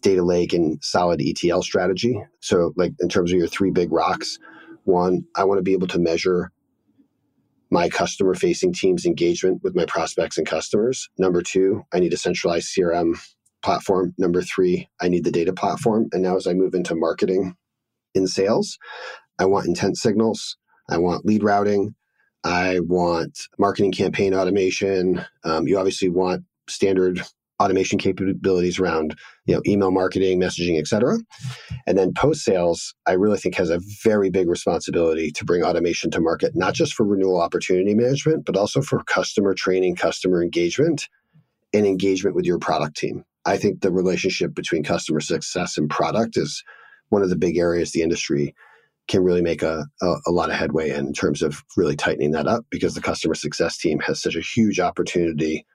data 0.00 0.22
lake, 0.22 0.52
and 0.52 0.82
solid 0.82 1.20
ETL 1.20 1.62
strategy. 1.62 2.22
So, 2.40 2.72
like 2.76 2.92
in 3.00 3.08
terms 3.08 3.32
of 3.32 3.38
your 3.38 3.48
three 3.48 3.70
big 3.70 3.92
rocks, 3.92 4.38
one, 4.84 5.24
I 5.36 5.44
want 5.44 5.58
to 5.58 5.62
be 5.62 5.74
able 5.74 5.88
to 5.88 5.98
measure 5.98 6.50
my 7.70 7.88
customer 7.88 8.34
facing 8.34 8.72
team's 8.72 9.04
engagement 9.04 9.62
with 9.62 9.76
my 9.76 9.84
prospects 9.84 10.38
and 10.38 10.46
customers. 10.46 11.10
Number 11.18 11.42
two, 11.42 11.84
I 11.92 11.98
need 11.98 12.14
a 12.14 12.16
centralized 12.16 12.74
CRM 12.74 13.20
platform. 13.62 14.14
Number 14.16 14.40
three, 14.40 14.88
I 15.00 15.08
need 15.08 15.24
the 15.24 15.30
data 15.30 15.52
platform. 15.52 16.08
And 16.12 16.22
now, 16.22 16.36
as 16.36 16.46
I 16.46 16.54
move 16.54 16.74
into 16.74 16.94
marketing 16.94 17.56
in 18.14 18.26
sales, 18.26 18.78
I 19.38 19.44
want 19.44 19.66
intent 19.66 19.98
signals, 19.98 20.56
I 20.88 20.98
want 20.98 21.24
lead 21.26 21.42
routing, 21.42 21.94
I 22.44 22.80
want 22.80 23.38
marketing 23.58 23.92
campaign 23.92 24.34
automation. 24.34 25.24
Um, 25.44 25.66
you 25.66 25.78
obviously 25.78 26.08
want 26.08 26.44
standard 26.68 27.20
automation 27.60 27.98
capabilities 27.98 28.78
around 28.78 29.18
you 29.46 29.54
know 29.54 29.60
email 29.66 29.90
marketing 29.90 30.38
messaging 30.38 30.78
etc 30.78 31.16
and 31.88 31.98
then 31.98 32.14
post 32.14 32.44
sales 32.44 32.94
i 33.08 33.12
really 33.12 33.36
think 33.36 33.56
has 33.56 33.68
a 33.68 33.80
very 34.04 34.30
big 34.30 34.48
responsibility 34.48 35.32
to 35.32 35.44
bring 35.44 35.64
automation 35.64 36.08
to 36.08 36.20
market 36.20 36.52
not 36.54 36.72
just 36.72 36.94
for 36.94 37.04
renewal 37.04 37.40
opportunity 37.40 37.96
management 37.96 38.44
but 38.44 38.56
also 38.56 38.80
for 38.80 39.02
customer 39.04 39.54
training 39.54 39.96
customer 39.96 40.40
engagement 40.40 41.08
and 41.72 41.86
engagement 41.86 42.34
with 42.34 42.44
your 42.44 42.58
product 42.58 42.96
team. 42.96 43.24
I 43.44 43.56
think 43.56 43.80
the 43.80 43.92
relationship 43.92 44.54
between 44.54 44.82
customer 44.82 45.20
success 45.20 45.78
and 45.78 45.88
product 45.88 46.36
is 46.36 46.62
one 47.08 47.22
of 47.22 47.30
the 47.30 47.36
big 47.36 47.56
areas 47.56 47.92
the 47.92 48.02
industry 48.02 48.54
can 49.08 49.22
really 49.22 49.42
make 49.42 49.62
a, 49.62 49.86
a, 50.02 50.14
a 50.26 50.30
lot 50.30 50.50
of 50.50 50.56
headway 50.56 50.90
in, 50.90 51.06
in 51.06 51.12
terms 51.12 51.42
of 51.42 51.64
really 51.76 51.96
tightening 51.96 52.32
that 52.32 52.46
up 52.46 52.64
because 52.70 52.94
the 52.94 53.00
customer 53.00 53.34
success 53.34 53.78
team 53.78 53.98
has 54.00 54.20
such 54.20 54.36
a 54.36 54.40
huge 54.40 54.78
opportunity 54.78 55.66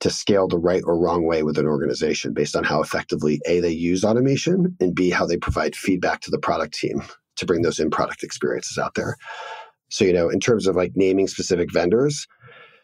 to 0.00 0.10
scale 0.10 0.48
the 0.48 0.58
right 0.58 0.82
or 0.84 0.98
wrong 0.98 1.24
way 1.24 1.44
with 1.44 1.58
an 1.58 1.66
organization 1.66 2.32
based 2.34 2.56
on 2.56 2.64
how 2.64 2.80
effectively 2.82 3.40
A, 3.46 3.60
they 3.60 3.70
use 3.70 4.04
automation, 4.04 4.76
and 4.80 4.96
B, 4.96 5.10
how 5.10 5.26
they 5.26 5.36
provide 5.36 5.76
feedback 5.76 6.20
to 6.22 6.30
the 6.30 6.40
product 6.40 6.74
team 6.74 7.02
to 7.36 7.46
bring 7.46 7.62
those 7.62 7.78
in 7.78 7.88
product 7.88 8.24
experiences 8.24 8.78
out 8.78 8.94
there. 8.96 9.16
So, 9.90 10.04
you 10.04 10.12
know, 10.12 10.28
in 10.28 10.40
terms 10.40 10.66
of 10.66 10.74
like 10.74 10.92
naming 10.96 11.28
specific 11.28 11.72
vendors, 11.72 12.26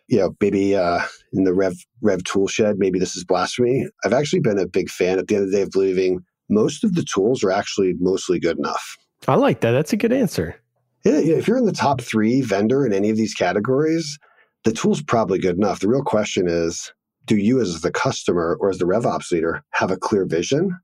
you 0.08 0.18
know, 0.18 0.36
maybe 0.40 0.76
uh, 0.76 1.00
in 1.32 1.44
the 1.44 1.54
Rev 1.54 1.74
Rev 2.02 2.22
tool 2.22 2.46
shed, 2.46 2.76
maybe 2.78 2.98
this 2.98 3.16
is 3.16 3.24
blasphemy. 3.24 3.86
I've 4.04 4.12
actually 4.12 4.40
been 4.40 4.58
a 4.58 4.66
big 4.66 4.88
fan 4.88 5.18
at 5.18 5.26
the 5.26 5.34
end 5.34 5.44
of 5.44 5.50
the 5.50 5.56
day 5.56 5.62
of 5.62 5.70
believing 5.70 6.20
most 6.48 6.84
of 6.84 6.94
the 6.94 7.04
tools 7.04 7.42
are 7.42 7.50
actually 7.50 7.94
mostly 7.98 8.38
good 8.38 8.58
enough. 8.58 8.96
I 9.28 9.34
like 9.34 9.60
that. 9.60 9.72
That's 9.72 9.92
a 9.92 9.96
good 9.96 10.12
answer. 10.12 10.56
Yeah, 11.04 11.18
yeah, 11.18 11.36
if 11.36 11.46
you're 11.46 11.58
in 11.58 11.66
the 11.66 11.72
top 11.72 12.00
three 12.00 12.40
vendor 12.40 12.84
in 12.84 12.92
any 12.92 13.10
of 13.10 13.16
these 13.16 13.34
categories, 13.34 14.18
the 14.64 14.72
tool's 14.72 15.02
probably 15.02 15.38
good 15.38 15.56
enough. 15.56 15.80
The 15.80 15.88
real 15.88 16.02
question 16.02 16.48
is, 16.48 16.92
do 17.26 17.36
you 17.36 17.60
as 17.60 17.82
the 17.82 17.92
customer 17.92 18.56
or 18.58 18.70
as 18.70 18.78
the 18.78 18.86
RevOps 18.86 19.30
leader 19.30 19.62
have 19.72 19.90
a 19.90 19.98
clear 19.98 20.24
vision 20.24 20.76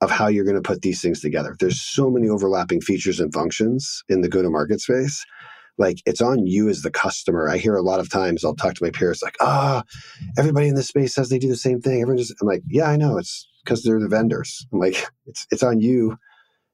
of 0.00 0.10
how 0.10 0.26
you're 0.26 0.44
going 0.44 0.60
to 0.60 0.68
put 0.68 0.82
these 0.82 1.00
things 1.00 1.20
together? 1.20 1.56
There's 1.58 1.80
so 1.80 2.10
many 2.10 2.28
overlapping 2.28 2.80
features 2.80 3.20
and 3.20 3.32
functions 3.32 4.02
in 4.08 4.20
the 4.20 4.28
go-to-market 4.28 4.80
space. 4.80 5.24
Like 5.78 6.02
it's 6.06 6.20
on 6.20 6.44
you 6.46 6.68
as 6.68 6.82
the 6.82 6.90
customer. 6.90 7.48
I 7.48 7.56
hear 7.56 7.76
a 7.76 7.82
lot 7.82 8.00
of 8.00 8.10
times 8.10 8.44
I'll 8.44 8.56
talk 8.56 8.74
to 8.74 8.84
my 8.84 8.90
peers 8.90 9.22
like, 9.22 9.36
ah, 9.40 9.84
oh, 9.86 10.26
everybody 10.36 10.66
in 10.66 10.74
this 10.74 10.88
space 10.88 11.14
says 11.14 11.28
they 11.28 11.38
do 11.38 11.48
the 11.48 11.56
same 11.56 11.80
thing. 11.80 12.02
Everyone 12.02 12.18
just 12.18 12.34
I'm 12.42 12.48
like, 12.48 12.62
yeah, 12.66 12.90
I 12.90 12.96
know. 12.96 13.16
It's 13.16 13.48
because 13.62 13.84
they're 13.84 14.00
the 14.00 14.08
vendors. 14.08 14.66
I'm 14.72 14.80
like, 14.80 15.06
it's 15.26 15.46
it's 15.52 15.62
on 15.62 15.80
you 15.80 16.18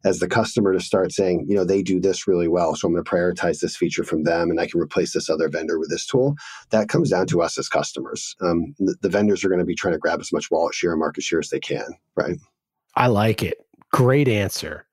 as 0.04 0.18
the 0.18 0.28
customer 0.28 0.72
to 0.72 0.80
start 0.80 1.12
saying, 1.12 1.46
you 1.48 1.54
know, 1.54 1.64
they 1.64 1.82
do 1.82 1.98
this 1.98 2.28
really 2.28 2.48
well. 2.48 2.74
So 2.76 2.86
I'm 2.86 2.94
going 2.94 3.04
to 3.04 3.10
prioritize 3.10 3.60
this 3.60 3.76
feature 3.76 4.04
from 4.04 4.24
them 4.24 4.50
and 4.50 4.60
I 4.60 4.66
can 4.66 4.80
replace 4.80 5.12
this 5.12 5.30
other 5.30 5.48
vendor 5.48 5.78
with 5.78 5.90
this 5.90 6.06
tool. 6.06 6.34
That 6.70 6.88
comes 6.88 7.10
down 7.10 7.26
to 7.28 7.42
us 7.42 7.58
as 7.58 7.68
customers. 7.68 8.36
Um, 8.40 8.74
the, 8.78 8.94
the 9.00 9.08
vendors 9.08 9.44
are 9.44 9.48
going 9.48 9.60
to 9.60 9.64
be 9.64 9.74
trying 9.74 9.94
to 9.94 9.98
grab 9.98 10.20
as 10.20 10.32
much 10.32 10.50
wallet 10.50 10.74
share 10.74 10.92
and 10.92 11.00
market 11.00 11.24
share 11.24 11.40
as 11.40 11.48
they 11.48 11.60
can, 11.60 11.86
right? 12.16 12.36
I 12.94 13.06
like 13.08 13.42
it. 13.42 13.58
Great 13.90 14.28
answer. 14.28 14.86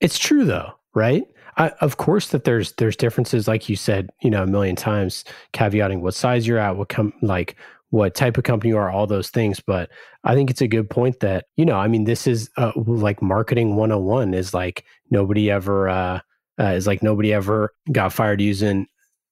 It's 0.00 0.18
true 0.18 0.44
though, 0.44 0.72
right? 0.94 1.24
I, 1.56 1.68
of 1.80 1.98
course 1.98 2.28
that 2.28 2.44
there's 2.44 2.72
there's 2.72 2.96
differences 2.96 3.46
like 3.46 3.68
you 3.68 3.76
said 3.76 4.10
you 4.22 4.30
know 4.30 4.42
a 4.42 4.46
million 4.46 4.74
times 4.74 5.24
caveating 5.52 6.00
what 6.00 6.14
size 6.14 6.48
you're 6.48 6.58
at 6.58 6.76
what 6.76 6.88
come 6.88 7.12
like 7.22 7.54
what 7.94 8.16
type 8.16 8.36
of 8.36 8.42
company 8.42 8.70
you 8.70 8.76
are, 8.76 8.90
all 8.90 9.06
those 9.06 9.30
things. 9.30 9.60
But 9.64 9.88
I 10.24 10.34
think 10.34 10.50
it's 10.50 10.60
a 10.60 10.66
good 10.66 10.90
point 10.90 11.20
that, 11.20 11.44
you 11.56 11.64
know, 11.64 11.76
I 11.76 11.86
mean, 11.86 12.02
this 12.02 12.26
is 12.26 12.50
uh, 12.56 12.72
like 12.74 13.22
marketing 13.22 13.76
101 13.76 14.34
is 14.34 14.52
like 14.52 14.84
nobody 15.12 15.48
ever, 15.48 15.88
uh, 15.88 16.18
uh, 16.58 16.64
is 16.64 16.88
like 16.88 17.04
nobody 17.04 17.32
ever 17.32 17.72
got 17.92 18.12
fired 18.12 18.40
using 18.40 18.88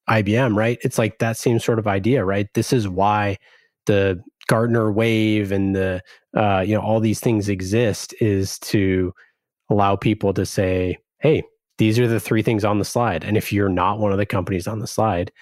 IBM, 0.08 0.54
right? 0.54 0.78
It's 0.82 0.96
like 0.96 1.18
that 1.18 1.36
same 1.36 1.58
sort 1.58 1.80
of 1.80 1.88
idea, 1.88 2.24
right? 2.24 2.46
This 2.54 2.72
is 2.72 2.86
why 2.86 3.36
the 3.86 4.22
Gartner 4.46 4.92
wave 4.92 5.50
and 5.50 5.74
the, 5.74 6.00
uh, 6.36 6.60
you 6.64 6.76
know, 6.76 6.82
all 6.82 7.00
these 7.00 7.18
things 7.18 7.48
exist 7.48 8.14
is 8.20 8.60
to 8.60 9.12
allow 9.70 9.96
people 9.96 10.32
to 10.34 10.46
say, 10.46 10.98
hey, 11.18 11.42
these 11.78 11.98
are 11.98 12.06
the 12.06 12.20
three 12.20 12.42
things 12.42 12.64
on 12.64 12.78
the 12.78 12.84
slide. 12.84 13.24
And 13.24 13.36
if 13.36 13.52
you're 13.52 13.68
not 13.68 13.98
one 13.98 14.12
of 14.12 14.18
the 14.18 14.26
companies 14.26 14.68
on 14.68 14.78
the 14.78 14.86
slide, 14.86 15.32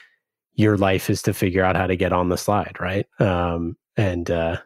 your 0.60 0.76
life 0.76 1.08
is 1.08 1.22
to 1.22 1.32
figure 1.32 1.64
out 1.64 1.76
how 1.76 1.86
to 1.86 1.96
get 1.96 2.12
on 2.12 2.28
the 2.28 2.36
slide, 2.36 2.76
right? 2.78 3.06
Um, 3.18 3.76
and 3.96 4.30
uh, 4.30 4.58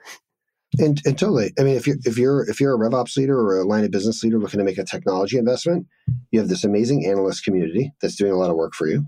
and, 0.78 1.00
and 1.04 1.16
totally. 1.16 1.52
I 1.58 1.62
mean, 1.62 1.76
if 1.76 1.86
you're 1.86 1.96
if 2.04 2.18
you're 2.18 2.50
if 2.50 2.60
you're 2.60 2.74
a 2.74 2.78
RevOps 2.78 3.16
leader 3.16 3.38
or 3.38 3.60
a 3.60 3.64
line 3.64 3.84
of 3.84 3.92
business 3.92 4.22
leader 4.22 4.38
looking 4.38 4.58
to 4.58 4.64
make 4.64 4.78
a 4.78 4.84
technology 4.84 5.38
investment, 5.38 5.86
you 6.32 6.40
have 6.40 6.48
this 6.48 6.64
amazing 6.64 7.06
analyst 7.06 7.44
community 7.44 7.92
that's 8.02 8.16
doing 8.16 8.32
a 8.32 8.36
lot 8.36 8.50
of 8.50 8.56
work 8.56 8.74
for 8.74 8.88
you. 8.88 9.06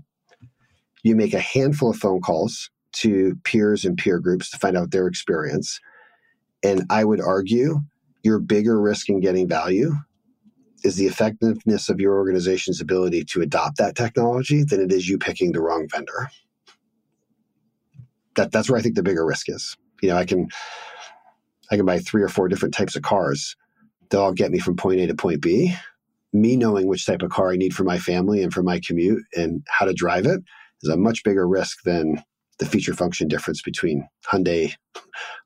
You 1.03 1.15
make 1.15 1.33
a 1.33 1.39
handful 1.39 1.91
of 1.91 1.97
phone 1.97 2.21
calls 2.21 2.69
to 2.93 3.35
peers 3.43 3.83
and 3.85 3.97
peer 3.97 4.19
groups 4.19 4.49
to 4.51 4.57
find 4.57 4.77
out 4.77 4.91
their 4.91 5.07
experience. 5.07 5.79
And 6.63 6.85
I 6.89 7.03
would 7.03 7.21
argue 7.21 7.81
your 8.23 8.39
bigger 8.39 8.81
risk 8.81 9.09
in 9.09 9.19
getting 9.19 9.47
value 9.47 9.93
is 10.83 10.95
the 10.95 11.05
effectiveness 11.05 11.89
of 11.89 11.99
your 11.99 12.15
organization's 12.15 12.81
ability 12.81 13.25
to 13.25 13.41
adopt 13.41 13.77
that 13.77 13.95
technology 13.95 14.63
than 14.63 14.79
it 14.81 14.91
is 14.91 15.07
you 15.09 15.17
picking 15.17 15.51
the 15.51 15.61
wrong 15.61 15.87
vendor 15.91 16.29
that 18.37 18.51
that's 18.51 18.69
where 18.69 18.79
I 18.79 18.81
think 18.81 18.95
the 18.95 19.03
bigger 19.03 19.25
risk 19.25 19.49
is. 19.49 19.75
You 20.01 20.09
know, 20.09 20.17
I 20.17 20.25
can 20.25 20.47
I 21.69 21.75
can 21.75 21.85
buy 21.85 21.99
three 21.99 22.23
or 22.23 22.29
four 22.29 22.47
different 22.47 22.73
types 22.73 22.95
of 22.95 23.03
cars. 23.03 23.55
They'll 24.09 24.21
all 24.21 24.33
get 24.33 24.51
me 24.51 24.59
from 24.59 24.77
point 24.77 25.01
A 25.01 25.07
to 25.07 25.15
point 25.15 25.41
B. 25.41 25.75
Me 26.33 26.55
knowing 26.55 26.87
which 26.87 27.05
type 27.05 27.21
of 27.21 27.31
car 27.31 27.51
I 27.51 27.57
need 27.57 27.73
for 27.73 27.83
my 27.83 27.97
family 27.97 28.41
and 28.41 28.53
for 28.53 28.63
my 28.63 28.79
commute 28.85 29.23
and 29.35 29.63
how 29.67 29.85
to 29.85 29.93
drive 29.93 30.25
it 30.25 30.41
is 30.81 30.89
a 30.89 30.97
much 30.97 31.23
bigger 31.23 31.47
risk 31.47 31.83
than 31.83 32.21
the 32.59 32.65
feature 32.65 32.93
function 32.93 33.27
difference 33.27 33.61
between 33.61 34.07
Hyundai, 34.31 34.73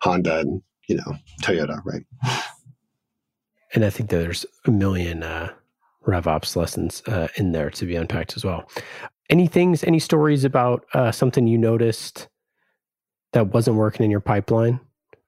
Honda, 0.02 0.40
and 0.40 0.62
you 0.88 0.96
know 0.96 1.16
Toyota, 1.42 1.80
right? 1.86 2.04
And 3.74 3.86
I 3.86 3.90
think 3.90 4.10
there's 4.10 4.46
a 4.66 4.72
million 4.72 5.24
uh, 5.24 5.54
RevOps 6.06 6.56
lessons 6.56 7.02
uh, 7.08 7.30
in 7.36 7.52
there 7.52 7.70
to 7.72 7.86
be 7.86 7.96
unpacked 7.96 8.36
as 8.36 8.44
well. 8.44 8.70
Any 9.30 9.48
things, 9.48 9.84
any 9.84 10.00
stories 10.00 10.44
about 10.44 10.86
uh, 10.94 11.12
something 11.12 11.48
you 11.48 11.58
noticed 11.58 12.28
that 13.34 13.54
wasn't 13.54 13.78
working 13.78 14.04
in 14.04 14.12
your 14.12 14.20
pipeline 14.20 14.80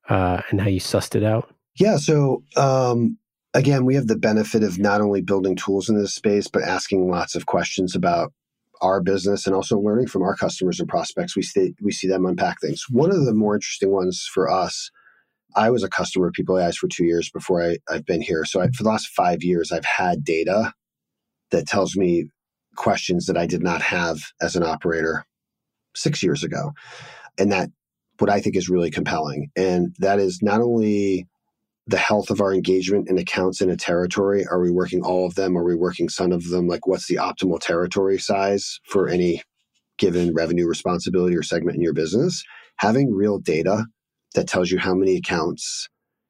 uh, 0.10 0.42
and 0.50 0.62
how 0.62 0.68
you 0.68 0.80
sussed 0.80 1.16
it 1.16 1.24
out? 1.24 1.54
Yeah. 1.80 1.98
So, 1.98 2.44
um, 2.56 3.18
again, 3.54 3.86
we 3.86 3.96
have 3.96 4.08
the 4.08 4.18
benefit 4.18 4.64
of 4.64 4.78
not 4.78 5.02
only 5.02 5.22
building 5.22 5.56
tools 5.56 5.90
in 5.90 5.98
this 5.98 6.14
space, 6.14 6.48
but 6.48 6.64
asking 6.64 7.10
lots 7.10 7.36
of 7.36 7.46
questions 7.46 7.96
about 7.96 8.34
our 8.82 9.02
business 9.02 9.48
and 9.48 9.56
also 9.56 9.80
learning 9.80 10.08
from 10.08 10.24
our 10.24 10.36
customers 10.36 10.80
and 10.80 10.90
prospects. 10.90 11.36
We 11.36 11.42
see, 11.42 11.74
we 11.82 11.92
see 11.92 12.08
them 12.08 12.26
unpack 12.26 12.60
things. 12.60 12.84
One 12.90 13.12
of 13.12 13.26
the 13.26 13.34
more 13.34 13.56
interesting 13.56 13.92
ones 13.92 14.28
for 14.32 14.50
us, 14.52 14.92
I 15.56 15.70
was 15.70 15.84
a 15.84 15.90
customer 15.90 16.28
of 16.28 16.34
People 16.34 16.58
AIs 16.58 16.78
for 16.78 16.88
two 16.88 17.06
years 17.06 17.30
before 17.30 17.64
I, 17.64 17.78
have 17.90 18.06
been 18.06 18.22
here. 18.22 18.44
So 18.44 18.60
I, 18.60 18.68
for 18.68 18.84
the 18.84 18.90
last 18.90 19.08
five 19.08 19.44
years, 19.44 19.72
I've 19.72 19.86
had 19.86 20.24
data 20.24 20.74
that 21.52 21.68
tells 21.68 21.96
me 21.96 22.26
questions 22.76 23.28
that 23.28 23.38
I 23.38 23.46
did 23.46 23.62
not 23.62 23.82
have 23.82 24.20
as 24.42 24.56
an 24.56 24.64
operator 24.64 25.26
six 25.96 26.24
years 26.24 26.44
ago. 26.44 26.72
And 27.38 27.52
that 27.52 27.70
what 28.20 28.30
I 28.30 28.42
think 28.42 28.56
is 28.56 28.70
really 28.70 28.92
compelling. 28.92 29.50
And 29.56 29.96
that 30.00 30.20
is 30.20 30.40
not 30.42 30.62
only 30.62 31.28
the 31.88 31.98
health 31.98 32.30
of 32.30 32.40
our 32.40 32.54
engagement 32.54 33.10
and 33.10 33.20
accounts 33.20 33.62
in 33.62 33.70
a 33.70 33.76
territory. 33.76 34.46
Are 34.46 34.62
we 34.62 34.72
working 34.72 35.04
all 35.04 35.26
of 35.26 35.36
them? 35.36 35.58
Are 35.58 35.64
we 35.64 35.76
working 35.76 36.08
some 36.08 36.32
of 36.32 36.48
them? 36.50 36.68
Like, 36.68 36.88
what's 36.88 37.08
the 37.08 37.16
optimal 37.16 37.60
territory 37.60 38.18
size 38.18 38.80
for 38.88 39.10
any 39.10 39.42
given 39.98 40.34
revenue 40.34 40.66
responsibility 40.66 41.36
or 41.36 41.44
segment 41.44 41.76
in 41.76 41.82
your 41.82 41.94
business? 41.94 42.44
Having 42.78 43.12
real 43.12 43.40
data 43.40 43.86
that 44.34 44.48
tells 44.48 44.72
you 44.72 44.80
how 44.80 44.94
many 44.94 45.18
accounts 45.18 45.90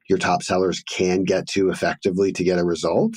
your 0.10 0.18
top 0.18 0.44
sellers 0.44 0.82
can 0.84 1.24
get 1.24 1.48
to 1.48 1.70
effectively 1.70 2.34
to 2.34 2.44
get 2.44 2.60
a 2.60 2.66
result 2.66 3.14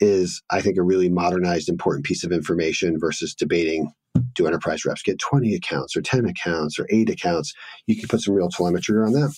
is, 0.00 0.42
I 0.50 0.60
think, 0.60 0.78
a 0.78 0.82
really 0.82 1.08
modernized, 1.08 1.68
important 1.68 2.04
piece 2.04 2.24
of 2.24 2.32
information 2.32 2.98
versus 2.98 3.34
debating 3.34 3.92
do 4.36 4.46
enterprise 4.46 4.84
reps 4.84 5.02
get 5.02 5.18
20 5.18 5.54
accounts 5.54 5.96
or 5.96 6.02
10 6.02 6.26
accounts 6.26 6.78
or 6.78 6.86
eight 6.90 7.10
accounts? 7.10 7.52
You 7.86 7.96
can 7.96 8.08
put 8.08 8.20
some 8.20 8.34
real 8.34 8.48
telemetry 8.48 8.96
on 9.02 9.12
that. 9.12 9.34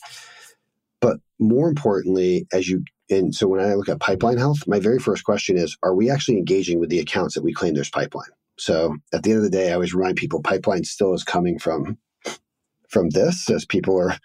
But 1.00 1.18
more 1.38 1.68
importantly, 1.68 2.46
as 2.52 2.68
you 2.68 2.84
and 3.10 3.34
so 3.34 3.48
when 3.48 3.60
I 3.60 3.72
look 3.74 3.88
at 3.88 4.00
pipeline 4.00 4.36
health, 4.36 4.66
my 4.66 4.80
very 4.80 4.98
first 4.98 5.24
question 5.24 5.56
is, 5.56 5.78
are 5.82 5.94
we 5.94 6.10
actually 6.10 6.36
engaging 6.36 6.78
with 6.78 6.90
the 6.90 6.98
accounts 6.98 7.34
that 7.34 7.42
we 7.42 7.54
claim 7.54 7.72
there's 7.72 7.88
pipeline? 7.88 8.28
So 8.58 8.96
at 9.14 9.22
the 9.22 9.30
end 9.30 9.38
of 9.38 9.44
the 9.44 9.50
day, 9.50 9.70
I 9.70 9.74
always 9.74 9.94
remind 9.94 10.16
people 10.16 10.42
pipeline 10.42 10.84
still 10.84 11.14
is 11.14 11.24
coming 11.24 11.58
from 11.58 11.96
from 12.90 13.10
this 13.10 13.48
as 13.50 13.64
people 13.64 13.98
are 13.98 14.16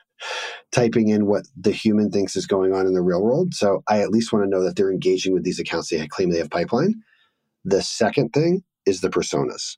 typing 0.71 1.09
in 1.09 1.25
what 1.27 1.45
the 1.55 1.71
human 1.71 2.09
thinks 2.09 2.35
is 2.35 2.47
going 2.47 2.73
on 2.73 2.87
in 2.87 2.93
the 2.93 3.01
real 3.01 3.21
world. 3.21 3.53
So 3.53 3.83
I 3.87 4.01
at 4.01 4.09
least 4.09 4.31
want 4.31 4.45
to 4.45 4.49
know 4.49 4.63
that 4.63 4.75
they're 4.75 4.91
engaging 4.91 5.33
with 5.33 5.43
these 5.43 5.59
accounts 5.59 5.89
they 5.89 6.05
claim 6.07 6.29
they 6.29 6.37
have 6.39 6.49
pipeline. 6.49 6.95
The 7.65 7.81
second 7.81 8.29
thing 8.29 8.63
is 8.85 9.01
the 9.01 9.09
personas 9.09 9.77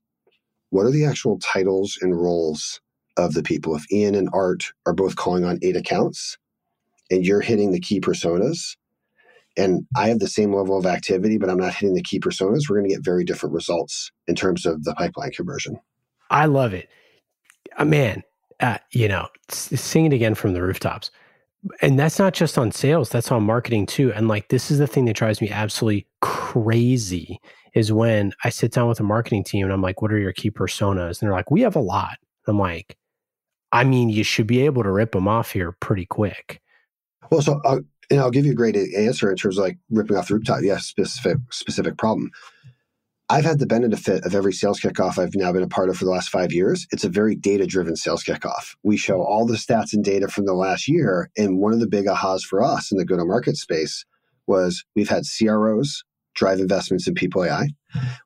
what 0.70 0.86
are 0.86 0.92
the 0.92 1.06
actual 1.06 1.40
titles 1.40 1.98
and 2.02 2.20
roles 2.20 2.80
of 3.18 3.34
the 3.34 3.44
people? 3.44 3.76
If 3.76 3.92
Ian 3.92 4.16
and 4.16 4.30
Art 4.34 4.66
are 4.86 4.94
both 4.94 5.16
calling 5.16 5.46
on 5.46 5.60
eight 5.62 5.76
accounts 5.76 6.38
and 7.10 7.26
you're 7.26 7.42
hitting 7.42 7.72
the 7.72 7.80
key 7.80 8.00
personas, 8.00 8.76
and 9.58 9.86
I 9.96 10.10
have 10.10 10.20
the 10.20 10.28
same 10.28 10.54
level 10.54 10.78
of 10.78 10.86
activity, 10.86 11.38
but 11.38 11.50
I'm 11.50 11.60
not 11.60 11.74
hitting 11.74 11.96
the 11.96 12.04
key 12.04 12.20
personas, 12.20 12.70
we're 12.70 12.78
going 12.78 12.90
to 12.90 12.96
get 12.96 13.06
very 13.06 13.24
different 13.24 13.56
results 13.56 14.12
in 14.28 14.36
terms 14.36 14.66
of 14.66 14.84
the 14.84 14.94
pipeline 14.96 15.32
conversion. 15.32 15.80
I 16.30 16.46
love 16.46 16.74
it. 16.74 16.90
Uh, 17.78 17.86
man, 17.86 18.24
uh, 18.60 18.80
you 18.92 19.08
know, 19.08 19.28
sing 19.50 20.06
it 20.06 20.14
again 20.14 20.36
from 20.36 20.54
the 20.54 20.62
rooftops. 20.62 21.12
And 21.82 21.98
that's 21.98 22.20
not 22.20 22.34
just 22.34 22.58
on 22.58 22.72
sales, 22.72 23.10
that's 23.10 23.32
on 23.32 23.44
marketing 23.44 23.86
too. 23.86 24.14
And 24.14 24.28
like, 24.28 24.50
this 24.50 24.70
is 24.70 24.78
the 24.78 24.88
thing 24.88 25.06
that 25.06 25.16
drives 25.16 25.42
me 25.42 25.50
absolutely 25.50 26.08
crazy 26.22 27.40
is 27.74 27.92
when 27.92 28.34
I 28.44 28.50
sit 28.50 28.72
down 28.72 28.88
with 28.88 29.00
a 29.00 29.04
marketing 29.04 29.44
team 29.44 29.66
and 29.66 29.74
I'm 29.74 29.82
like, 29.82 30.02
what 30.02 30.12
are 30.12 30.20
your 30.20 30.34
key 30.34 30.52
personas? 30.52 31.20
And 31.22 31.28
they're 31.28 31.36
like, 31.36 31.52
we 31.52 31.62
have 31.62 31.76
a 31.76 31.82
lot. 31.82 32.18
I'm 32.48 32.60
like, 32.60 32.98
I 33.72 33.84
mean, 33.84 34.10
you 34.10 34.24
should 34.24 34.48
be 34.48 34.62
able 34.62 34.84
to 34.84 34.92
rip 34.92 35.12
them 35.12 35.28
off 35.28 35.52
here 35.52 35.74
pretty 35.74 36.06
quick. 36.06 36.62
Well, 37.32 37.42
so 37.42 37.60
uh, 37.66 37.80
and 38.10 38.20
I'll 38.20 38.32
give 38.32 38.46
you 38.46 38.52
a 38.52 38.56
great 38.56 38.76
answer 38.76 39.30
in 39.30 39.36
terms 39.36 39.58
of 39.58 39.64
like 39.64 39.78
ripping 39.90 40.16
off 40.16 40.28
the 40.28 40.36
rooftop. 40.36 40.60
Yes, 40.62 40.86
specific 40.86 41.38
specific 41.52 41.98
problem. 41.98 42.32
I've 43.28 43.46
had 43.46 43.58
the 43.58 43.66
benefit 43.66 44.24
of 44.24 44.36
every 44.36 44.54
sales 44.54 44.80
kickoff 44.80 45.18
I've 45.18 45.34
now 45.34 45.52
been 45.52 45.64
a 45.64 45.68
part 45.68 45.90
of 45.90 45.98
for 45.98 46.06
the 46.06 46.12
last 46.12 46.30
five 46.30 46.54
years. 46.54 46.86
It's 46.92 47.04
a 47.04 47.10
very 47.10 47.36
data 47.36 47.66
driven 47.66 47.96
sales 47.96 48.24
kickoff. 48.24 48.76
We 48.84 48.98
show 48.98 49.24
all 49.24 49.48
the 49.48 49.56
stats 49.56 49.94
and 49.94 50.04
data 50.04 50.28
from 50.28 50.46
the 50.46 50.54
last 50.54 50.88
year. 50.88 51.32
And 51.36 51.60
one 51.60 51.74
of 51.74 51.80
the 51.80 51.88
big 51.88 52.06
ahas 52.06 52.44
for 52.44 52.64
us 52.64 52.92
in 52.92 53.00
the 53.00 53.06
go 53.06 53.18
to 53.18 53.26
market 53.26 53.58
space 53.58 54.06
was 54.46 54.86
we've 54.96 55.10
had 55.10 55.24
CROs 55.26 56.04
drive 56.36 56.60
investments 56.60 57.08
in 57.08 57.16
people 57.16 57.44
AI. 57.44 57.70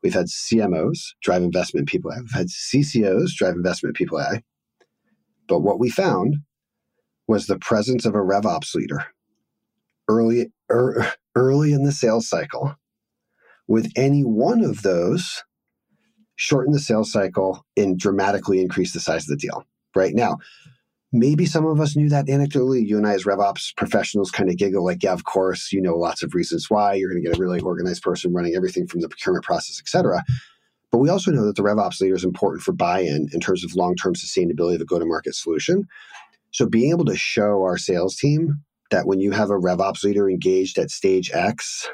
We've 0.04 0.14
had 0.14 0.26
CMOs 0.26 1.00
drive 1.24 1.44
investment 1.44 1.84
in 1.84 1.86
people 1.86 2.12
AI. 2.12 2.20
We've 2.20 2.32
had 2.32 2.48
CCOs 2.48 3.36
drive 3.38 3.54
investment 3.54 3.92
in 3.92 4.06
people 4.06 4.20
AI. 4.20 4.44
But 5.48 5.62
what 5.62 5.80
we 5.80 5.90
found 5.90 6.38
was 7.26 7.48
the 7.48 7.60
presence 7.60 8.06
of 8.06 8.16
a 8.16 8.20
RevOps 8.20 8.76
leader 8.76 9.06
early, 10.10 10.52
er, 10.70 11.14
early 11.36 11.72
in 11.72 11.84
the 11.84 11.94
sales 11.94 12.28
cycle 12.28 12.76
with 13.70 13.90
any 13.96 14.24
one 14.24 14.66
of 14.66 14.82
those 14.82 15.44
shorten 16.36 16.74
the 16.74 16.80
sales 16.80 17.12
cycle 17.12 17.64
and 17.78 18.00
dramatically 18.00 18.60
increase 18.60 18.94
the 18.94 19.00
size 19.00 19.24
of 19.24 19.30
the 19.30 19.38
deal. 19.38 19.64
Right 19.96 20.16
now, 20.16 20.38
maybe 21.14 21.46
some 21.46 21.66
of 21.66 21.80
us 21.80 21.96
knew 21.96 22.10
that 22.10 22.28
anecdotally. 22.28 22.86
You 22.86 22.98
and 22.98 23.06
I, 23.06 23.14
as 23.14 23.26
RevOps 23.26 23.76
professionals, 23.78 24.32
kind 24.32 24.50
of 24.50 24.58
giggle 24.58 24.84
like, 24.84 25.04
yeah, 25.04 25.14
of 25.14 25.24
course, 25.24 25.72
you 25.72 25.82
know 25.82 25.96
lots 25.96 26.24
of 26.24 26.34
reasons 26.34 26.70
why. 26.70 26.96
You're 26.96 27.12
going 27.12 27.24
to 27.24 27.30
get 27.30 27.38
a 27.38 27.42
really 27.42 27.60
organized 27.60 28.02
person 28.02 28.34
running 28.34 28.56
everything 28.56 28.88
from 28.88 29.02
the 29.02 29.10
procurement 29.10 29.46
process, 29.46 29.80
et 29.80 29.88
cetera. 29.88 30.24
But 30.92 30.98
we 30.98 31.10
also 31.10 31.32
know 31.32 31.46
that 31.46 31.56
the 31.56 31.62
RevOps 31.62 32.02
leader 32.02 32.16
is 32.16 32.24
important 32.24 32.64
for 32.64 32.72
buy 32.72 33.02
in 33.02 33.30
in 33.32 33.40
terms 33.40 33.64
of 33.64 33.76
long 33.76 33.96
term 33.96 34.16
sustainability 34.16 34.76
of 34.76 34.82
a 34.82 34.86
go 34.86 34.98
to 34.98 35.06
market 35.06 35.36
solution. 35.36 35.88
So 36.52 36.66
being 36.66 36.90
able 36.90 37.06
to 37.06 37.16
show 37.16 37.62
our 37.62 37.78
sales 37.78 38.16
team 38.16 38.64
that 38.90 39.06
when 39.06 39.20
you 39.20 39.32
have 39.32 39.52
a 39.52 39.60
RevOps 39.60 40.04
leader 40.04 40.28
engaged 40.28 40.80
at 40.80 40.90
stage 40.90 41.30
X, 41.32 41.88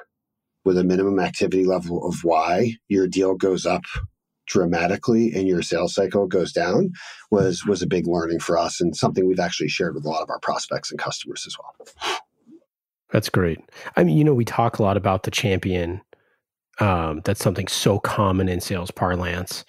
with 0.66 0.78
a 0.78 0.84
minimum 0.84 1.20
activity 1.20 1.64
level 1.66 2.06
of 2.06 2.24
Y, 2.24 2.74
your 2.90 3.08
deal 3.08 3.36
goes 3.36 3.66
up 3.66 3.84
dramatically 4.48 5.32
and 5.34 5.48
your 5.48 5.62
sales 5.62 5.96
cycle 5.96 6.28
goes 6.28 6.52
down 6.52 6.92
was 7.32 7.66
was 7.66 7.82
a 7.82 7.88
big 7.88 8.06
learning 8.06 8.40
for 8.40 8.58
us 8.58 8.80
and 8.80 8.96
something 8.96 9.28
we've 9.28 9.40
actually 9.40 9.68
shared 9.68 9.96
with 9.96 10.06
a 10.06 10.10
lot 10.10 10.22
of 10.22 10.30
our 10.30 10.40
prospects 10.40 10.92
and 10.92 11.00
customers 11.00 11.46
as 11.48 11.56
well. 11.58 12.20
That's 13.12 13.30
great. 13.30 13.60
I 13.96 14.04
mean, 14.04 14.18
you 14.18 14.24
know, 14.24 14.34
we 14.34 14.46
talk 14.46 14.78
a 14.78 14.84
lot 14.84 14.98
about 14.98 15.24
the 15.24 15.32
champion. 15.32 16.02
Um, 16.80 17.22
that's 17.24 17.42
something 17.42 17.68
so 17.68 18.00
common 18.00 18.50
in 18.50 18.60
sales 18.60 18.92
parlance 18.92 19.64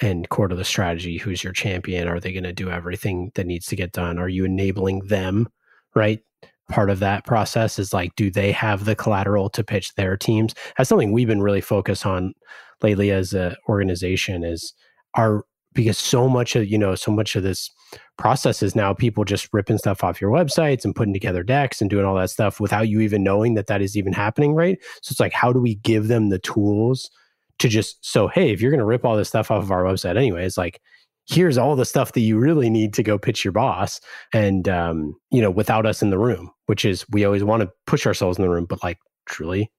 and 0.00 0.28
core 0.28 0.48
to 0.48 0.54
the 0.54 0.64
strategy. 0.64 1.18
Who's 1.18 1.44
your 1.44 1.52
champion? 1.52 2.08
Are 2.08 2.20
they 2.20 2.32
going 2.32 2.44
to 2.44 2.52
do 2.52 2.70
everything 2.70 3.32
that 3.34 3.46
needs 3.46 3.66
to 3.66 3.76
get 3.76 3.92
done? 3.92 4.18
Are 4.18 4.28
you 4.28 4.44
enabling 4.44 5.00
them, 5.00 5.48
right, 5.94 6.20
part 6.68 6.90
of 6.90 6.98
that 7.00 7.24
process 7.24 7.78
is 7.78 7.92
like, 7.92 8.14
do 8.16 8.30
they 8.30 8.52
have 8.52 8.84
the 8.84 8.96
collateral 8.96 9.48
to 9.50 9.62
pitch 9.62 9.94
their 9.94 10.16
teams? 10.16 10.54
That's 10.76 10.88
something 10.88 11.12
we've 11.12 11.28
been 11.28 11.42
really 11.42 11.60
focused 11.60 12.06
on 12.06 12.34
lately 12.82 13.10
as 13.10 13.32
an 13.32 13.56
organization 13.68 14.44
is 14.44 14.74
our 15.14 15.44
because 15.76 15.98
so 15.98 16.28
much 16.28 16.56
of 16.56 16.66
you 16.66 16.78
know 16.78 16.94
so 16.94 17.12
much 17.12 17.36
of 17.36 17.42
this 17.42 17.70
process 18.18 18.62
is 18.62 18.74
now 18.74 18.92
people 18.92 19.24
just 19.24 19.48
ripping 19.52 19.78
stuff 19.78 20.02
off 20.02 20.20
your 20.20 20.30
websites 20.30 20.84
and 20.84 20.96
putting 20.96 21.12
together 21.12 21.42
decks 21.42 21.80
and 21.80 21.90
doing 21.90 22.04
all 22.04 22.14
that 22.14 22.30
stuff 22.30 22.58
without 22.58 22.88
you 22.88 23.00
even 23.00 23.22
knowing 23.22 23.54
that 23.54 23.66
that 23.66 23.82
is 23.82 23.96
even 23.96 24.12
happening 24.12 24.54
right 24.54 24.78
so 25.02 25.12
it's 25.12 25.20
like 25.20 25.32
how 25.32 25.52
do 25.52 25.60
we 25.60 25.76
give 25.76 26.08
them 26.08 26.30
the 26.30 26.38
tools 26.38 27.10
to 27.58 27.68
just 27.68 28.04
so 28.04 28.26
hey 28.26 28.50
if 28.50 28.60
you're 28.60 28.70
going 28.70 28.78
to 28.78 28.86
rip 28.86 29.04
all 29.04 29.16
this 29.16 29.28
stuff 29.28 29.50
off 29.50 29.62
of 29.62 29.70
our 29.70 29.84
website 29.84 30.16
anyways 30.16 30.58
like 30.58 30.80
here's 31.28 31.58
all 31.58 31.76
the 31.76 31.84
stuff 31.84 32.12
that 32.12 32.20
you 32.20 32.38
really 32.38 32.70
need 32.70 32.94
to 32.94 33.02
go 33.02 33.18
pitch 33.18 33.44
your 33.44 33.52
boss 33.52 34.00
and 34.32 34.68
um, 34.68 35.14
you 35.30 35.40
know 35.40 35.50
without 35.50 35.86
us 35.86 36.02
in 36.02 36.10
the 36.10 36.18
room 36.18 36.50
which 36.66 36.84
is 36.84 37.04
we 37.10 37.24
always 37.24 37.44
want 37.44 37.62
to 37.62 37.70
push 37.86 38.06
ourselves 38.06 38.38
in 38.38 38.42
the 38.42 38.50
room 38.50 38.66
but 38.66 38.82
like 38.82 38.98
truly 39.26 39.70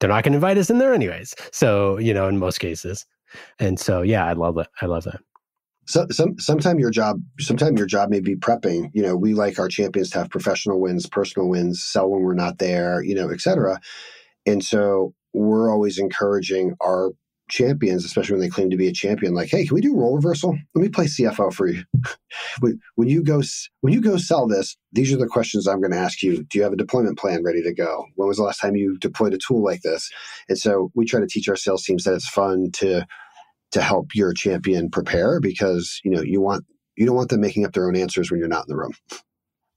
they're 0.00 0.10
not 0.10 0.24
going 0.24 0.32
to 0.32 0.36
invite 0.36 0.58
us 0.58 0.70
in 0.70 0.78
there 0.78 0.92
anyways. 0.92 1.34
So 1.52 1.98
you 1.98 2.12
know 2.12 2.28
in 2.28 2.38
most 2.38 2.58
cases. 2.58 3.06
And 3.58 3.80
so 3.80 4.02
yeah 4.02 4.24
i 4.24 4.32
love 4.32 4.54
that 4.56 4.68
i 4.80 4.86
love 4.86 5.04
that. 5.04 5.20
So, 5.86 6.06
some 6.10 6.38
sometime 6.38 6.78
your 6.78 6.90
job 6.90 7.20
sometime 7.40 7.76
your 7.76 7.86
job 7.86 8.10
may 8.10 8.20
be 8.20 8.36
prepping 8.36 8.90
you 8.94 9.02
know 9.02 9.16
we 9.16 9.34
like 9.34 9.58
our 9.58 9.68
champions 9.68 10.10
to 10.10 10.18
have 10.18 10.30
professional 10.30 10.80
wins 10.80 11.06
personal 11.06 11.48
wins 11.48 11.82
sell 11.82 12.10
when 12.10 12.22
we're 12.22 12.34
not 12.34 12.58
there 12.58 13.02
you 13.02 13.14
know 13.14 13.30
et 13.30 13.40
cetera. 13.40 13.80
And 14.46 14.62
so 14.62 15.14
we're 15.32 15.70
always 15.70 15.98
encouraging 15.98 16.74
our 16.80 17.10
champions, 17.48 18.04
especially 18.04 18.34
when 18.34 18.40
they 18.40 18.48
claim 18.48 18.70
to 18.70 18.76
be 18.76 18.88
a 18.88 18.92
champion, 18.92 19.34
like, 19.34 19.50
hey, 19.50 19.66
can 19.66 19.74
we 19.74 19.80
do 19.80 19.94
role 19.94 20.14
reversal? 20.14 20.56
Let 20.74 20.82
me 20.82 20.88
play 20.88 21.06
CFO 21.06 21.52
for 21.52 21.66
you. 21.66 21.84
when 22.94 23.08
you 23.08 23.22
go 23.22 23.42
when 23.80 23.92
you 23.92 24.00
go 24.00 24.16
sell 24.16 24.46
this, 24.46 24.76
these 24.92 25.12
are 25.12 25.16
the 25.16 25.26
questions 25.26 25.66
I'm 25.66 25.80
going 25.80 25.92
to 25.92 25.98
ask 25.98 26.22
you. 26.22 26.44
Do 26.44 26.58
you 26.58 26.64
have 26.64 26.72
a 26.72 26.76
deployment 26.76 27.18
plan 27.18 27.42
ready 27.44 27.62
to 27.62 27.72
go? 27.72 28.06
When 28.16 28.28
was 28.28 28.38
the 28.38 28.44
last 28.44 28.60
time 28.60 28.76
you 28.76 28.98
deployed 28.98 29.34
a 29.34 29.38
tool 29.38 29.62
like 29.62 29.82
this? 29.82 30.10
And 30.48 30.58
so 30.58 30.90
we 30.94 31.04
try 31.04 31.20
to 31.20 31.26
teach 31.26 31.48
our 31.48 31.56
sales 31.56 31.84
teams 31.84 32.04
that 32.04 32.14
it's 32.14 32.28
fun 32.28 32.70
to 32.74 33.06
to 33.72 33.82
help 33.82 34.14
your 34.14 34.32
champion 34.32 34.90
prepare 34.90 35.40
because 35.40 36.00
you 36.04 36.10
know 36.10 36.22
you 36.22 36.40
want 36.40 36.64
you 36.96 37.06
don't 37.06 37.16
want 37.16 37.28
them 37.28 37.40
making 37.40 37.64
up 37.64 37.72
their 37.72 37.86
own 37.86 37.96
answers 37.96 38.30
when 38.30 38.38
you're 38.38 38.48
not 38.48 38.66
in 38.68 38.74
the 38.74 38.76
room. 38.76 38.92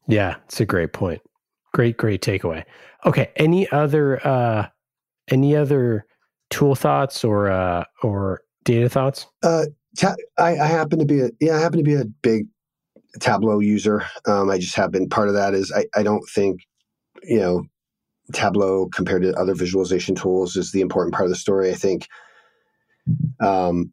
Yeah, 0.08 0.36
it's 0.46 0.62
a 0.62 0.66
great 0.66 0.94
point. 0.94 1.22
Great, 1.74 1.98
great 1.98 2.22
takeaway. 2.22 2.64
Okay, 3.06 3.32
any 3.36 3.70
other 3.72 4.26
uh 4.26 4.68
any 5.30 5.56
other 5.56 6.06
tool 6.50 6.76
thoughts 6.76 7.24
or 7.24 7.50
uh, 7.50 7.84
or 8.04 8.42
data 8.64 8.90
thoughts? 8.90 9.28
Uh, 9.44 9.66
ta- 9.98 10.16
I, 10.38 10.58
I, 10.58 10.68
happen 10.68 11.00
to 11.00 11.06
be 11.06 11.22
a 11.22 11.30
yeah, 11.40 11.56
I 11.56 11.60
happen 11.60 11.78
to 11.78 11.84
be 11.84 11.96
a 11.96 12.06
big 12.06 12.48
Tableau 13.20 13.60
user. 13.60 14.06
Um, 14.28 14.50
I 14.50 14.58
just 14.58 14.76
have 14.76 14.92
been 14.92 15.10
part 15.10 15.28
of 15.28 15.34
that. 15.34 15.54
Is 15.54 15.72
I, 15.76 15.86
I 15.98 16.04
don't 16.04 16.28
think 16.30 16.62
you 17.24 17.40
know 17.40 17.66
Tableau 18.34 18.88
compared 18.88 19.24
to 19.24 19.34
other 19.36 19.56
visualization 19.56 20.16
tools 20.16 20.56
is 20.56 20.72
the 20.72 20.82
important 20.82 21.14
part 21.14 21.26
of 21.26 21.32
the 21.32 21.38
story. 21.38 21.72
I 21.72 21.76
think 21.76 22.08
um, 23.40 23.92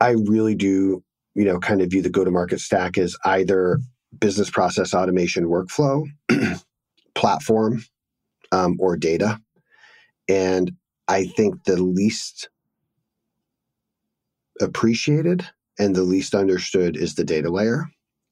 I 0.00 0.10
really 0.10 0.54
do 0.54 1.02
you 1.34 1.44
know 1.44 1.58
kind 1.58 1.82
of 1.82 1.90
view 1.90 2.02
the 2.02 2.10
go 2.10 2.24
to 2.24 2.30
market 2.30 2.60
stack 2.60 2.98
as 2.98 3.16
either 3.24 3.80
business 4.18 4.50
process 4.50 4.92
automation 4.92 5.44
workflow 5.44 6.04
platform 7.14 7.84
um, 8.52 8.76
or 8.80 8.96
data 8.96 9.40
and 10.28 10.72
I 11.10 11.26
think 11.26 11.64
the 11.64 11.76
least 11.82 12.48
appreciated 14.60 15.44
and 15.78 15.96
the 15.96 16.04
least 16.04 16.36
understood 16.36 16.96
is 16.96 17.16
the 17.16 17.24
data 17.24 17.50
layer. 17.50 17.86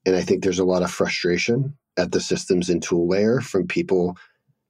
And 0.06 0.14
I 0.14 0.22
think 0.22 0.44
there's 0.44 0.60
a 0.60 0.64
lot 0.64 0.84
of 0.84 0.90
frustration 0.92 1.76
at 1.96 2.12
the 2.12 2.20
systems 2.20 2.70
and 2.70 2.80
tool 2.80 3.08
layer 3.08 3.40
from 3.40 3.66
people 3.66 4.16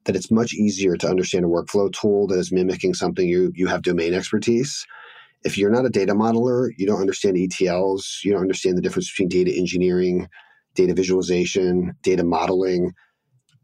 that 0.07 0.17
it's 0.17 0.31
much 0.31 0.55
easier 0.55 0.97
to 0.97 1.09
understand 1.09 1.45
a 1.45 1.49
workflow 1.49 1.93
tool 1.93 2.27
that 2.29 2.39
is 2.39 2.51
mimicking 2.51 2.95
something 2.95 3.29
you 3.29 3.53
you 3.55 3.67
have 3.67 3.83
domain 3.83 4.15
expertise. 4.15 4.87
If 5.45 5.59
you're 5.59 5.71
not 5.71 5.85
a 5.85 5.91
data 5.91 6.15
modeler, 6.15 6.71
you 6.79 6.87
don't 6.87 7.03
understand 7.03 7.37
ETLs, 7.37 8.25
you 8.25 8.33
don't 8.33 8.41
understand 8.41 8.79
the 8.79 8.83
difference 8.83 9.11
between 9.11 9.29
data 9.29 9.53
engineering, 9.55 10.29
data 10.75 10.95
visualization, 10.95 11.95
data 12.03 12.25
modeling, 12.25 12.95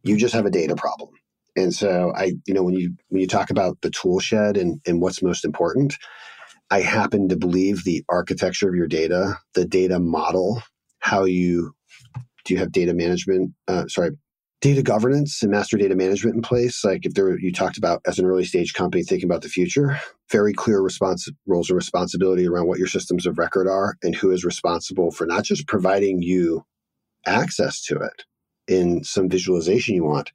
you 0.05 0.19
just 0.19 0.35
have 0.35 0.47
a 0.47 0.51
data 0.51 0.77
problem. 0.77 1.11
And 1.57 1.75
so 1.75 2.13
I, 2.15 2.33
you 2.47 2.55
know, 2.55 2.63
when 2.63 2.75
you 2.75 2.95
when 3.09 3.21
you 3.21 3.29
talk 3.29 3.51
about 3.51 3.81
the 3.81 3.91
tool 3.91 4.21
shed 4.21 4.57
and, 4.57 4.81
and 4.87 5.01
what's 5.01 5.23
most 5.23 5.45
important, 5.45 5.97
I 6.71 6.81
happen 6.81 7.29
to 7.29 7.37
believe 7.37 7.85
the 7.85 8.05
architecture 8.09 8.69
of 8.69 8.75
your 8.75 8.89
data, 8.89 9.39
the 9.55 9.65
data 9.65 10.01
model, 10.01 10.63
how 10.99 11.25
you 11.25 11.73
do 12.45 12.55
you 12.55 12.61
have 12.61 12.73
data 12.73 12.95
management, 12.95 13.53
uh, 13.69 13.87
sorry, 13.89 14.11
data 14.61 14.83
governance 14.83 15.43
and 15.43 15.51
master 15.51 15.77
data 15.77 15.95
management 15.95 16.37
in 16.37 16.43
place. 16.43 16.85
Like 16.85 17.05
if 17.05 17.15
there 17.15 17.39
you 17.39 17.53
talked 17.53 17.79
about 17.79 18.01
as 18.07 18.19
an 18.19 18.27
early 18.27 18.45
stage 18.45 18.73
company 18.73 19.03
thinking 19.03 19.29
about 19.29 19.43
the 19.43 19.49
future, 19.49 20.01
very 20.31 20.53
clear 20.53 20.81
response 20.81 21.29
roles 21.47 21.69
and 21.69 21.77
responsibility 21.77 22.47
around 22.47 22.67
what 22.67 22.79
your 22.79 22.89
systems 22.89 23.27
of 23.27 23.39
record 23.39 23.69
are 23.69 23.97
and 24.03 24.15
who 24.15 24.31
is 24.31 24.45
responsible 24.45 25.11
for 25.11 25.27
not 25.27 25.45
just 25.45 25.67
providing 25.67 26.23
you 26.23 26.65
access 27.27 27.83
to 27.83 27.97
it 27.97 28.25
in 28.67 29.05
some 29.05 29.29
visualization 29.29 29.95
you 29.95 30.05
want, 30.05 30.33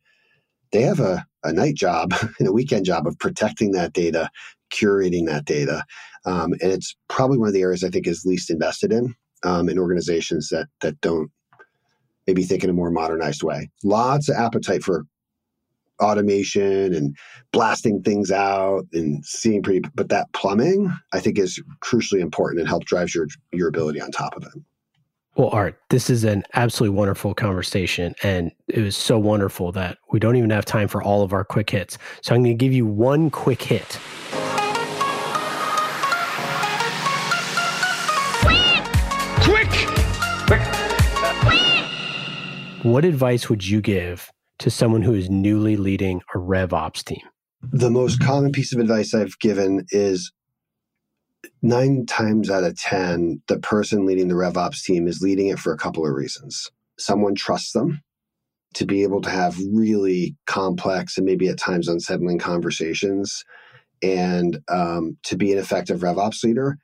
they 0.72 0.82
have 0.84 1.00
a, 1.00 1.26
a 1.44 1.54
night 1.54 1.76
job 1.76 2.14
and 2.40 2.48
a 2.48 2.54
weekend 2.54 2.86
job 2.86 3.08
of 3.08 3.18
protecting 3.20 3.72
that 3.72 3.94
data, 3.94 4.30
curating 4.72 5.26
that 5.28 5.46
data. 5.46 5.84
Um, 6.26 6.54
and 6.62 6.72
it's 6.72 6.96
probably 7.08 7.38
one 7.38 7.48
of 7.48 7.54
the 7.54 7.62
areas 7.62 7.84
I 7.84 7.90
think 7.90 8.08
is 8.08 8.26
least 8.26 8.50
invested 8.50 8.92
in 8.92 9.16
um, 9.44 9.70
in 9.70 9.80
organizations 9.80 10.50
that 10.50 10.68
that 10.82 11.00
don't 11.02 11.32
maybe 12.28 12.44
think 12.44 12.64
in 12.64 12.70
a 12.70 12.74
more 12.74 12.92
modernized 12.92 13.44
way. 13.44 13.70
Lots 13.84 14.30
of 14.30 14.36
appetite 14.36 14.84
for 14.84 15.06
automation 16.02 16.94
and 16.94 17.18
blasting 17.52 18.02
things 18.02 18.32
out 18.32 18.86
and 18.94 19.26
seeing 19.26 19.62
pretty 19.62 19.82
but 19.96 20.10
that 20.10 20.32
plumbing 20.34 20.94
I 21.12 21.20
think 21.20 21.38
is 21.38 21.62
crucially 21.82 22.22
important 22.22 22.62
and 22.62 22.70
help 22.70 22.86
drives 22.86 23.14
your 23.14 23.28
your 23.52 23.68
ability 23.68 24.02
on 24.02 24.12
top 24.12 24.36
of 24.36 24.44
it. 24.44 24.62
Well, 25.40 25.52
Art, 25.54 25.80
this 25.90 26.10
is 26.10 26.26
an 26.26 26.44
absolutely 26.54 26.98
wonderful 26.98 27.34
conversation. 27.34 28.14
And 28.24 28.52
it 28.68 28.82
was 28.82 28.98
so 28.98 29.18
wonderful 29.18 29.72
that 29.72 29.98
we 30.12 30.20
don't 30.20 30.36
even 30.36 30.50
have 30.50 30.66
time 30.66 30.90
for 30.90 31.02
all 31.02 31.24
of 31.24 31.32
our 31.32 31.46
quick 31.46 31.70
hits. 31.70 31.98
So 32.22 32.36
I'm 32.36 32.44
going 32.44 32.58
to 32.58 32.62
give 32.62 32.74
you 32.74 32.86
one 32.86 33.30
quick 33.30 33.62
hit. 33.62 33.98
Quick! 39.40 39.70
Quick! 40.46 40.62
What 42.84 43.06
advice 43.06 43.50
would 43.50 43.66
you 43.66 43.80
give 43.80 44.30
to 44.58 44.70
someone 44.70 45.04
who 45.04 45.14
is 45.14 45.30
newly 45.30 45.78
leading 45.78 46.22
a 46.36 46.38
RevOps 46.38 47.02
team? 47.06 47.22
The 47.72 47.90
most 47.90 48.20
common 48.20 48.52
piece 48.52 48.74
of 48.74 48.82
advice 48.82 49.14
I've 49.14 49.40
given 49.40 49.86
is 49.92 50.34
nine 51.62 52.06
times 52.06 52.50
out 52.50 52.64
of 52.64 52.78
10, 52.78 53.42
the 53.48 53.60
person 53.60 54.06
leading 54.06 54.28
the 54.28 54.36
RevOps 54.36 54.84
team 54.84 55.08
is 55.08 55.22
leading 55.22 55.48
it 55.48 55.60
for 55.60 55.74
a 55.74 55.78
couple 55.78 56.06
of 56.06 56.14
reasons. 56.14 56.70
Someone 56.98 57.36
trusts 57.36 57.72
them 57.72 58.02
to 58.76 58.86
be 58.86 59.04
able 59.04 59.22
to 59.22 59.30
have 59.30 59.58
really 59.74 60.36
complex 60.46 61.18
and 61.18 61.26
maybe 61.26 61.48
at 61.48 61.58
times 61.58 61.88
unsettling 61.88 62.40
conversations. 62.40 63.44
And 64.02 64.60
um, 64.70 65.18
to 65.24 65.36
be 65.36 65.52
an 65.52 65.58
effective 65.58 66.00
RevOps 66.00 66.44
leader, 66.44 66.78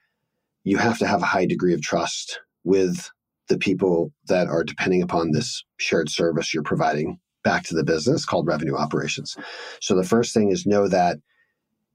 you 0.63 0.78
have 0.78 0.97
to 0.99 1.07
have 1.07 1.21
a 1.21 1.28
high 1.28 1.45
degree 1.45 1.73
of 1.73 1.82
trust 1.82 2.39
with 2.63 3.09
the 3.47 3.57
people 3.57 4.11
that 4.28 4.47
are 4.47 4.63
depending 4.63 5.03
upon 5.03 5.32
this 5.32 5.63
shared 5.78 6.09
service 6.09 6.53
you're 6.53 6.63
providing 6.63 7.19
back 7.43 7.63
to 7.63 7.76
the 7.76 7.84
business 7.84 8.26
called 8.26 8.47
revenue 8.47 8.76
operations. 8.76 9.38
So 9.80 9.95
the 9.95 10.03
first 10.03 10.34
thing 10.34 10.49
is 10.49 10.65
know 10.65 10.88
that 10.88 11.19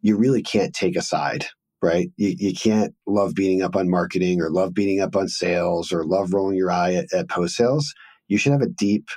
you 0.00 0.16
really 0.16 0.42
can't 0.42 0.72
take 0.72 0.96
a 0.96 1.02
side, 1.02 1.46
right? 1.82 2.10
You, 2.16 2.34
you 2.38 2.54
can't 2.54 2.94
love 3.06 3.34
beating 3.34 3.62
up 3.62 3.76
on 3.76 3.88
marketing 3.88 4.40
or 4.40 4.50
love 4.50 4.74
beating 4.74 5.00
up 5.00 5.16
on 5.16 5.28
sales 5.28 5.92
or 5.92 6.04
love 6.04 6.32
rolling 6.32 6.56
your 6.56 6.70
eye 6.70 6.94
at, 6.94 7.12
at 7.12 7.28
post 7.28 7.56
sales. 7.56 7.92
You 8.28 8.38
should 8.38 8.52
have 8.52 8.62
a 8.62 8.68
deep 8.68 9.08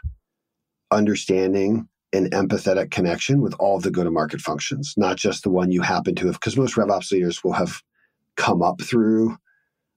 understanding 0.91 1.87
and 2.13 2.31
empathetic 2.31 2.91
connection 2.91 3.41
with 3.41 3.55
all 3.55 3.79
the 3.79 3.91
go 3.91 4.03
to 4.03 4.11
market 4.11 4.39
functions, 4.39 4.93
not 4.97 5.17
just 5.17 5.43
the 5.43 5.49
one 5.49 5.71
you 5.71 5.81
happen 5.81 6.15
to 6.15 6.27
have, 6.27 6.35
because 6.35 6.55
most 6.55 6.75
RevOps 6.75 7.11
leaders 7.11 7.43
will 7.43 7.53
have 7.53 7.81
come 8.37 8.61
up 8.61 8.81
through 8.81 9.35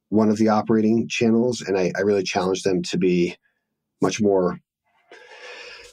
one 0.09 0.29
of 0.29 0.39
the 0.39 0.49
operating 0.49 1.09
channels. 1.09 1.61
And 1.61 1.79
I, 1.79 1.93
I 1.97 2.01
really 2.01 2.23
challenge 2.23 2.63
them 2.63 2.83
to 2.85 2.99
be 2.99 3.37
much 4.01 4.21
more 4.21 4.59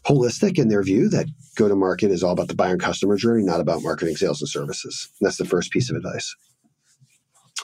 holistic 0.05 0.59
in 0.59 0.67
their 0.67 0.83
view 0.83 1.09
that 1.09 1.27
go 1.55 1.67
to 1.67 1.75
market 1.75 2.11
is 2.11 2.23
all 2.23 2.33
about 2.33 2.47
the 2.47 2.55
buyer 2.55 2.73
and 2.73 2.81
customer 2.81 3.15
journey, 3.15 3.43
not 3.43 3.61
about 3.61 3.83
marketing, 3.83 4.15
sales, 4.15 4.41
and 4.41 4.49
services. 4.49 5.09
That's 5.21 5.37
the 5.37 5.45
first 5.45 5.71
piece 5.71 5.89
of 5.89 5.95
advice. 5.95 6.35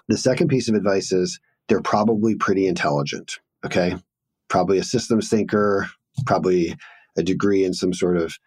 The 0.08 0.18
second 0.18 0.48
piece 0.48 0.70
of 0.70 0.76
advice 0.76 1.12
is 1.12 1.40
they're 1.68 1.82
probably 1.82 2.36
pretty 2.36 2.68
intelligent. 2.68 3.40
Okay. 3.66 3.92
Mm-hmm. 3.92 3.98
Probably 4.48 4.80
a 4.80 4.84
systems 4.84 5.30
thinker, 5.30 5.88
probably 6.26 6.76
a 7.18 7.24
degree 7.24 7.64
in 7.64 7.74
some 7.74 7.94
sort 7.94 8.18
of 8.18 8.38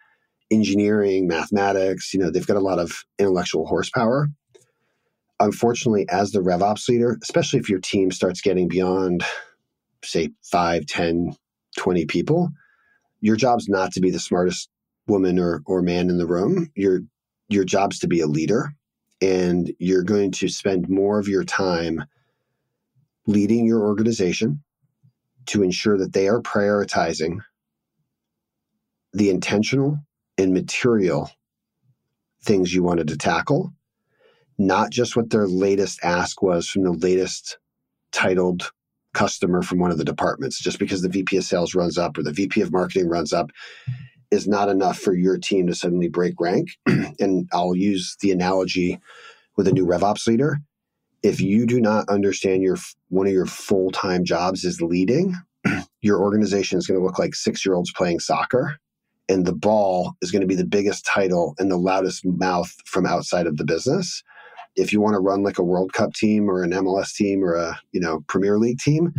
engineering, 0.50 1.28
mathematics. 1.28 2.12
You 2.12 2.20
know, 2.20 2.30
they've 2.30 2.46
got 2.46 2.56
a 2.56 2.60
lot 2.60 2.80
of 2.80 3.04
intellectual 3.18 3.66
horsepower 3.66 4.28
unfortunately, 5.42 6.06
as 6.08 6.30
the 6.30 6.40
RevOps 6.40 6.88
leader, 6.88 7.18
especially 7.22 7.58
if 7.58 7.68
your 7.68 7.80
team 7.80 8.10
starts 8.10 8.40
getting 8.40 8.68
beyond, 8.68 9.24
say, 10.04 10.30
5, 10.44 10.86
10, 10.86 11.36
20 11.76 12.06
people, 12.06 12.50
your 13.20 13.36
job's 13.36 13.68
not 13.68 13.92
to 13.92 14.00
be 14.00 14.10
the 14.10 14.18
smartest 14.18 14.68
woman 15.06 15.38
or, 15.38 15.62
or 15.66 15.82
man 15.82 16.08
in 16.08 16.18
the 16.18 16.26
room. 16.26 16.70
Your, 16.74 17.00
your 17.48 17.64
job's 17.64 17.98
to 18.00 18.08
be 18.08 18.20
a 18.20 18.26
leader. 18.26 18.72
And 19.22 19.72
you're 19.78 20.02
going 20.02 20.32
to 20.32 20.48
spend 20.48 20.88
more 20.88 21.18
of 21.18 21.28
your 21.28 21.44
time 21.44 22.04
leading 23.26 23.64
your 23.64 23.82
organization 23.82 24.62
to 25.46 25.62
ensure 25.62 25.96
that 25.98 26.12
they 26.12 26.28
are 26.28 26.42
prioritizing 26.42 27.38
the 29.12 29.30
intentional 29.30 29.98
and 30.36 30.52
material 30.52 31.30
things 32.42 32.74
you 32.74 32.82
wanted 32.82 33.08
to 33.08 33.16
tackle 33.16 33.72
not 34.58 34.90
just 34.90 35.16
what 35.16 35.30
their 35.30 35.46
latest 35.46 36.00
ask 36.02 36.42
was 36.42 36.68
from 36.68 36.82
the 36.84 36.92
latest 36.92 37.58
titled 38.12 38.70
customer 39.14 39.62
from 39.62 39.78
one 39.78 39.90
of 39.90 39.98
the 39.98 40.04
departments. 40.04 40.60
Just 40.60 40.78
because 40.78 41.02
the 41.02 41.08
VP 41.08 41.36
of 41.36 41.44
sales 41.44 41.74
runs 41.74 41.98
up 41.98 42.16
or 42.16 42.22
the 42.22 42.32
VP 42.32 42.60
of 42.60 42.72
marketing 42.72 43.08
runs 43.08 43.32
up 43.32 43.50
is 44.32 44.48
not 44.48 44.68
enough 44.68 44.98
for 44.98 45.14
your 45.14 45.38
team 45.38 45.68
to 45.68 45.74
suddenly 45.74 46.08
break 46.08 46.34
rank. 46.40 46.70
and 47.20 47.48
I'll 47.52 47.76
use 47.76 48.16
the 48.20 48.32
analogy 48.32 48.98
with 49.56 49.68
a 49.68 49.72
new 49.72 49.86
RevOps 49.86 50.26
leader. 50.26 50.58
If 51.22 51.40
you 51.40 51.66
do 51.66 51.80
not 51.80 52.08
understand 52.08 52.62
your 52.62 52.78
one 53.08 53.28
of 53.28 53.32
your 53.32 53.46
full-time 53.46 54.24
jobs 54.24 54.64
is 54.64 54.82
leading, 54.82 55.36
your 56.00 56.20
organization 56.20 56.78
is 56.78 56.86
going 56.86 56.98
to 56.98 57.06
look 57.06 57.18
like 57.18 57.34
six-year-olds 57.34 57.92
playing 57.92 58.18
soccer 58.18 58.78
and 59.28 59.46
the 59.46 59.54
ball 59.54 60.14
is 60.20 60.32
going 60.32 60.40
to 60.40 60.48
be 60.48 60.56
the 60.56 60.64
biggest 60.64 61.06
title 61.06 61.54
and 61.58 61.70
the 61.70 61.76
loudest 61.76 62.26
mouth 62.26 62.74
from 62.86 63.06
outside 63.06 63.46
of 63.46 63.56
the 63.56 63.64
business 63.64 64.24
if 64.76 64.92
you 64.92 65.00
want 65.00 65.14
to 65.14 65.20
run 65.20 65.42
like 65.42 65.58
a 65.58 65.64
World 65.64 65.92
Cup 65.92 66.14
team 66.14 66.50
or 66.50 66.62
an 66.62 66.70
MLS 66.70 67.14
team 67.14 67.44
or 67.44 67.54
a 67.54 67.78
you 67.92 68.00
know 68.00 68.24
Premier 68.28 68.58
League 68.58 68.78
team, 68.78 69.12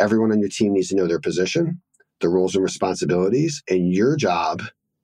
everyone 0.00 0.32
on 0.32 0.40
your 0.40 0.48
team 0.48 0.74
needs 0.74 0.88
to 0.88 0.96
know 0.96 1.06
their 1.06 1.20
position, 1.20 1.80
the 2.24 2.30
roles 2.30 2.54
and 2.54 2.64
responsibilities, 2.64 3.62
and 3.68 3.92
your 3.92 4.16
job 4.16 4.62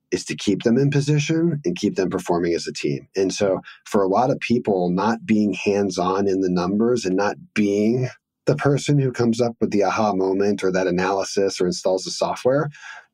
is 0.09 0.25
to 0.25 0.35
keep 0.35 0.63
them 0.63 0.75
in 0.75 0.89
position 0.89 1.61
and 1.63 1.77
keep 1.77 1.95
them 1.95 2.09
performing 2.09 2.55
as 2.55 2.67
a 2.67 2.73
team. 2.73 3.07
And 3.15 3.31
so 3.31 3.61
for 3.85 4.01
a 4.01 4.07
lot 4.07 4.31
of 4.31 4.39
people, 4.39 4.89
not 4.89 5.23
being 5.23 5.53
hands-on 5.53 6.27
in 6.27 6.41
the 6.41 6.49
numbers 6.49 7.05
and 7.05 7.15
not 7.15 7.35
being 7.53 8.09
the 8.47 8.55
person 8.55 8.97
who 8.97 9.11
comes 9.11 9.39
up 9.39 9.55
with 9.61 9.69
the 9.69 9.83
aha 9.83 10.13
moment 10.13 10.63
or 10.63 10.71
that 10.71 10.87
analysis 10.87 11.61
or 11.61 11.67
installs 11.67 12.05
the 12.05 12.11
software 12.11 12.69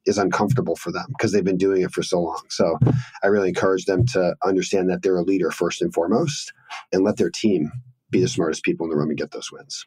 is 0.05 0.18
uncomfortable 0.18 0.78
for 0.78 0.89
them 0.89 1.05
because 1.10 1.34
they've 1.34 1.43
been 1.43 1.58
doing 1.58 1.82
it 1.82 1.91
for 1.91 2.01
so 2.01 2.22
long. 2.22 2.41
So 2.49 2.80
I 3.22 3.28
really 3.28 3.49
encourage 3.49 3.86
them 3.86 4.05
to 4.14 4.36
understand 4.45 4.89
that 4.89 5.01
they're 5.01 5.18
a 5.18 5.22
leader 5.22 5.51
first 5.51 5.82
and 5.82 5.93
foremost 5.93 6.53
and 6.93 7.03
let 7.03 7.18
their 7.18 7.30
team 7.30 7.74
be 8.10 8.22
the 8.22 8.30
smartest 8.30 8.64
people 8.64 8.86
in 8.86 8.89
the 8.89 8.95
room 8.95 9.10
and 9.10 9.18
get 9.18 9.32
those 9.32 9.51
wins. 9.51 9.86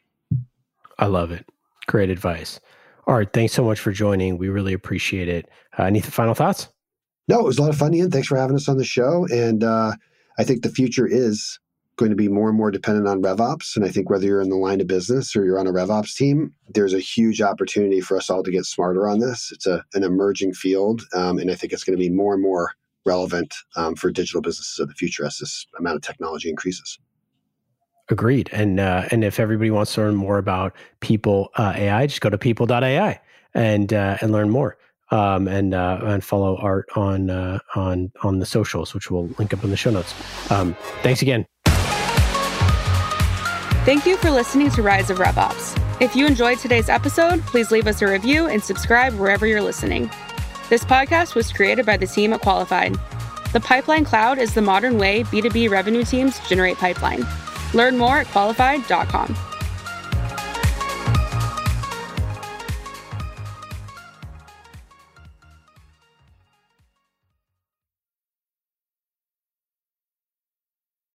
I 0.99 1.07
love 1.07 1.31
it. 1.31 1.49
Great 1.87 2.11
advice. 2.11 2.59
All 3.07 3.15
right. 3.15 3.31
Thanks 3.31 3.53
so 3.53 3.63
much 3.63 3.79
for 3.79 3.91
joining. 3.91 4.37
We 4.37 4.49
really 4.49 4.73
appreciate 4.73 5.27
it. 5.27 5.49
Uh, 5.77 5.83
any 5.83 6.01
final 6.01 6.33
thoughts? 6.33 6.69
No, 7.27 7.39
it 7.39 7.45
was 7.45 7.57
a 7.57 7.61
lot 7.61 7.69
of 7.69 7.77
fun, 7.77 7.93
Ian. 7.93 8.11
Thanks 8.11 8.27
for 8.27 8.37
having 8.37 8.55
us 8.55 8.67
on 8.67 8.77
the 8.77 8.83
show. 8.83 9.25
And 9.31 9.63
uh, 9.63 9.93
I 10.37 10.43
think 10.43 10.63
the 10.63 10.69
future 10.69 11.07
is 11.07 11.59
going 11.97 12.09
to 12.09 12.15
be 12.15 12.27
more 12.27 12.49
and 12.49 12.57
more 12.57 12.71
dependent 12.71 13.07
on 13.07 13.21
RevOps. 13.21 13.75
And 13.75 13.85
I 13.85 13.89
think 13.89 14.09
whether 14.09 14.25
you're 14.25 14.41
in 14.41 14.49
the 14.49 14.55
line 14.55 14.81
of 14.81 14.87
business 14.87 15.35
or 15.35 15.45
you're 15.45 15.59
on 15.59 15.67
a 15.67 15.71
RevOps 15.71 16.15
team, 16.15 16.53
there's 16.69 16.93
a 16.93 16.99
huge 16.99 17.41
opportunity 17.41 18.01
for 18.01 18.17
us 18.17 18.29
all 18.29 18.43
to 18.43 18.51
get 18.51 18.65
smarter 18.65 19.07
on 19.07 19.19
this. 19.19 19.51
It's 19.51 19.67
a, 19.67 19.83
an 19.93 20.03
emerging 20.03 20.53
field. 20.53 21.03
Um, 21.13 21.37
and 21.37 21.51
I 21.51 21.55
think 21.55 21.73
it's 21.73 21.83
going 21.83 21.97
to 21.97 22.03
be 22.03 22.09
more 22.09 22.33
and 22.33 22.41
more 22.41 22.71
relevant 23.05 23.53
um, 23.75 23.95
for 23.95 24.11
digital 24.11 24.41
businesses 24.41 24.79
of 24.79 24.87
the 24.87 24.93
future 24.93 25.25
as 25.25 25.37
this 25.37 25.65
amount 25.77 25.97
of 25.97 26.01
technology 26.01 26.49
increases. 26.49 26.97
Agreed. 28.11 28.49
And 28.51 28.79
uh, 28.79 29.07
and 29.09 29.23
if 29.23 29.39
everybody 29.39 29.71
wants 29.71 29.95
to 29.95 30.01
learn 30.01 30.15
more 30.15 30.37
about 30.37 30.75
people 30.99 31.49
uh, 31.55 31.73
AI, 31.75 32.05
just 32.07 32.21
go 32.21 32.29
to 32.29 32.37
people.ai 32.37 33.19
and 33.53 33.93
uh, 33.93 34.17
and 34.21 34.31
learn 34.31 34.49
more. 34.49 34.77
Um, 35.11 35.47
and 35.49 35.73
uh, 35.73 35.99
and 36.03 36.23
follow 36.23 36.57
Art 36.57 36.89
on 36.95 37.29
uh, 37.29 37.59
on 37.75 38.11
on 38.23 38.39
the 38.39 38.45
socials, 38.45 38.93
which 38.93 39.11
we'll 39.11 39.27
link 39.39 39.53
up 39.53 39.63
in 39.63 39.69
the 39.69 39.77
show 39.77 39.91
notes. 39.91 40.13
Um, 40.51 40.75
thanks 41.03 41.21
again. 41.21 41.45
Thank 43.83 44.05
you 44.05 44.15
for 44.17 44.29
listening 44.29 44.69
to 44.71 44.81
Rise 44.81 45.09
of 45.09 45.17
RevOps. 45.17 45.77
If 46.01 46.15
you 46.15 46.27
enjoyed 46.27 46.59
today's 46.59 46.87
episode, 46.87 47.41
please 47.41 47.71
leave 47.71 47.87
us 47.87 48.01
a 48.01 48.07
review 48.07 48.47
and 48.47 48.63
subscribe 48.63 49.13
wherever 49.15 49.47
you're 49.47 49.61
listening. 49.61 50.09
This 50.69 50.85
podcast 50.85 51.35
was 51.35 51.51
created 51.51 51.85
by 51.85 51.97
the 51.97 52.07
team 52.07 52.31
at 52.31 52.41
Qualified. 52.41 52.95
The 53.53 53.59
Pipeline 53.59 54.05
Cloud 54.05 54.37
is 54.37 54.53
the 54.53 54.61
modern 54.61 54.97
way 54.97 55.23
B2B 55.23 55.69
revenue 55.69 56.05
teams 56.05 56.39
generate 56.47 56.77
pipeline. 56.77 57.25
Learn 57.73 57.97
more 57.97 58.17
at 58.17 58.27
qualified.com. 58.27 59.50